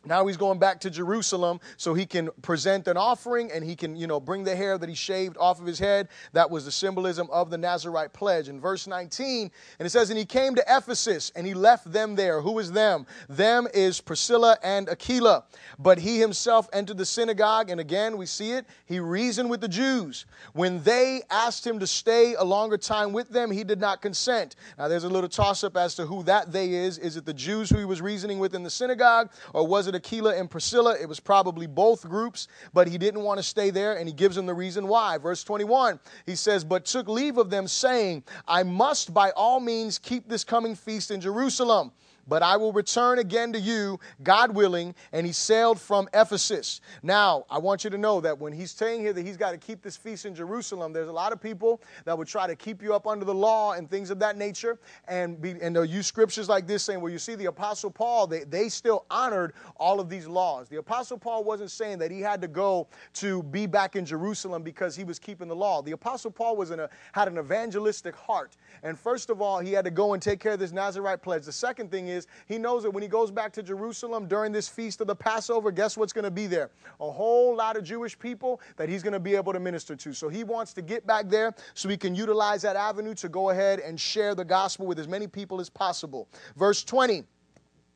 now 0.03 0.25
he's 0.25 0.37
going 0.37 0.57
back 0.57 0.79
to 0.81 0.89
Jerusalem 0.89 1.59
so 1.77 1.93
he 1.93 2.07
can 2.07 2.29
present 2.41 2.87
an 2.87 2.97
offering 2.97 3.51
and 3.51 3.63
he 3.63 3.75
can, 3.75 3.95
you 3.95 4.07
know, 4.07 4.19
bring 4.19 4.43
the 4.43 4.55
hair 4.55 4.79
that 4.79 4.89
he 4.89 4.95
shaved 4.95 5.37
off 5.37 5.59
of 5.59 5.67
his 5.67 5.77
head. 5.77 6.07
That 6.33 6.49
was 6.49 6.65
the 6.65 6.71
symbolism 6.71 7.29
of 7.31 7.51
the 7.51 7.57
Nazarite 7.57 8.11
pledge. 8.11 8.49
In 8.49 8.59
verse 8.59 8.87
19, 8.87 9.51
and 9.77 9.85
it 9.85 9.91
says, 9.91 10.09
And 10.09 10.17
he 10.17 10.25
came 10.25 10.55
to 10.55 10.63
Ephesus 10.67 11.31
and 11.35 11.45
he 11.45 11.53
left 11.53 11.91
them 11.91 12.15
there. 12.15 12.41
Who 12.41 12.57
is 12.57 12.71
them? 12.71 13.05
Them 13.29 13.67
is 13.75 14.01
Priscilla 14.01 14.57
and 14.63 14.89
Aquila. 14.89 15.43
But 15.77 15.99
he 15.99 16.19
himself 16.19 16.67
entered 16.73 16.97
the 16.97 17.05
synagogue, 17.05 17.69
and 17.69 17.79
again 17.79 18.17
we 18.17 18.25
see 18.25 18.53
it. 18.53 18.65
He 18.85 18.99
reasoned 18.99 19.51
with 19.51 19.61
the 19.61 19.67
Jews. 19.67 20.25
When 20.53 20.81
they 20.81 21.21
asked 21.29 21.65
him 21.65 21.77
to 21.79 21.87
stay 21.87 22.33
a 22.33 22.43
longer 22.43 22.77
time 22.77 23.13
with 23.13 23.29
them, 23.29 23.51
he 23.51 23.63
did 23.63 23.79
not 23.79 24.01
consent. 24.01 24.55
Now 24.79 24.87
there's 24.87 25.03
a 25.03 25.09
little 25.09 25.29
toss 25.29 25.63
up 25.63 25.77
as 25.77 25.93
to 25.95 26.07
who 26.07 26.23
that 26.23 26.51
they 26.51 26.71
is. 26.73 26.97
Is 26.97 27.17
it 27.17 27.25
the 27.25 27.33
Jews 27.33 27.69
who 27.69 27.77
he 27.77 27.85
was 27.85 28.01
reasoning 28.01 28.39
with 28.39 28.55
in 28.55 28.63
the 28.63 28.69
synagogue, 28.69 29.29
or 29.53 29.67
was 29.67 29.87
it 29.87 29.90
Aquila 29.95 30.35
and 30.35 30.49
Priscilla. 30.49 30.97
It 30.99 31.07
was 31.07 31.19
probably 31.19 31.67
both 31.67 32.07
groups, 32.07 32.47
but 32.73 32.87
he 32.87 32.97
didn't 32.97 33.23
want 33.23 33.39
to 33.39 33.43
stay 33.43 33.69
there, 33.69 33.97
and 33.97 34.07
he 34.07 34.13
gives 34.13 34.35
them 34.35 34.45
the 34.45 34.53
reason 34.53 34.87
why. 34.87 35.17
Verse 35.17 35.43
21, 35.43 35.99
he 36.25 36.35
says, 36.35 36.63
But 36.63 36.85
took 36.85 37.07
leave 37.07 37.37
of 37.37 37.49
them, 37.49 37.67
saying, 37.67 38.23
I 38.47 38.63
must 38.63 39.13
by 39.13 39.31
all 39.31 39.59
means 39.59 39.99
keep 39.99 40.27
this 40.27 40.43
coming 40.43 40.75
feast 40.75 41.11
in 41.11 41.21
Jerusalem 41.21 41.91
but 42.31 42.41
I 42.41 42.55
will 42.55 42.71
return 42.71 43.19
again 43.19 43.51
to 43.51 43.59
you, 43.59 43.99
God 44.23 44.55
willing. 44.55 44.95
And 45.11 45.27
he 45.27 45.33
sailed 45.33 45.81
from 45.81 46.07
Ephesus. 46.13 46.79
Now, 47.03 47.43
I 47.49 47.57
want 47.57 47.83
you 47.83 47.89
to 47.89 47.97
know 47.97 48.21
that 48.21 48.39
when 48.39 48.53
he's 48.53 48.71
saying 48.71 49.01
here 49.01 49.11
that 49.11 49.25
he's 49.25 49.35
got 49.35 49.51
to 49.51 49.57
keep 49.57 49.81
this 49.81 49.97
feast 49.97 50.25
in 50.25 50.33
Jerusalem, 50.33 50.93
there's 50.93 51.09
a 51.09 51.11
lot 51.11 51.33
of 51.33 51.41
people 51.41 51.81
that 52.05 52.17
would 52.17 52.29
try 52.29 52.47
to 52.47 52.55
keep 52.55 52.81
you 52.81 52.95
up 52.95 53.05
under 53.05 53.25
the 53.25 53.33
law 53.33 53.73
and 53.73 53.89
things 53.89 54.11
of 54.11 54.19
that 54.19 54.37
nature. 54.37 54.79
And, 55.09 55.41
be, 55.41 55.55
and 55.61 55.75
they'll 55.75 55.83
use 55.83 56.07
scriptures 56.07 56.47
like 56.47 56.67
this 56.67 56.83
saying, 56.83 57.01
well, 57.01 57.11
you 57.11 57.19
see, 57.19 57.35
the 57.35 57.47
Apostle 57.47 57.91
Paul, 57.91 58.27
they, 58.27 58.45
they 58.45 58.69
still 58.69 59.05
honored 59.11 59.51
all 59.75 59.99
of 59.99 60.07
these 60.07 60.25
laws. 60.25 60.69
The 60.69 60.77
Apostle 60.77 61.17
Paul 61.17 61.43
wasn't 61.43 61.69
saying 61.69 61.97
that 61.97 62.11
he 62.11 62.21
had 62.21 62.41
to 62.43 62.47
go 62.47 62.87
to 63.15 63.43
be 63.43 63.65
back 63.65 63.97
in 63.97 64.05
Jerusalem 64.05 64.63
because 64.63 64.95
he 64.95 65.03
was 65.03 65.19
keeping 65.19 65.49
the 65.49 65.55
law. 65.57 65.81
The 65.81 65.91
Apostle 65.91 66.31
Paul 66.31 66.55
was 66.55 66.71
in 66.71 66.79
a, 66.79 66.89
had 67.11 67.27
an 67.27 67.37
evangelistic 67.37 68.15
heart. 68.15 68.55
And 68.83 68.97
first 68.97 69.29
of 69.29 69.41
all, 69.41 69.59
he 69.59 69.73
had 69.73 69.83
to 69.83 69.91
go 69.91 70.13
and 70.13 70.23
take 70.23 70.39
care 70.39 70.53
of 70.53 70.59
this 70.59 70.71
Nazarite 70.71 71.21
pledge. 71.21 71.43
The 71.43 71.51
second 71.51 71.91
thing 71.91 72.07
is 72.07 72.20
he 72.47 72.57
knows 72.57 72.83
that 72.83 72.91
when 72.91 73.03
he 73.03 73.09
goes 73.09 73.31
back 73.31 73.51
to 73.53 73.63
Jerusalem 73.63 74.27
during 74.27 74.51
this 74.51 74.67
feast 74.67 75.01
of 75.01 75.07
the 75.07 75.15
Passover, 75.15 75.71
guess 75.71 75.97
what's 75.97 76.13
going 76.13 76.25
to 76.25 76.31
be 76.31 76.47
there? 76.47 76.69
A 76.99 77.11
whole 77.11 77.55
lot 77.55 77.77
of 77.77 77.83
Jewish 77.83 78.17
people 78.17 78.61
that 78.77 78.89
he's 78.89 79.03
going 79.03 79.13
to 79.13 79.19
be 79.19 79.35
able 79.35 79.53
to 79.53 79.59
minister 79.59 79.95
to. 79.95 80.13
So 80.13 80.29
he 80.29 80.43
wants 80.43 80.73
to 80.73 80.81
get 80.81 81.05
back 81.05 81.29
there 81.29 81.53
so 81.73 81.89
he 81.89 81.97
can 81.97 82.15
utilize 82.15 82.61
that 82.63 82.75
avenue 82.75 83.13
to 83.15 83.29
go 83.29 83.49
ahead 83.49 83.79
and 83.79 83.99
share 83.99 84.35
the 84.35 84.45
gospel 84.45 84.85
with 84.85 84.99
as 84.99 85.07
many 85.07 85.27
people 85.27 85.59
as 85.59 85.69
possible. 85.69 86.27
Verse 86.55 86.83
20, 86.83 87.23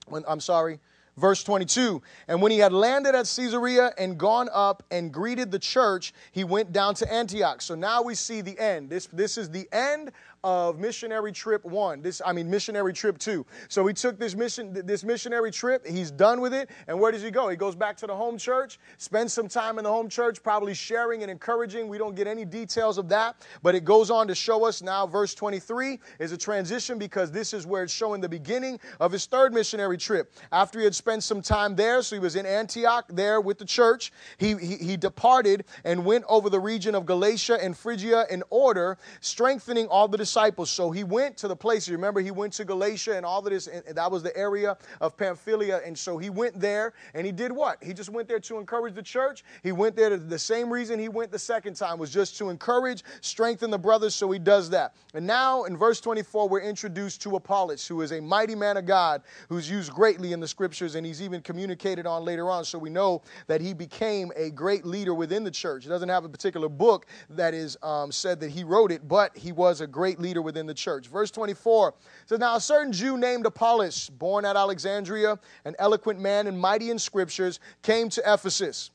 when, 0.07 0.23
I'm 0.27 0.39
sorry, 0.39 0.79
Verse 1.17 1.43
22 1.43 2.01
And 2.27 2.41
when 2.41 2.51
he 2.51 2.59
had 2.59 2.73
landed 2.73 3.15
at 3.15 3.25
Caesarea 3.25 3.93
and 3.97 4.17
gone 4.17 4.49
up 4.51 4.83
and 4.91 5.13
greeted 5.13 5.51
the 5.51 5.59
church, 5.59 6.13
he 6.31 6.43
went 6.43 6.71
down 6.73 6.93
to 6.95 7.11
Antioch. 7.11 7.61
So 7.61 7.75
now 7.75 8.01
we 8.01 8.15
see 8.15 8.41
the 8.41 8.57
end. 8.59 8.89
This, 8.89 9.07
this 9.07 9.37
is 9.37 9.49
the 9.49 9.67
end 9.71 10.11
of 10.45 10.77
missionary 10.77 11.31
trip 11.31 11.65
one. 11.65 12.03
This, 12.03 12.21
I 12.23 12.31
mean, 12.31 12.47
missionary 12.47 12.93
trip 12.93 13.17
two. 13.17 13.47
So 13.67 13.85
he 13.87 13.95
took 13.95 14.19
this 14.19 14.35
mission, 14.35 14.79
this 14.85 15.03
missionary 15.03 15.49
trip. 15.49 15.85
He's 15.85 16.11
done 16.11 16.39
with 16.39 16.53
it. 16.53 16.69
And 16.87 16.99
where 16.99 17.11
does 17.11 17.23
he 17.23 17.31
go? 17.31 17.49
He 17.49 17.57
goes 17.57 17.75
back 17.75 17.97
to 17.97 18.07
the 18.07 18.15
home 18.15 18.37
church, 18.37 18.77
spends 18.99 19.33
some 19.33 19.47
time 19.47 19.79
in 19.79 19.85
the 19.85 19.89
home 19.89 20.07
church, 20.07 20.43
probably 20.43 20.75
sharing 20.75 21.23
and 21.23 21.31
encouraging. 21.31 21.87
We 21.87 21.97
don't 21.97 22.13
get 22.13 22.27
any 22.27 22.45
details 22.45 22.99
of 22.99 23.09
that, 23.09 23.37
but 23.63 23.73
it 23.73 23.85
goes 23.85 24.11
on 24.11 24.27
to 24.27 24.35
show 24.35 24.65
us 24.65 24.83
now, 24.83 25.07
verse 25.07 25.33
23 25.33 25.99
is 26.19 26.31
a 26.31 26.37
transition 26.37 26.99
because 26.99 27.31
this 27.31 27.51
is 27.51 27.65
where 27.65 27.81
it's 27.81 27.91
showing 27.91 28.21
the 28.21 28.29
beginning 28.29 28.79
of 28.99 29.11
his 29.11 29.25
third 29.25 29.51
missionary 29.51 29.97
trip. 29.97 30.31
After 30.51 30.77
he 30.77 30.85
had 30.85 30.93
spent 30.93 31.23
some 31.23 31.41
time 31.41 31.75
there, 31.75 32.03
so 32.03 32.15
he 32.15 32.19
was 32.19 32.35
in 32.35 32.45
Antioch 32.45 33.05
there 33.09 33.41
with 33.41 33.57
the 33.57 33.65
church, 33.65 34.11
he, 34.37 34.55
he, 34.57 34.75
he 34.75 34.95
departed 34.95 35.65
and 35.83 36.05
went 36.05 36.23
over 36.29 36.51
the 36.51 36.59
region 36.59 36.93
of 36.93 37.07
Galatia 37.07 37.57
and 37.59 37.75
Phrygia 37.75 38.27
in 38.29 38.43
order, 38.51 38.99
strengthening 39.21 39.87
all 39.87 40.07
the 40.07 40.17
disciples. 40.17 40.34
So 40.35 40.91
he 40.91 41.03
went 41.03 41.37
to 41.37 41.47
the 41.47 41.55
places. 41.55 41.91
Remember, 41.91 42.19
he 42.19 42.31
went 42.31 42.51
to 42.53 42.65
Galatia 42.65 43.15
and 43.15 43.25
all 43.25 43.39
of 43.39 43.45
this, 43.45 43.67
and 43.67 43.83
that 43.95 44.11
was 44.11 44.21
the 44.21 44.35
area 44.35 44.77
of 44.99 45.15
Pamphylia. 45.15 45.81
And 45.85 45.97
so 45.97 46.17
he 46.17 46.29
went 46.29 46.59
there 46.59 46.93
and 47.13 47.25
he 47.25 47.31
did 47.31 47.51
what? 47.51 47.81
He 47.81 47.93
just 47.93 48.09
went 48.09 48.27
there 48.27 48.39
to 48.41 48.57
encourage 48.57 48.95
the 48.95 49.01
church. 49.01 49.45
He 49.63 49.71
went 49.71 49.95
there 49.95 50.09
to 50.09 50.17
the 50.17 50.37
same 50.37 50.71
reason 50.71 50.99
he 50.99 51.07
went 51.07 51.31
the 51.31 51.39
second 51.39 51.75
time 51.75 51.97
was 51.97 52.11
just 52.11 52.37
to 52.37 52.49
encourage, 52.49 53.03
strengthen 53.21 53.71
the 53.71 53.79
brothers. 53.79 54.13
So 54.13 54.29
he 54.29 54.39
does 54.39 54.69
that. 54.71 54.95
And 55.13 55.25
now 55.25 55.63
in 55.63 55.77
verse 55.77 56.01
24, 56.01 56.49
we're 56.49 56.59
introduced 56.59 57.21
to 57.21 57.37
Apollos, 57.37 57.87
who 57.87 58.01
is 58.01 58.11
a 58.11 58.21
mighty 58.21 58.55
man 58.55 58.75
of 58.75 58.85
God 58.85 59.21
who's 59.47 59.69
used 59.69 59.93
greatly 59.93 60.33
in 60.33 60.41
the 60.41 60.47
scriptures 60.47 60.95
and 60.95 61.05
he's 61.05 61.21
even 61.21 61.41
communicated 61.41 62.05
on 62.05 62.25
later 62.25 62.49
on. 62.49 62.65
So 62.65 62.77
we 62.77 62.89
know 62.89 63.21
that 63.47 63.61
he 63.61 63.73
became 63.73 64.31
a 64.35 64.49
great 64.49 64.85
leader 64.85 65.13
within 65.13 65.45
the 65.45 65.51
church. 65.51 65.83
He 65.83 65.89
doesn't 65.89 66.09
have 66.09 66.25
a 66.25 66.29
particular 66.29 66.67
book 66.67 67.05
that 67.29 67.53
is 67.53 67.77
um, 67.81 68.11
said 68.11 68.41
that 68.41 68.51
he 68.51 68.63
wrote 68.63 68.91
it, 68.91 69.07
but 69.07 69.35
he 69.37 69.51
was 69.51 69.81
a 69.81 69.87
great 69.87 70.14
leader 70.19 70.41
within 70.41 70.65
the 70.65 70.73
church. 70.73 71.07
Verse 71.07 71.31
24 71.31 71.93
says, 72.25 72.39
Now 72.39 72.55
a 72.55 72.61
certain 72.61 72.91
Jew 72.91 73.17
named 73.17 73.45
Apollos, 73.45 74.09
born 74.09 74.45
at 74.45 74.55
Alexandria, 74.55 75.39
an 75.65 75.75
eloquent 75.79 76.19
man 76.19 76.47
and 76.47 76.59
mighty 76.59 76.89
in 76.89 76.99
scriptures, 76.99 77.59
came 77.81 78.09
to 78.09 78.21
Ephesus. 78.25 78.91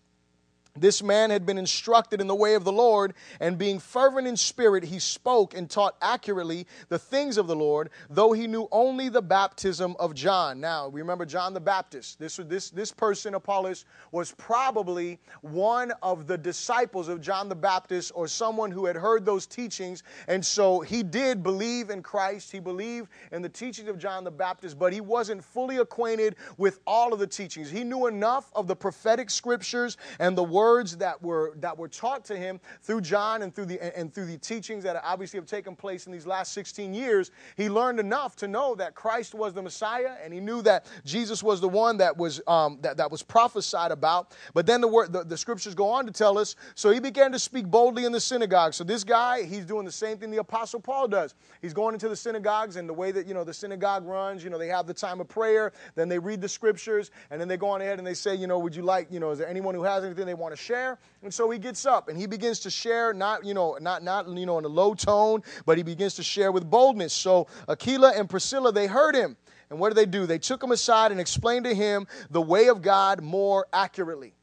This 0.76 1.02
man 1.02 1.30
had 1.30 1.44
been 1.44 1.58
instructed 1.58 2.20
in 2.20 2.26
the 2.26 2.34
way 2.34 2.54
of 2.54 2.64
the 2.64 2.72
Lord, 2.72 3.14
and 3.40 3.58
being 3.58 3.78
fervent 3.78 4.26
in 4.26 4.36
spirit, 4.36 4.84
he 4.84 4.98
spoke 4.98 5.54
and 5.54 5.68
taught 5.68 5.96
accurately 6.00 6.66
the 6.88 6.98
things 6.98 7.38
of 7.38 7.46
the 7.46 7.56
Lord, 7.56 7.90
though 8.08 8.32
he 8.32 8.46
knew 8.46 8.68
only 8.70 9.08
the 9.08 9.22
baptism 9.22 9.96
of 9.98 10.14
John. 10.14 10.60
Now, 10.60 10.88
remember 10.88 11.26
John 11.26 11.54
the 11.54 11.60
Baptist. 11.60 12.18
This, 12.18 12.36
this, 12.36 12.70
this 12.70 12.92
person, 12.92 13.34
Apollos, 13.34 13.84
was 14.12 14.32
probably 14.32 15.18
one 15.42 15.92
of 16.02 16.26
the 16.26 16.38
disciples 16.38 17.08
of 17.08 17.20
John 17.20 17.48
the 17.48 17.54
Baptist 17.54 18.12
or 18.14 18.28
someone 18.28 18.70
who 18.70 18.86
had 18.86 18.96
heard 18.96 19.24
those 19.24 19.46
teachings. 19.46 20.02
And 20.28 20.44
so 20.44 20.80
he 20.80 21.02
did 21.02 21.42
believe 21.42 21.90
in 21.90 22.02
Christ. 22.02 22.52
He 22.52 22.60
believed 22.60 23.08
in 23.32 23.42
the 23.42 23.48
teachings 23.48 23.88
of 23.88 23.98
John 23.98 24.24
the 24.24 24.30
Baptist, 24.30 24.78
but 24.78 24.92
he 24.92 25.00
wasn't 25.00 25.44
fully 25.44 25.78
acquainted 25.78 26.36
with 26.56 26.80
all 26.86 27.12
of 27.12 27.18
the 27.18 27.26
teachings. 27.26 27.70
He 27.70 27.84
knew 27.84 28.06
enough 28.06 28.50
of 28.54 28.66
the 28.66 28.76
prophetic 28.76 29.30
scriptures 29.30 29.96
and 30.18 30.36
the 30.36 30.42
words 30.60 30.94
that 30.98 31.22
were 31.22 31.54
that 31.56 31.78
were 31.78 31.88
taught 31.88 32.22
to 32.22 32.36
him 32.36 32.60
through 32.82 33.00
John 33.00 33.40
and 33.40 33.54
through 33.54 33.64
the 33.64 33.98
and 33.98 34.12
through 34.12 34.26
the 34.26 34.36
teachings 34.36 34.84
that 34.84 35.00
obviously 35.02 35.38
have 35.38 35.46
taken 35.46 35.74
place 35.74 36.04
in 36.04 36.12
these 36.12 36.26
last 36.26 36.52
16 36.52 36.92
years, 36.92 37.30
he 37.56 37.70
learned 37.70 37.98
enough 37.98 38.36
to 38.36 38.46
know 38.46 38.74
that 38.74 38.94
Christ 38.94 39.34
was 39.34 39.54
the 39.54 39.62
Messiah, 39.62 40.16
and 40.22 40.34
he 40.34 40.40
knew 40.40 40.60
that 40.62 40.84
Jesus 41.06 41.42
was 41.42 41.62
the 41.62 41.68
one 41.68 41.96
that 41.96 42.14
was 42.14 42.42
um, 42.46 42.78
that, 42.82 42.98
that 42.98 43.10
was 43.10 43.22
prophesied 43.22 43.90
about. 43.90 44.36
But 44.52 44.66
then 44.66 44.82
the 44.82 44.88
word 44.88 45.14
the, 45.14 45.24
the 45.24 45.38
scriptures 45.38 45.74
go 45.74 45.88
on 45.88 46.04
to 46.04 46.12
tell 46.12 46.36
us, 46.36 46.56
so 46.74 46.90
he 46.90 47.00
began 47.00 47.32
to 47.32 47.38
speak 47.38 47.66
boldly 47.66 48.04
in 48.04 48.12
the 48.12 48.20
synagogue. 48.20 48.74
So 48.74 48.84
this 48.84 49.02
guy, 49.02 49.44
he's 49.44 49.64
doing 49.64 49.86
the 49.86 49.92
same 49.92 50.18
thing 50.18 50.30
the 50.30 50.38
apostle 50.38 50.80
Paul 50.80 51.08
does. 51.08 51.34
He's 51.62 51.72
going 51.72 51.94
into 51.94 52.10
the 52.10 52.16
synagogues 52.16 52.76
and 52.76 52.86
the 52.86 52.92
way 52.92 53.12
that 53.12 53.26
you 53.26 53.32
know 53.32 53.44
the 53.44 53.54
synagogue 53.54 54.04
runs, 54.04 54.44
you 54.44 54.50
know, 54.50 54.58
they 54.58 54.68
have 54.68 54.86
the 54.86 54.92
time 54.94 55.20
of 55.20 55.28
prayer, 55.28 55.72
then 55.94 56.10
they 56.10 56.18
read 56.18 56.42
the 56.42 56.48
scriptures, 56.48 57.10
and 57.30 57.40
then 57.40 57.48
they 57.48 57.56
go 57.56 57.68
on 57.70 57.80
ahead 57.80 57.96
and 57.96 58.06
they 58.06 58.14
say, 58.14 58.34
you 58.34 58.46
know, 58.46 58.58
would 58.58 58.76
you 58.76 58.82
like, 58.82 59.10
you 59.10 59.20
know, 59.20 59.30
is 59.30 59.38
there 59.38 59.48
anyone 59.48 59.74
who 59.74 59.84
has 59.84 60.04
anything 60.04 60.26
they 60.26 60.34
want 60.34 60.49
to 60.50 60.56
share? 60.56 60.98
And 61.22 61.32
so 61.32 61.50
he 61.50 61.58
gets 61.58 61.86
up 61.86 62.08
and 62.08 62.18
he 62.18 62.26
begins 62.26 62.60
to 62.60 62.70
share, 62.70 63.12
not, 63.12 63.44
you 63.44 63.54
know, 63.54 63.78
not, 63.80 64.02
not, 64.02 64.28
you 64.28 64.46
know, 64.46 64.58
in 64.58 64.64
a 64.64 64.68
low 64.68 64.94
tone, 64.94 65.42
but 65.66 65.76
he 65.76 65.82
begins 65.82 66.14
to 66.16 66.22
share 66.22 66.52
with 66.52 66.68
boldness. 66.68 67.12
So 67.12 67.46
Aquila 67.68 68.12
and 68.16 68.28
Priscilla, 68.28 68.72
they 68.72 68.86
heard 68.86 69.14
him. 69.14 69.36
And 69.70 69.78
what 69.78 69.90
did 69.90 69.96
they 69.96 70.06
do? 70.06 70.26
They 70.26 70.38
took 70.38 70.62
him 70.62 70.72
aside 70.72 71.12
and 71.12 71.20
explained 71.20 71.64
to 71.64 71.74
him 71.74 72.06
the 72.30 72.42
way 72.42 72.68
of 72.68 72.82
God 72.82 73.22
more 73.22 73.66
accurately. 73.72 74.34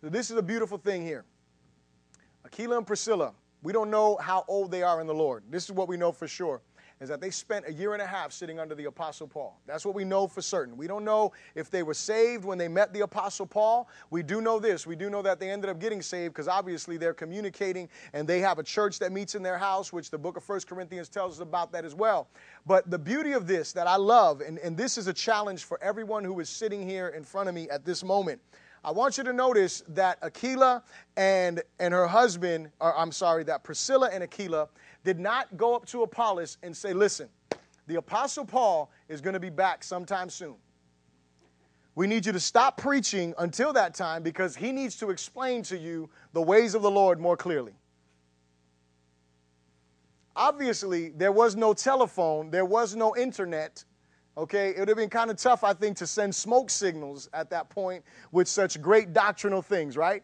So 0.00 0.08
this 0.08 0.30
is 0.30 0.36
a 0.38 0.42
beautiful 0.42 0.78
thing 0.78 1.02
here. 1.02 1.24
Aquila 2.46 2.78
and 2.78 2.86
Priscilla, 2.86 3.32
we 3.62 3.72
don't 3.72 3.90
know 3.90 4.16
how 4.16 4.44
old 4.48 4.70
they 4.70 4.82
are 4.82 5.00
in 5.00 5.06
the 5.06 5.14
Lord. 5.14 5.44
This 5.50 5.64
is 5.64 5.72
what 5.72 5.88
we 5.88 5.98
know 5.98 6.12
for 6.12 6.26
sure 6.26 6.62
is 7.00 7.08
that 7.08 7.20
they 7.20 7.30
spent 7.30 7.66
a 7.66 7.72
year 7.72 7.94
and 7.94 8.02
a 8.02 8.06
half 8.06 8.30
sitting 8.30 8.60
under 8.60 8.74
the 8.74 8.84
Apostle 8.84 9.26
Paul. 9.26 9.58
That's 9.66 9.86
what 9.86 9.94
we 9.94 10.04
know 10.04 10.26
for 10.26 10.42
certain. 10.42 10.76
We 10.76 10.86
don't 10.86 11.04
know 11.04 11.32
if 11.54 11.70
they 11.70 11.82
were 11.82 11.94
saved 11.94 12.44
when 12.44 12.58
they 12.58 12.68
met 12.68 12.92
the 12.92 13.00
Apostle 13.00 13.46
Paul. 13.46 13.88
We 14.10 14.22
do 14.22 14.42
know 14.42 14.58
this. 14.58 14.86
We 14.86 14.96
do 14.96 15.08
know 15.08 15.22
that 15.22 15.40
they 15.40 15.50
ended 15.50 15.70
up 15.70 15.80
getting 15.80 16.02
saved 16.02 16.34
because 16.34 16.46
obviously 16.46 16.98
they're 16.98 17.14
communicating 17.14 17.88
and 18.12 18.28
they 18.28 18.40
have 18.40 18.58
a 18.58 18.62
church 18.62 18.98
that 18.98 19.12
meets 19.12 19.34
in 19.34 19.42
their 19.42 19.56
house, 19.56 19.94
which 19.94 20.10
the 20.10 20.18
book 20.18 20.36
of 20.36 20.44
First 20.44 20.66
Corinthians 20.66 21.08
tells 21.08 21.36
us 21.36 21.40
about 21.40 21.72
that 21.72 21.86
as 21.86 21.94
well. 21.94 22.28
But 22.66 22.90
the 22.90 22.98
beauty 22.98 23.32
of 23.32 23.46
this 23.46 23.72
that 23.72 23.86
I 23.86 23.96
love, 23.96 24.42
and, 24.42 24.58
and 24.58 24.76
this 24.76 24.98
is 24.98 25.06
a 25.06 25.14
challenge 25.14 25.64
for 25.64 25.82
everyone 25.82 26.22
who 26.22 26.38
is 26.40 26.50
sitting 26.50 26.86
here 26.86 27.08
in 27.08 27.24
front 27.24 27.48
of 27.48 27.54
me 27.54 27.66
at 27.70 27.86
this 27.86 28.04
moment. 28.04 28.42
I 28.82 28.90
want 28.92 29.18
you 29.18 29.24
to 29.24 29.32
notice 29.34 29.82
that 29.88 30.18
Aquila 30.22 30.82
and, 31.14 31.62
and 31.78 31.92
her 31.92 32.06
husband, 32.06 32.70
or 32.80 32.96
I'm 32.96 33.12
sorry, 33.12 33.44
that 33.44 33.62
Priscilla 33.62 34.08
and 34.10 34.22
Aquila 34.22 34.68
did 35.04 35.18
not 35.18 35.56
go 35.56 35.74
up 35.74 35.86
to 35.86 36.02
Apollos 36.02 36.58
and 36.62 36.76
say, 36.76 36.92
Listen, 36.92 37.28
the 37.86 37.96
Apostle 37.96 38.44
Paul 38.44 38.90
is 39.08 39.20
going 39.20 39.34
to 39.34 39.40
be 39.40 39.50
back 39.50 39.82
sometime 39.82 40.30
soon. 40.30 40.56
We 41.94 42.06
need 42.06 42.24
you 42.24 42.32
to 42.32 42.40
stop 42.40 42.76
preaching 42.76 43.34
until 43.38 43.72
that 43.72 43.94
time 43.94 44.22
because 44.22 44.54
he 44.54 44.72
needs 44.72 44.96
to 44.96 45.10
explain 45.10 45.62
to 45.64 45.76
you 45.76 46.08
the 46.32 46.40
ways 46.40 46.74
of 46.74 46.82
the 46.82 46.90
Lord 46.90 47.20
more 47.20 47.36
clearly. 47.36 47.72
Obviously, 50.36 51.10
there 51.10 51.32
was 51.32 51.56
no 51.56 51.74
telephone, 51.74 52.50
there 52.50 52.64
was 52.64 52.94
no 52.94 53.16
internet. 53.16 53.84
Okay, 54.38 54.70
it 54.70 54.78
would 54.78 54.88
have 54.88 54.96
been 54.96 55.10
kind 55.10 55.30
of 55.30 55.36
tough, 55.36 55.64
I 55.64 55.74
think, 55.74 55.96
to 55.98 56.06
send 56.06 56.34
smoke 56.34 56.70
signals 56.70 57.28
at 57.34 57.50
that 57.50 57.68
point 57.68 58.04
with 58.30 58.46
such 58.46 58.80
great 58.80 59.12
doctrinal 59.12 59.60
things, 59.60 59.96
right? 59.96 60.22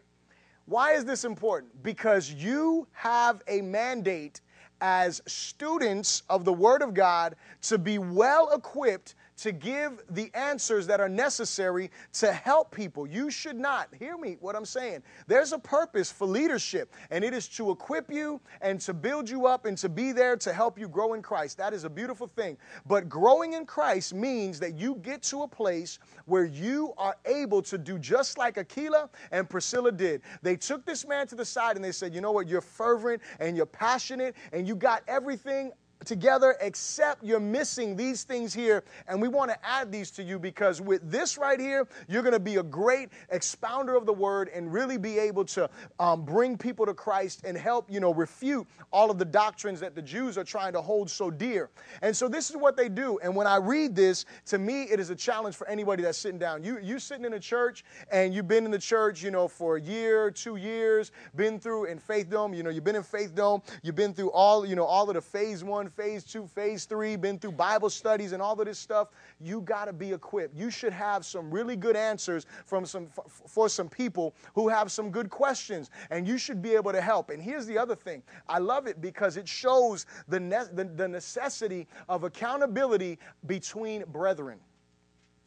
Why 0.65 0.93
is 0.93 1.05
this 1.05 1.25
important? 1.25 1.83
Because 1.83 2.31
you 2.31 2.87
have 2.93 3.43
a 3.47 3.61
mandate 3.61 4.41
as 4.81 5.21
students 5.25 6.23
of 6.29 6.45
the 6.45 6.53
Word 6.53 6.81
of 6.81 6.93
God 6.93 7.35
to 7.63 7.77
be 7.77 7.97
well 7.97 8.51
equipped 8.53 9.15
to 9.37 9.51
give 9.51 10.03
the 10.09 10.31
answers 10.33 10.87
that 10.87 10.99
are 10.99 11.09
necessary 11.09 11.91
to 12.13 12.31
help 12.31 12.73
people. 12.75 13.07
You 13.07 13.29
should 13.29 13.57
not, 13.57 13.89
hear 13.97 14.17
me 14.17 14.37
what 14.39 14.55
I'm 14.55 14.65
saying. 14.65 15.03
There's 15.27 15.53
a 15.53 15.59
purpose 15.59 16.11
for 16.11 16.25
leadership, 16.25 16.93
and 17.11 17.23
it 17.23 17.33
is 17.33 17.47
to 17.49 17.71
equip 17.71 18.11
you 18.11 18.41
and 18.61 18.81
to 18.81 18.93
build 18.93 19.29
you 19.29 19.45
up 19.45 19.65
and 19.65 19.77
to 19.77 19.89
be 19.89 20.11
there 20.11 20.35
to 20.37 20.53
help 20.53 20.79
you 20.79 20.87
grow 20.87 21.13
in 21.13 21.21
Christ. 21.21 21.57
That 21.57 21.73
is 21.73 21.83
a 21.83 21.89
beautiful 21.89 22.27
thing. 22.27 22.57
But 22.85 23.09
growing 23.09 23.53
in 23.53 23.65
Christ 23.65 24.13
means 24.13 24.59
that 24.59 24.77
you 24.77 24.95
get 24.95 25.21
to 25.23 25.43
a 25.43 25.47
place 25.47 25.99
where 26.25 26.45
you 26.45 26.93
are 26.97 27.15
able 27.25 27.61
to 27.63 27.77
do 27.77 27.99
just 27.99 28.37
like 28.37 28.57
Aquila 28.57 29.09
and 29.31 29.49
Priscilla 29.49 29.91
did. 29.91 30.21
They 30.41 30.55
took 30.55 30.85
this 30.85 31.05
man 31.07 31.27
to 31.27 31.35
the 31.35 31.45
side 31.45 31.75
and 31.75 31.85
they 31.85 31.91
said, 31.91 32.13
You 32.13 32.21
know 32.21 32.31
what? 32.31 32.47
You're 32.47 32.61
fervent 32.61 33.21
and 33.39 33.55
you're 33.55 33.65
passionate 33.65 34.35
and 34.51 34.67
you 34.67 34.75
got 34.75 35.03
everything 35.07 35.71
together, 36.07 36.55
except 36.61 37.23
you're 37.23 37.39
missing 37.39 37.95
these 37.95 38.23
things 38.23 38.53
here. 38.53 38.83
And 39.07 39.21
we 39.21 39.27
want 39.27 39.51
to 39.51 39.65
add 39.65 39.91
these 39.91 40.09
to 40.11 40.23
you 40.23 40.39
because 40.39 40.81
with 40.81 41.11
this 41.11 41.37
right 41.37 41.59
here, 41.59 41.87
you're 42.07 42.23
going 42.23 42.33
to 42.33 42.39
be 42.39 42.55
a 42.55 42.63
great 42.63 43.09
expounder 43.29 43.95
of 43.95 44.05
the 44.05 44.13
word 44.13 44.49
and 44.53 44.71
really 44.71 44.97
be 44.97 45.19
able 45.19 45.45
to 45.45 45.69
um, 45.99 46.23
bring 46.23 46.57
people 46.57 46.85
to 46.85 46.93
Christ 46.93 47.43
and 47.43 47.57
help, 47.57 47.91
you 47.91 47.99
know, 47.99 48.13
refute 48.13 48.65
all 48.91 49.11
of 49.11 49.19
the 49.19 49.25
doctrines 49.25 49.79
that 49.81 49.93
the 49.93 50.01
Jews 50.01 50.37
are 50.37 50.43
trying 50.43 50.73
to 50.73 50.81
hold 50.81 51.09
so 51.09 51.29
dear. 51.29 51.69
And 52.01 52.15
so 52.15 52.27
this 52.27 52.49
is 52.49 52.57
what 52.57 52.77
they 52.77 52.89
do. 52.89 53.19
And 53.21 53.35
when 53.35 53.45
I 53.45 53.57
read 53.57 53.95
this, 53.95 54.25
to 54.45 54.57
me, 54.57 54.83
it 54.83 54.99
is 54.99 55.09
a 55.09 55.15
challenge 55.15 55.55
for 55.55 55.67
anybody 55.67 56.03
that's 56.03 56.17
sitting 56.17 56.39
down. 56.39 56.63
You, 56.63 56.79
you 56.79 56.99
sitting 56.99 57.25
in 57.25 57.33
a 57.33 57.39
church 57.39 57.83
and 58.11 58.33
you've 58.33 58.47
been 58.47 58.65
in 58.65 58.71
the 58.71 58.79
church, 58.79 59.21
you 59.21 59.31
know, 59.31 59.47
for 59.47 59.75
a 59.75 59.81
year, 59.81 60.31
two 60.31 60.55
years, 60.55 61.11
been 61.35 61.59
through 61.59 61.85
in 61.85 61.99
Faith 61.99 62.29
Dome, 62.29 62.53
you 62.53 62.63
know, 62.63 62.69
you've 62.69 62.83
been 62.85 62.95
in 62.95 63.03
Faith 63.03 63.35
Dome, 63.35 63.61
you've 63.83 63.95
been 63.95 64.13
through 64.13 64.31
all, 64.31 64.65
you 64.65 64.75
know, 64.75 64.85
all 64.85 65.09
of 65.09 65.15
the 65.15 65.21
phase 65.21 65.63
one, 65.63 65.89
phase 65.97 66.23
two, 66.23 66.47
phase 66.47 66.85
three, 66.85 67.15
been 67.15 67.39
through 67.39 67.53
Bible 67.53 67.89
studies 67.89 68.31
and 68.31 68.41
all 68.41 68.57
of 68.59 68.65
this 68.65 68.77
stuff, 68.77 69.09
you 69.41 69.61
got 69.61 69.85
to 69.85 69.93
be 69.93 70.13
equipped. 70.13 70.55
You 70.55 70.69
should 70.69 70.93
have 70.93 71.25
some 71.25 71.51
really 71.51 71.75
good 71.75 71.95
answers 71.95 72.45
from 72.65 72.85
some 72.85 73.07
for 73.47 73.67
some 73.67 73.89
people 73.89 74.35
who 74.53 74.69
have 74.69 74.91
some 74.91 75.09
good 75.09 75.29
questions, 75.29 75.89
and 76.11 76.27
you 76.27 76.37
should 76.37 76.61
be 76.61 76.75
able 76.75 76.91
to 76.91 77.01
help. 77.01 77.31
And 77.31 77.41
here's 77.41 77.65
the 77.65 77.77
other 77.77 77.95
thing: 77.95 78.21
I 78.47 78.59
love 78.59 78.87
it 78.87 79.01
because 79.01 79.35
it 79.35 79.47
shows 79.47 80.05
the 80.27 80.39
ne- 80.39 80.71
the, 80.73 80.85
the 80.85 81.07
necessity 81.07 81.87
of 82.07 82.23
accountability 82.23 83.17
between 83.47 84.03
brethren. 84.07 84.59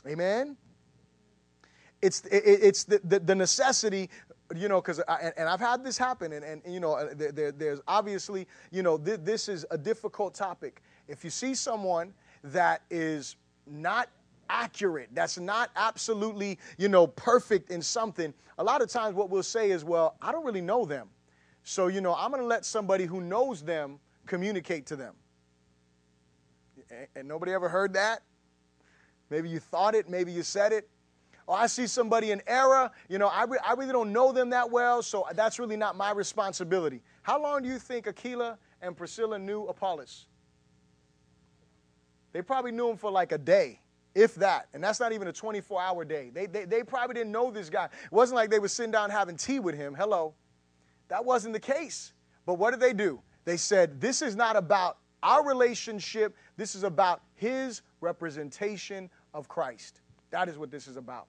Amen. 0.06 0.56
It's, 2.02 2.22
it's 2.32 2.84
the, 2.84 2.98
the, 3.04 3.18
the 3.20 3.34
necessity 3.34 4.08
you 4.56 4.68
know, 4.68 4.80
because 4.80 5.00
and, 5.00 5.32
and, 5.36 5.48
I've 5.48 5.60
had 5.60 5.84
this 5.84 5.96
happen, 5.96 6.32
and, 6.32 6.44
and 6.44 6.62
you 6.66 6.80
know, 6.80 6.94
uh, 6.94 7.08
there, 7.14 7.32
there, 7.32 7.52
there's 7.52 7.80
obviously, 7.86 8.46
you 8.70 8.82
know, 8.82 8.98
th- 8.98 9.20
this 9.22 9.48
is 9.48 9.64
a 9.70 9.78
difficult 9.78 10.34
topic. 10.34 10.82
If 11.08 11.24
you 11.24 11.30
see 11.30 11.54
someone 11.54 12.12
that 12.44 12.82
is 12.90 13.36
not 13.66 14.08
accurate, 14.48 15.08
that's 15.12 15.38
not 15.38 15.70
absolutely, 15.76 16.58
you 16.78 16.88
know, 16.88 17.06
perfect 17.06 17.70
in 17.70 17.80
something, 17.80 18.34
a 18.58 18.64
lot 18.64 18.82
of 18.82 18.88
times 18.88 19.14
what 19.14 19.30
we'll 19.30 19.42
say 19.42 19.70
is, 19.70 19.84
well, 19.84 20.16
I 20.20 20.32
don't 20.32 20.44
really 20.44 20.60
know 20.60 20.84
them. 20.84 21.08
So, 21.62 21.86
you 21.86 22.00
know, 22.00 22.14
I'm 22.14 22.30
going 22.30 22.42
to 22.42 22.46
let 22.46 22.64
somebody 22.64 23.04
who 23.04 23.20
knows 23.20 23.62
them 23.62 24.00
communicate 24.26 24.86
to 24.86 24.96
them. 24.96 25.14
And 27.14 27.28
nobody 27.28 27.52
ever 27.52 27.68
heard 27.68 27.92
that? 27.92 28.22
Maybe 29.30 29.48
you 29.48 29.60
thought 29.60 29.94
it, 29.94 30.08
maybe 30.08 30.32
you 30.32 30.42
said 30.42 30.72
it. 30.72 30.88
Or 31.50 31.56
I 31.56 31.66
see 31.66 31.88
somebody 31.88 32.30
in 32.30 32.40
error, 32.46 32.92
you 33.08 33.18
know, 33.18 33.26
I, 33.26 33.42
re- 33.42 33.58
I 33.66 33.72
really 33.72 33.90
don't 33.90 34.12
know 34.12 34.30
them 34.30 34.50
that 34.50 34.70
well, 34.70 35.02
so 35.02 35.26
that's 35.34 35.58
really 35.58 35.76
not 35.76 35.96
my 35.96 36.12
responsibility. 36.12 37.02
How 37.22 37.42
long 37.42 37.64
do 37.64 37.68
you 37.68 37.80
think 37.80 38.06
Aquila 38.06 38.56
and 38.80 38.96
Priscilla 38.96 39.36
knew 39.36 39.64
Apollos? 39.64 40.28
They 42.32 42.40
probably 42.40 42.70
knew 42.70 42.90
him 42.90 42.96
for 42.96 43.10
like 43.10 43.32
a 43.32 43.38
day, 43.38 43.80
if 44.14 44.36
that. 44.36 44.68
And 44.74 44.84
that's 44.84 45.00
not 45.00 45.10
even 45.10 45.26
a 45.26 45.32
24 45.32 45.82
hour 45.82 46.04
day. 46.04 46.30
They, 46.32 46.46
they, 46.46 46.66
they 46.66 46.84
probably 46.84 47.14
didn't 47.14 47.32
know 47.32 47.50
this 47.50 47.68
guy. 47.68 47.86
It 47.86 48.12
wasn't 48.12 48.36
like 48.36 48.48
they 48.48 48.60
were 48.60 48.68
sitting 48.68 48.92
down 48.92 49.10
having 49.10 49.36
tea 49.36 49.58
with 49.58 49.74
him. 49.74 49.92
Hello. 49.92 50.34
That 51.08 51.24
wasn't 51.24 51.54
the 51.54 51.58
case. 51.58 52.12
But 52.46 52.60
what 52.60 52.70
did 52.70 52.78
they 52.78 52.92
do? 52.92 53.22
They 53.44 53.56
said, 53.56 54.00
This 54.00 54.22
is 54.22 54.36
not 54.36 54.54
about 54.54 54.98
our 55.20 55.44
relationship, 55.44 56.36
this 56.56 56.76
is 56.76 56.84
about 56.84 57.22
his 57.34 57.82
representation 58.00 59.10
of 59.34 59.48
Christ. 59.48 60.00
That 60.30 60.48
is 60.48 60.56
what 60.56 60.70
this 60.70 60.86
is 60.86 60.96
about. 60.96 61.26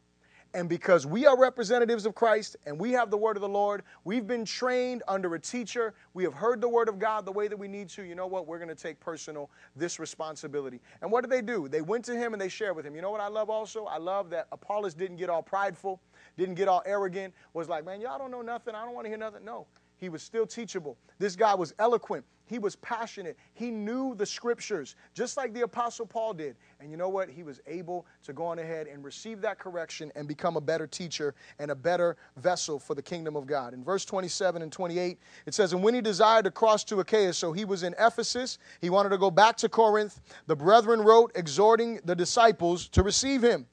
And 0.54 0.68
because 0.68 1.06
we 1.06 1.26
are 1.26 1.40
representatives 1.40 2.06
of 2.06 2.14
Christ 2.14 2.58
and 2.66 2.78
we 2.78 2.92
have 2.92 3.10
the 3.10 3.18
word 3.18 3.38
of 3.38 3.42
the 3.42 3.50
Lord, 3.50 3.84
we've 4.04 4.28
been 4.28 4.44
trained 4.44 5.02
under 5.08 5.34
a 5.36 5.40
teacher, 5.40 5.94
we 6.14 6.24
have 6.24 6.34
heard 6.34 6.60
the 6.60 6.68
word 6.68 6.90
of 6.90 7.00
God 7.00 7.26
the 7.26 7.32
way 7.32 7.48
that 7.48 7.58
we 7.58 7.70
need 7.70 7.88
to. 7.90 8.04
You 8.04 8.16
know 8.16 8.28
what? 8.28 8.48
We're 8.48 8.58
going 8.58 8.68
to 8.68 8.76
take 8.76 9.00
personal 9.00 9.50
this 9.78 9.98
responsibility. 9.98 10.82
And 11.02 11.10
what 11.10 11.22
did 11.22 11.32
they 11.32 11.42
do? 11.42 11.70
They 11.70 11.82
went 11.82 12.04
to 12.06 12.16
him 12.16 12.34
and 12.34 12.42
they 12.42 12.50
shared 12.50 12.76
with 12.76 12.86
him. 12.86 12.96
You 12.96 13.02
know 13.02 13.12
what 13.12 13.22
I 13.22 13.30
love 13.30 13.50
also? 13.50 13.86
I 13.86 13.98
love 13.98 14.30
that 14.32 14.48
Apollos 14.52 14.94
didn't 14.94 15.18
get 15.18 15.30
all 15.30 15.42
prideful, 15.42 16.02
didn't 16.38 16.56
get 16.56 16.68
all 16.68 16.84
arrogant, 16.86 17.34
was 17.54 17.70
like, 17.70 17.86
man, 17.86 18.02
y'all 18.02 18.20
don't 18.20 18.32
know 18.32 18.42
nothing. 18.42 18.76
I 18.76 18.84
don't 18.84 18.94
want 18.94 19.06
to 19.06 19.10
hear 19.10 19.18
nothing. 19.18 19.46
No. 19.46 19.68
He 20.02 20.10
was 20.10 20.24
still 20.24 20.48
teachable. 20.48 20.98
This 21.20 21.36
guy 21.36 21.54
was 21.54 21.76
eloquent. 21.78 22.26
He 22.48 22.58
was 22.58 22.76
passionate. 22.78 23.38
He 23.54 23.70
knew 23.70 24.16
the 24.16 24.26
scriptures, 24.26 24.96
just 25.14 25.38
like 25.38 25.54
the 25.54 25.62
Apostle 25.62 26.08
Paul 26.08 26.34
did. 26.34 26.56
And 26.80 26.90
you 26.90 26.98
know 26.98 27.08
what? 27.08 27.30
He 27.30 27.44
was 27.44 27.62
able 27.68 28.08
to 28.24 28.34
go 28.34 28.48
on 28.48 28.58
ahead 28.58 28.88
and 28.88 29.04
receive 29.04 29.42
that 29.42 29.60
correction 29.60 30.12
and 30.16 30.28
become 30.28 30.58
a 30.58 30.62
better 30.62 30.88
teacher 30.88 31.36
and 31.60 31.70
a 31.70 31.76
better 31.76 32.18
vessel 32.38 32.80
for 32.80 32.96
the 32.96 33.02
kingdom 33.02 33.36
of 33.36 33.46
God. 33.46 33.76
In 33.76 33.84
verse 33.84 34.04
27 34.04 34.64
and 34.64 34.72
28, 34.72 35.20
it 35.46 35.54
says, 35.54 35.72
And 35.72 35.84
when 35.84 35.94
he 35.94 36.02
desired 36.02 36.46
to 36.46 36.52
cross 36.52 36.84
to 36.86 37.00
Achaia, 37.00 37.32
so 37.32 37.54
he 37.54 37.64
was 37.64 37.84
in 37.84 37.94
Ephesus, 38.00 38.58
he 38.82 38.90
wanted 38.90 39.10
to 39.10 39.20
go 39.20 39.30
back 39.30 39.56
to 39.58 39.70
Corinth, 39.70 40.20
the 40.48 40.56
brethren 40.56 41.02
wrote, 41.02 41.32
exhorting 41.36 42.00
the 42.06 42.16
disciples 42.16 42.88
to 42.90 43.04
receive 43.04 43.44
him. 43.44 43.68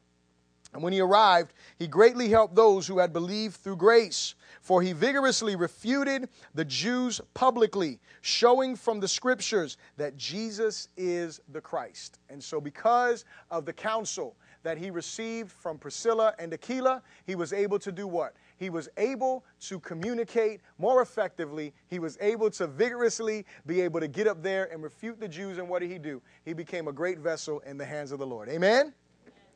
And 0.74 0.83
when 0.83 0.93
he 0.93 1.01
arrived, 1.01 1.55
he 1.79 1.87
greatly 1.87 2.29
helped 2.29 2.55
those 2.55 2.87
who 2.87 2.99
had 2.99 3.14
believed 3.14 3.57
through 3.57 3.76
grace. 3.76 4.35
For 4.69 4.83
he 4.83 4.93
vigorously 4.93 5.57
refuted 5.57 6.29
the 6.53 6.66
Jews 6.66 7.23
publicly, 7.33 8.01
showing 8.21 8.77
from 8.77 9.01
the 9.01 9.09
scriptures 9.09 9.79
that 9.97 10.19
Jesus 10.19 10.91
is 10.95 11.41
the 11.51 11.61
Christ. 11.62 12.19
And 12.29 12.45
so, 12.45 12.61
because 12.61 13.25
of 13.51 13.64
the 13.64 13.73
counsel 13.73 14.37
that 14.64 14.77
he 14.77 14.91
received 14.91 15.51
from 15.51 15.79
Priscilla 15.79 16.35
and 16.39 16.53
Aquila, 16.53 17.03
he 17.25 17.35
was 17.35 17.55
able 17.55 17.79
to 17.79 17.91
do 17.91 18.07
what? 18.07 18.35
He 18.59 18.69
was 18.69 18.91
able 18.99 19.43
to 19.61 19.81
communicate 19.81 20.61
more 20.77 21.01
effectively. 21.01 21.73
He 21.87 21.99
was 21.99 22.19
able 22.21 22.51
to 22.51 22.66
vigorously 22.66 23.47
be 23.64 23.81
able 23.81 24.01
to 24.01 24.09
get 24.09 24.27
up 24.27 24.43
there 24.43 24.71
and 24.71 24.83
refute 24.83 25.19
the 25.19 25.29
Jews. 25.29 25.57
And 25.57 25.66
what 25.66 25.79
did 25.79 25.91
he 25.91 25.99
do? 25.99 26.21
He 26.45 26.53
became 26.53 26.89
a 26.89 26.93
great 26.93 27.21
vessel 27.21 27.61
in 27.61 27.79
the 27.79 27.87
hands 27.87 28.12
of 28.12 28.19
the 28.19 28.27
Lord. 28.27 28.51
Amen? 28.51 28.93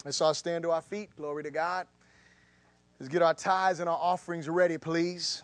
Let's 0.06 0.22
all 0.22 0.32
stand 0.32 0.62
to 0.62 0.70
our 0.70 0.80
feet. 0.80 1.10
Glory 1.18 1.42
to 1.42 1.50
God. 1.50 1.86
Let's 3.02 3.10
get 3.10 3.20
our 3.20 3.34
tithes 3.34 3.80
and 3.80 3.88
our 3.88 3.98
offerings 4.00 4.48
ready, 4.48 4.78
please. 4.78 5.42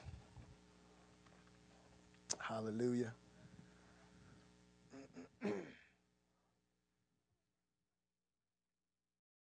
Hallelujah. 2.39 3.13